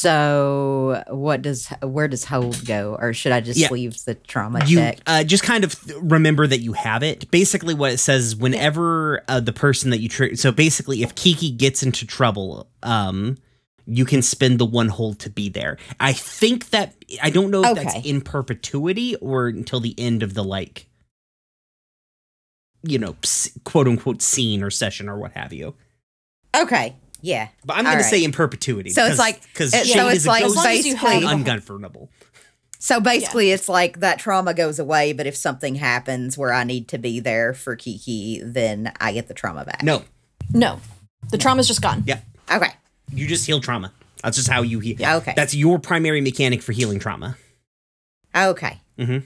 So 0.02 1.04
what 1.10 1.42
does 1.42 1.68
where 1.80 2.08
does 2.08 2.24
hold 2.24 2.66
go? 2.66 2.96
Or 2.98 3.12
should 3.12 3.30
I 3.30 3.40
just 3.40 3.60
Yeah. 3.60 3.68
leave 3.70 4.04
the 4.04 4.16
trauma 4.16 4.64
you 4.66 4.78
check? 4.78 4.98
uh, 5.06 5.22
just 5.22 5.44
kind 5.44 5.62
of 5.62 5.76
remember 6.02 6.44
that 6.44 6.58
you 6.58 6.72
have 6.72 7.04
it. 7.04 7.30
Basically, 7.30 7.72
what 7.72 7.92
it 7.92 7.98
says 7.98 8.24
is 8.26 8.36
whenever 8.36 9.22
uh, 9.28 9.38
the 9.38 9.52
person 9.52 9.90
that 9.90 10.00
you 10.00 10.08
trigger. 10.08 10.34
So 10.34 10.50
basically, 10.50 11.04
if 11.04 11.14
Kiki 11.14 11.52
gets 11.52 11.84
into 11.84 12.04
trouble, 12.04 12.66
um, 12.82 13.38
you 13.86 14.04
can 14.04 14.22
spend 14.22 14.58
the 14.58 14.66
one 14.66 14.88
hold 14.88 15.20
to 15.20 15.30
be 15.30 15.48
there. 15.48 15.78
I 16.00 16.12
think 16.12 16.70
that 16.70 16.94
I 17.22 17.30
don't 17.30 17.52
know 17.52 17.62
if 17.62 17.76
that's 17.76 18.04
in 18.04 18.22
perpetuity 18.22 19.14
or 19.16 19.46
until 19.46 19.78
the 19.78 19.94
end 19.96 20.24
of 20.24 20.34
the 20.34 20.42
like, 20.42 20.88
you 22.82 22.98
know, 22.98 23.14
quote 23.62 23.86
unquote 23.86 24.20
scene 24.20 24.64
or 24.64 24.70
session 24.70 25.08
or 25.08 25.16
what 25.16 25.30
have 25.34 25.52
you. 25.52 25.76
okay. 26.56 26.96
Yeah. 27.22 27.48
But 27.64 27.76
I'm 27.78 27.84
going 27.84 27.98
to 27.98 28.04
say 28.04 28.22
in 28.24 28.32
perpetuity. 28.32 28.90
So 28.90 29.06
it's 29.06 29.18
like- 29.18 29.40
because 29.42 29.72
it- 29.72 29.86
so 29.86 30.08
it's 30.08 30.26
like 30.26 30.44
As 30.44 30.54
long 30.54 30.66
as 30.66 30.84
you 30.86 30.96
have 30.96 31.08
basically- 31.08 31.32
ungovernable. 31.32 32.10
So 32.78 33.00
basically, 33.00 33.52
it's 33.52 33.68
like 33.68 34.00
that 34.00 34.18
trauma 34.18 34.52
goes 34.54 34.80
away, 34.80 35.12
but 35.12 35.24
if 35.28 35.36
something 35.36 35.76
happens 35.76 36.36
where 36.36 36.52
I 36.52 36.64
need 36.64 36.88
to 36.88 36.98
be 36.98 37.20
there 37.20 37.54
for 37.54 37.76
Kiki, 37.76 38.40
then 38.44 38.92
I 39.00 39.12
get 39.12 39.28
the 39.28 39.34
trauma 39.34 39.64
back. 39.64 39.84
No, 39.84 40.02
no, 40.52 40.80
the 41.30 41.38
trauma's 41.38 41.68
just 41.68 41.80
gone. 41.80 42.02
yeah, 42.06 42.18
Okay. 42.50 42.72
you 43.14 43.28
just 43.28 43.46
heal 43.46 43.60
trauma. 43.60 43.92
That's 44.24 44.36
just 44.36 44.48
how 44.48 44.62
you 44.62 44.80
heal. 44.80 44.96
Yeah, 44.98 45.16
okay. 45.18 45.32
That's 45.36 45.54
your 45.54 45.78
primary 45.78 46.20
mechanic 46.20 46.60
for 46.60 46.72
healing 46.72 46.98
trauma. 46.98 47.36
Okay. 48.34 48.80
Mhm. 48.98 49.22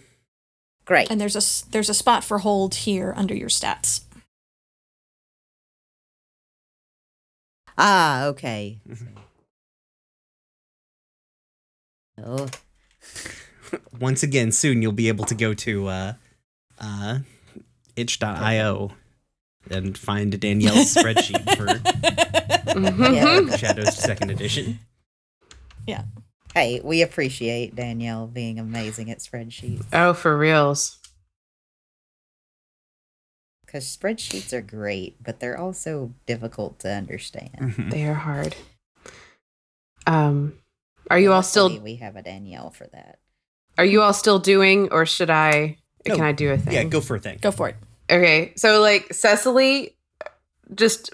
Great. 0.84 1.10
And 1.10 1.18
there's 1.20 1.34
a 1.34 1.38
s- 1.38 1.64
there's 1.70 1.88
a 1.88 1.94
spot 1.94 2.24
for 2.24 2.40
hold 2.40 2.74
here 2.74 3.14
under 3.16 3.34
your 3.34 3.48
stats. 3.48 4.00
Ah, 7.78 8.26
okay. 8.26 8.78
Mm-hmm. 8.88 9.06
Oh, 12.24 12.48
Once 14.00 14.22
again, 14.22 14.52
soon 14.52 14.80
you'll 14.80 14.92
be 14.92 15.08
able 15.08 15.24
to 15.26 15.34
go 15.34 15.52
to 15.52 15.88
uh, 15.88 16.12
uh, 16.78 17.18
itch.io 17.96 18.92
and 19.70 19.98
find 19.98 20.38
Danielle's 20.40 20.94
spreadsheet 20.94 21.56
for 21.56 21.66
yeah. 23.12 23.56
Shadows 23.56 23.96
Second 23.96 24.30
Edition. 24.30 24.78
Yeah. 25.86 26.04
hey, 26.54 26.80
we 26.82 27.02
appreciate 27.02 27.74
Danielle 27.76 28.26
being 28.26 28.58
amazing 28.58 29.10
at 29.10 29.18
spreadsheets 29.18 29.84
Oh, 29.92 30.14
for 30.14 30.36
reals. 30.38 30.98
Because 33.66 33.84
spreadsheets 33.84 34.52
are 34.52 34.62
great, 34.62 35.22
but 35.22 35.40
they're 35.40 35.58
also 35.58 36.12
difficult 36.26 36.78
to 36.80 36.88
understand. 36.90 37.50
Mhm. 37.58 37.90
They 37.90 38.06
are 38.06 38.14
hard. 38.14 38.54
Um, 40.06 40.54
are 41.10 41.18
you 41.18 41.32
all 41.32 41.42
still? 41.42 41.78
We 41.80 41.96
have 41.96 42.16
a 42.16 42.22
Danielle 42.22 42.70
for 42.70 42.86
that. 42.92 43.18
Are 43.78 43.84
you 43.84 44.02
all 44.02 44.12
still 44.12 44.38
doing, 44.38 44.88
or 44.92 45.04
should 45.04 45.30
I? 45.30 45.78
No. 46.06 46.14
Can 46.16 46.24
I 46.24 46.32
do 46.32 46.50
a 46.52 46.56
thing? 46.58 46.72
Yeah, 46.74 46.84
go 46.84 47.00
for 47.00 47.16
a 47.16 47.20
thing. 47.20 47.38
Go 47.42 47.50
for 47.50 47.68
it. 47.68 47.76
Okay, 48.08 48.52
so 48.56 48.80
like 48.80 49.12
Cecily 49.12 49.96
just 50.74 51.10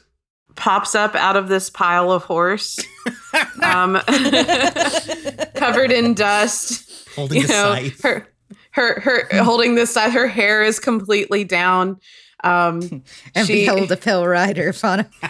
pops 0.54 0.94
up 0.94 1.14
out 1.14 1.36
of 1.36 1.48
this 1.48 1.70
pile 1.70 2.12
of 2.12 2.24
horse, 2.24 2.78
um, 3.62 3.94
covered 5.54 5.90
in 5.90 6.14
dust. 6.14 7.08
Holding 7.16 7.40
You 7.42 7.46
the 7.46 7.52
know, 7.52 7.74
scythe. 7.74 8.02
her, 8.02 8.28
her, 8.72 9.00
her 9.00 9.42
holding 9.42 9.74
this 9.74 9.90
side. 9.92 10.12
Her 10.12 10.26
hair 10.28 10.62
is 10.62 10.78
completely 10.78 11.44
down. 11.44 11.98
Um, 12.42 13.02
And 13.34 13.46
she- 13.46 13.66
behold 13.66 13.92
a 13.92 13.96
pill 13.96 14.26
rider 14.26 14.70
upon 14.70 15.00
a 15.00 15.10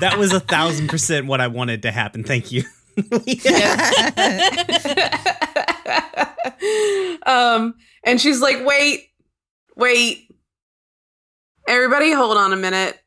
That 0.00 0.16
was 0.18 0.32
a 0.32 0.40
thousand 0.40 0.88
percent 0.88 1.26
what 1.26 1.40
I 1.40 1.46
wanted 1.46 1.82
to 1.82 1.92
happen. 1.92 2.24
Thank 2.24 2.50
you. 2.50 2.64
um, 7.26 7.74
and 8.04 8.20
she's 8.20 8.40
like, 8.40 8.64
wait, 8.64 9.08
wait. 9.76 10.28
Everybody, 11.68 12.12
hold 12.12 12.36
on 12.36 12.52
a 12.52 12.56
minute. 12.56 12.98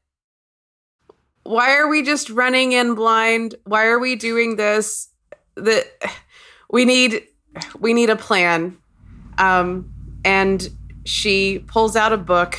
Why 1.43 1.75
are 1.77 1.87
we 1.89 2.01
just 2.01 2.29
running 2.29 2.71
in 2.71 2.95
blind? 2.95 3.55
Why 3.65 3.85
are 3.87 3.99
we 3.99 4.15
doing 4.15 4.55
this? 4.55 5.09
That 5.55 5.85
we 6.71 6.85
need 6.85 7.23
we 7.79 7.93
need 7.93 8.09
a 8.09 8.15
plan. 8.15 8.77
Um, 9.37 9.93
and 10.23 10.67
she 11.05 11.59
pulls 11.59 11.95
out 11.95 12.11
a 12.11 12.17
book 12.17 12.57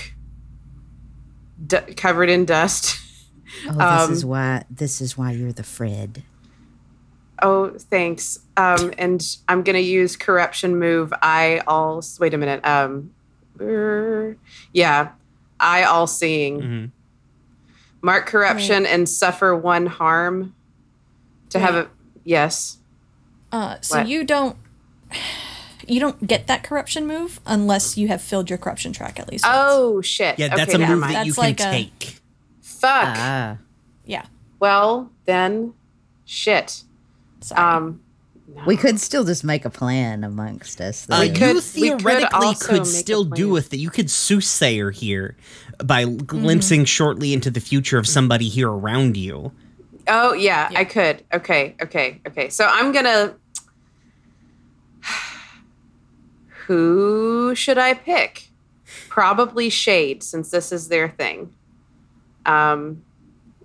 d- 1.67 1.79
covered 1.97 2.31
in 2.31 2.45
dust. 2.47 2.99
Oh, 3.69 3.73
this 3.73 3.81
Um, 4.09 4.13
is 4.13 4.25
why 4.25 4.65
this 4.71 5.01
is 5.01 5.17
why 5.17 5.31
you're 5.33 5.53
the 5.53 5.63
Fred. 5.63 6.23
Oh, 7.43 7.71
thanks. 7.79 8.39
Um, 8.57 8.93
and 8.99 9.25
I'm 9.49 9.63
gonna 9.63 9.79
use 9.79 10.17
corruption 10.17 10.79
move. 10.79 11.13
I 11.23 11.63
all 11.67 12.03
wait 12.19 12.35
a 12.35 12.39
minute. 12.39 12.65
Um, 12.67 13.11
er, 13.61 14.37
yeah, 14.73 15.11
I 15.61 15.85
all 15.85 16.07
seeing. 16.07 16.61
Mhm. 16.61 16.91
Mark 18.03 18.27
corruption 18.27 18.85
and 18.87 19.09
suffer 19.09 19.55
one 19.55 19.87
harm. 19.87 20.55
To 21.51 21.59
have 21.61 21.75
a 21.77 21.89
yes. 22.25 22.79
Uh, 23.53 23.77
so 23.81 23.99
What? 23.99 24.09
you 24.09 24.25
don't 24.25 24.57
you 25.89 26.01
don't 26.01 26.27
get 26.27 26.47
that 26.49 26.63
corruption 26.63 27.07
move 27.07 27.41
unless 27.47 27.97
you 27.97 28.09
have 28.09 28.21
filled 28.23 28.49
your 28.51 28.59
corruption 28.59 28.93
track 28.93 29.19
at 29.21 29.29
least. 29.31 29.45
once. 29.45 29.57
Oh 29.59 30.01
shit. 30.03 30.39
Yeah, 30.39 30.55
that's 30.55 30.75
okay, 30.75 30.83
a 30.83 30.87
move 30.89 31.01
that 31.03 31.27
you 31.27 31.33
That's 31.33 31.37
can 31.37 31.45
like 31.45 31.61
a- 31.61 31.71
take. 31.71 32.21
Fuck. 32.61 33.15
Ah, 33.17 33.59
yeah. 34.05 34.27
well 34.61 35.11
then, 35.25 35.75
shit. 36.25 36.83
Sorry. 37.41 37.77
Um, 37.77 38.01
we 38.67 38.77
could 38.77 39.01
still 39.01 39.25
just 39.25 39.45
make 39.45 39.65
a 39.65 39.71
plan 39.71 40.23
amongst 40.25 40.81
us. 40.81 41.07
Uh, 41.11 41.17
though. 41.19 41.23
you 41.25 41.33
could- 41.33 41.41
we 41.41 41.91
could 41.91 42.01
theoretically 42.01 42.55
could 42.61 42.87
still 42.87 43.25
do 43.25 43.35
plan. 43.45 43.53
with 43.53 43.73
it. 43.75 43.79
You 43.79 43.91
could 43.91 44.11
soothsayer 44.11 44.91
here 44.91 45.37
by 45.85 46.05
Mm-hmm. 46.05 46.25
glimpsing 46.27 46.85
shortly 46.85 47.33
into 47.33 47.51
the 47.51 47.61
future 47.61 47.99
of 47.99 48.07
somebody 48.07 48.49
here 48.49 48.71
around 48.71 49.17
you. 49.17 49.53
Oh 50.09 50.33
yeah, 50.35 50.69
Yeah. 50.71 50.79
I 50.81 50.85
could. 50.85 51.25
Okay, 51.33 51.75
okay, 51.83 52.21
okay. 52.29 52.49
So 52.49 52.67
I'm 52.71 52.93
gonna. 52.93 53.35
Who 56.67 57.55
should 57.55 57.79
I 57.79 57.95
pick? 57.95 58.49
Probably 59.09 59.71
Shade, 59.71 60.23
since 60.23 60.51
this 60.51 60.73
is 60.73 60.89
their 60.89 61.09
thing. 61.09 61.55
Um, 62.45 63.03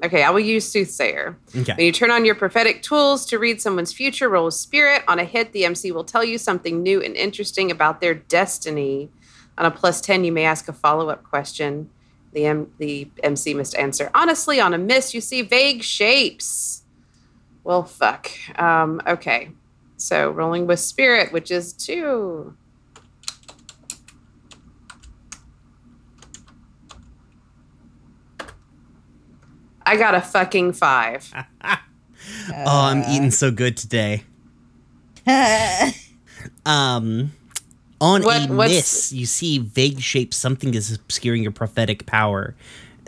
okay, 0.04 0.24
I 0.24 0.30
will 0.30 0.40
use 0.40 0.68
Soothsayer. 0.68 1.38
Okay. 1.56 1.74
When 1.74 1.86
you 1.86 1.92
turn 1.92 2.12
on 2.12 2.26
your 2.26 2.36
prophetic 2.36 2.82
tools 2.82 3.26
to 3.28 3.40
read 3.40 3.62
someone's 3.62 3.94
future, 3.94 4.30
roll 4.30 4.48
a 4.48 4.52
spirit. 4.52 5.04
On 5.08 5.20
a 5.20 5.24
hit, 5.24 5.52
the 5.52 5.66
MC 5.66 5.92
will 5.92 6.04
tell 6.04 6.24
you 6.24 6.38
something 6.38 6.82
new 6.82 7.02
and 7.02 7.16
interesting 7.16 7.72
about 7.72 8.02
their 8.02 8.14
destiny. 8.14 9.10
On 9.58 9.66
a 9.66 9.72
plus 9.72 10.02
10, 10.02 10.24
you 10.24 10.32
may 10.32 10.46
ask 10.46 10.68
a 10.68 10.74
follow 10.74 11.10
up 11.10 11.24
question. 11.24 11.90
The, 12.34 12.46
M- 12.46 12.72
the 12.78 13.10
MC 13.24 13.54
must 13.54 13.76
answer. 13.76 14.10
Honestly, 14.14 14.60
on 14.60 14.74
a 14.74 14.78
miss, 14.78 15.14
you 15.14 15.22
see 15.22 15.42
vague 15.42 15.84
shapes. 15.84 16.84
Well, 17.64 17.84
fuck. 17.84 18.30
Um, 18.58 19.02
okay. 19.06 19.52
So 19.98 20.32
rolling 20.32 20.66
with 20.66 20.80
spirit, 20.80 21.32
which 21.32 21.52
is 21.52 21.74
two. 21.74 22.56
I 29.86 29.98
got 29.98 30.16
a 30.16 30.22
fucking 30.22 30.74
five. 30.74 31.32
oh, 31.64 31.78
I'm 32.66 33.04
eating 33.12 33.32
so 33.32 33.52
good 33.52 33.78
today. 33.78 34.24
Um, 36.66 37.34
on 38.00 38.24
What- 38.24 38.50
a 38.50 38.52
miss, 38.54 39.12
you 39.14 39.28
see 39.28 39.60
vague 39.60 40.00
shapes. 40.00 40.38
Something 40.38 40.74
is 40.74 40.92
obscuring 40.92 41.44
your 41.44 41.52
prophetic 41.52 42.06
power. 42.08 42.56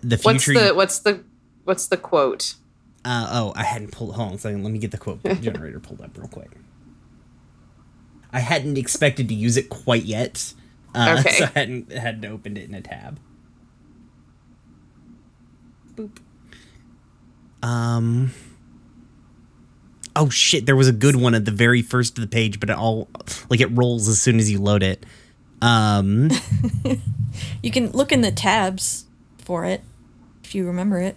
The 0.03 0.17
future. 0.17 0.53
What's 0.53 0.67
the 0.67 0.73
what's 0.75 0.99
the 0.99 1.23
what's 1.63 1.87
the 1.87 1.97
quote? 1.97 2.55
uh, 3.05 3.27
oh, 3.31 3.53
I 3.55 3.63
hadn't 3.63 3.91
pulled. 3.91 4.13
Hold 4.15 4.29
on 4.29 4.33
a 4.35 4.37
second. 4.37 4.63
Let 4.63 4.71
me 4.71 4.77
get 4.79 4.91
the 4.91 4.97
quote 4.99 5.23
generator 5.41 5.79
pulled 5.79 6.01
up 6.01 6.15
real 6.17 6.27
quick. 6.27 6.51
I 8.31 8.39
hadn't 8.39 8.77
expected 8.77 9.27
to 9.29 9.33
use 9.33 9.57
it 9.57 9.69
quite 9.69 10.03
yet, 10.03 10.53
uh, 10.93 11.17
Okay. 11.19 11.37
so 11.39 11.45
I 11.45 11.59
hadn't 11.59 11.91
hadn't 11.91 12.25
opened 12.25 12.57
it 12.59 12.69
in 12.69 12.75
a 12.75 12.81
tab. 12.81 13.19
Boop. 15.95 16.17
Um. 17.63 18.31
Oh 20.15 20.29
shit! 20.29 20.65
There 20.65 20.75
was 20.75 20.87
a 20.87 20.93
good 20.93 21.15
one 21.15 21.33
at 21.33 21.45
the 21.45 21.51
very 21.51 21.81
first 21.81 22.17
of 22.17 22.21
the 22.21 22.27
page, 22.27 22.59
but 22.59 22.69
it 22.69 22.77
all 22.77 23.09
like 23.49 23.61
it 23.61 23.71
rolls 23.71 24.07
as 24.07 24.21
soon 24.21 24.37
as 24.37 24.51
you 24.51 24.59
load 24.59 24.83
it. 24.83 25.05
Um. 25.61 26.29
you 27.63 27.71
can 27.71 27.89
look 27.91 28.11
in 28.11 28.21
the 28.21 28.31
tabs 28.31 29.05
for 29.37 29.65
it 29.65 29.81
if 30.43 30.53
you 30.53 30.67
remember 30.67 30.99
it. 30.99 31.15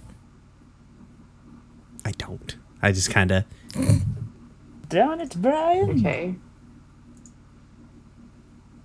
I 2.04 2.12
don't. 2.12 2.56
I 2.80 2.92
just 2.92 3.10
kind 3.10 3.32
of. 3.32 3.44
Darn 4.88 5.20
it, 5.20 5.34
Brian. 5.36 5.98
Okay. 5.98 6.36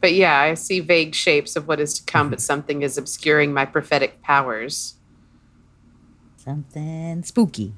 But 0.02 0.14
yeah, 0.14 0.40
I 0.40 0.56
see 0.56 0.80
vague 0.80 1.14
shapes 1.14 1.56
of 1.56 1.68
what 1.68 1.80
is 1.80 1.94
to 2.00 2.04
come, 2.12 2.32
but 2.32 2.42
something 2.42 2.82
is 2.82 2.98
obscuring 2.98 3.54
my 3.54 3.66
prophetic 3.66 4.24
powers. 4.24 4.96
Something 6.44 7.22
spooky. 7.22 7.74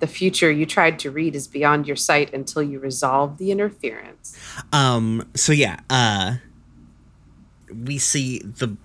The 0.00 0.08
future 0.08 0.50
you 0.50 0.66
tried 0.66 0.98
to 1.00 1.12
read 1.12 1.36
is 1.36 1.46
beyond 1.46 1.86
your 1.86 1.94
sight 1.94 2.34
until 2.34 2.60
you 2.62 2.80
resolve 2.80 3.38
the 3.38 3.52
interference. 3.52 4.36
Um. 4.72 5.28
So 5.36 5.52
yeah. 5.52 5.78
Uh. 5.88 6.36
We 7.72 7.98
see 7.98 8.40
the 8.40 8.76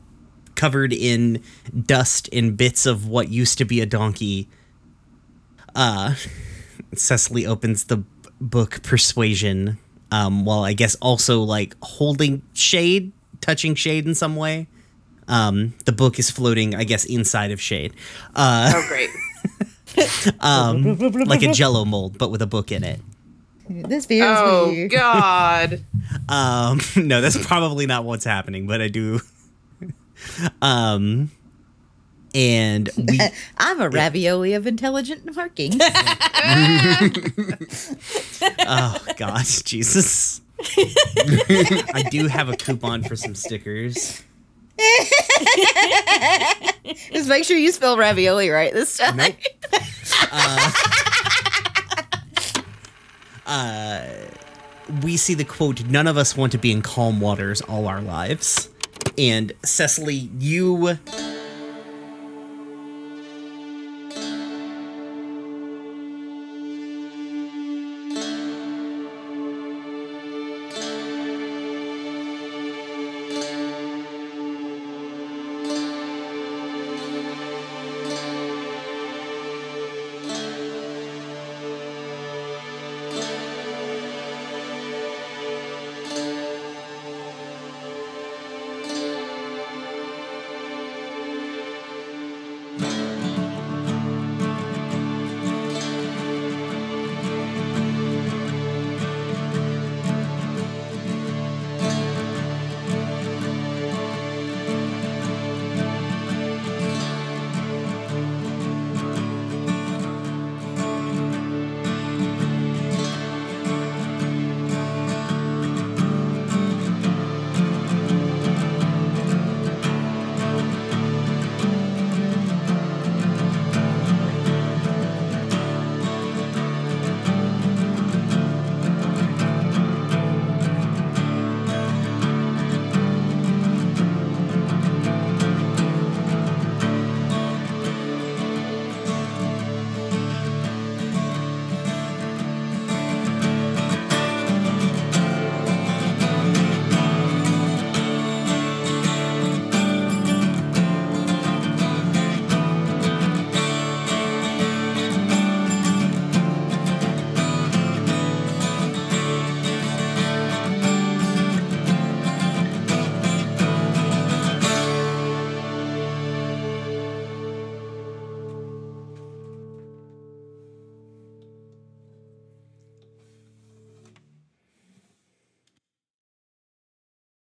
covered 0.56 0.94
in 0.94 1.42
dust 1.86 2.30
and 2.32 2.56
bits 2.56 2.86
of 2.86 3.08
what 3.08 3.30
used 3.30 3.58
to 3.58 3.66
be 3.66 3.82
a 3.82 3.88
donkey. 3.88 4.48
Uh. 5.76 6.14
Cecily 6.94 7.48
opens 7.48 7.86
the 7.86 8.04
book 8.40 8.84
Persuasion. 8.84 9.80
Um. 10.12 10.46
While 10.46 10.64
I 10.64 10.74
guess 10.74 10.94
also 10.96 11.42
like 11.42 11.76
holding 11.82 12.44
shade, 12.54 13.12
touching 13.42 13.74
shade 13.74 14.06
in 14.06 14.14
some 14.14 14.36
way. 14.36 14.68
Um. 15.28 15.74
The 15.86 15.92
book 15.92 16.20
is 16.20 16.30
floating, 16.30 16.76
I 16.76 16.84
guess, 16.84 17.06
inside 17.06 17.52
of 17.52 17.62
shade. 17.62 17.94
Uh. 18.36 18.72
Oh, 18.76 18.86
great. 18.88 19.10
Um. 20.40 20.98
like 21.28 21.44
a 21.44 21.52
Jello 21.52 21.86
mold, 21.86 22.18
but 22.18 22.32
with 22.32 22.42
a 22.42 22.48
book 22.48 22.72
in 22.72 22.84
it. 22.84 23.00
This 23.70 24.06
feels 24.06 24.38
oh, 24.40 24.70
weird. 24.70 24.92
God. 24.92 25.84
Um, 26.28 26.80
no, 27.08 27.22
that's 27.22 27.44
probably 27.46 27.86
not 27.86 28.04
what's 28.04 28.26
happening, 28.26 28.68
but 28.68 28.82
I 28.82 28.88
do. 28.90 29.22
um, 30.62 31.32
and 32.36 32.90
we, 32.98 33.20
I'm 33.58 33.80
a 33.80 33.90
ravioli 33.90 34.54
of 34.54 34.68
intelligent 34.68 35.34
markings. 35.36 35.78
oh 38.60 39.06
God, 39.18 39.46
Jesus. 39.64 40.42
I 41.96 42.06
do 42.10 42.28
have 42.28 42.50
a 42.50 42.58
coupon 42.58 43.04
for 43.04 43.16
some 43.16 43.36
stickers. 43.36 44.24
Just 47.12 47.30
make 47.30 47.44
sure 47.44 47.58
you 47.58 47.72
spell 47.72 47.98
ravioli 47.98 48.50
right 48.50 48.74
this 48.74 48.98
time. 48.98 49.18
Nope. 49.18 49.36
Uh, 50.36 50.72
uh, 53.46 54.06
we 55.04 55.18
see 55.18 55.34
the 55.34 55.44
quote, 55.44 55.84
none 55.86 56.08
of 56.08 56.18
us 56.18 56.36
want 56.36 56.52
to 56.52 56.58
be 56.58 56.72
in 56.72 56.82
calm 56.82 57.20
waters 57.20 57.62
all 57.62 57.88
our 57.88 58.02
lives. 58.02 58.70
And 59.18 59.52
Cecily, 59.64 60.30
you 60.40 60.98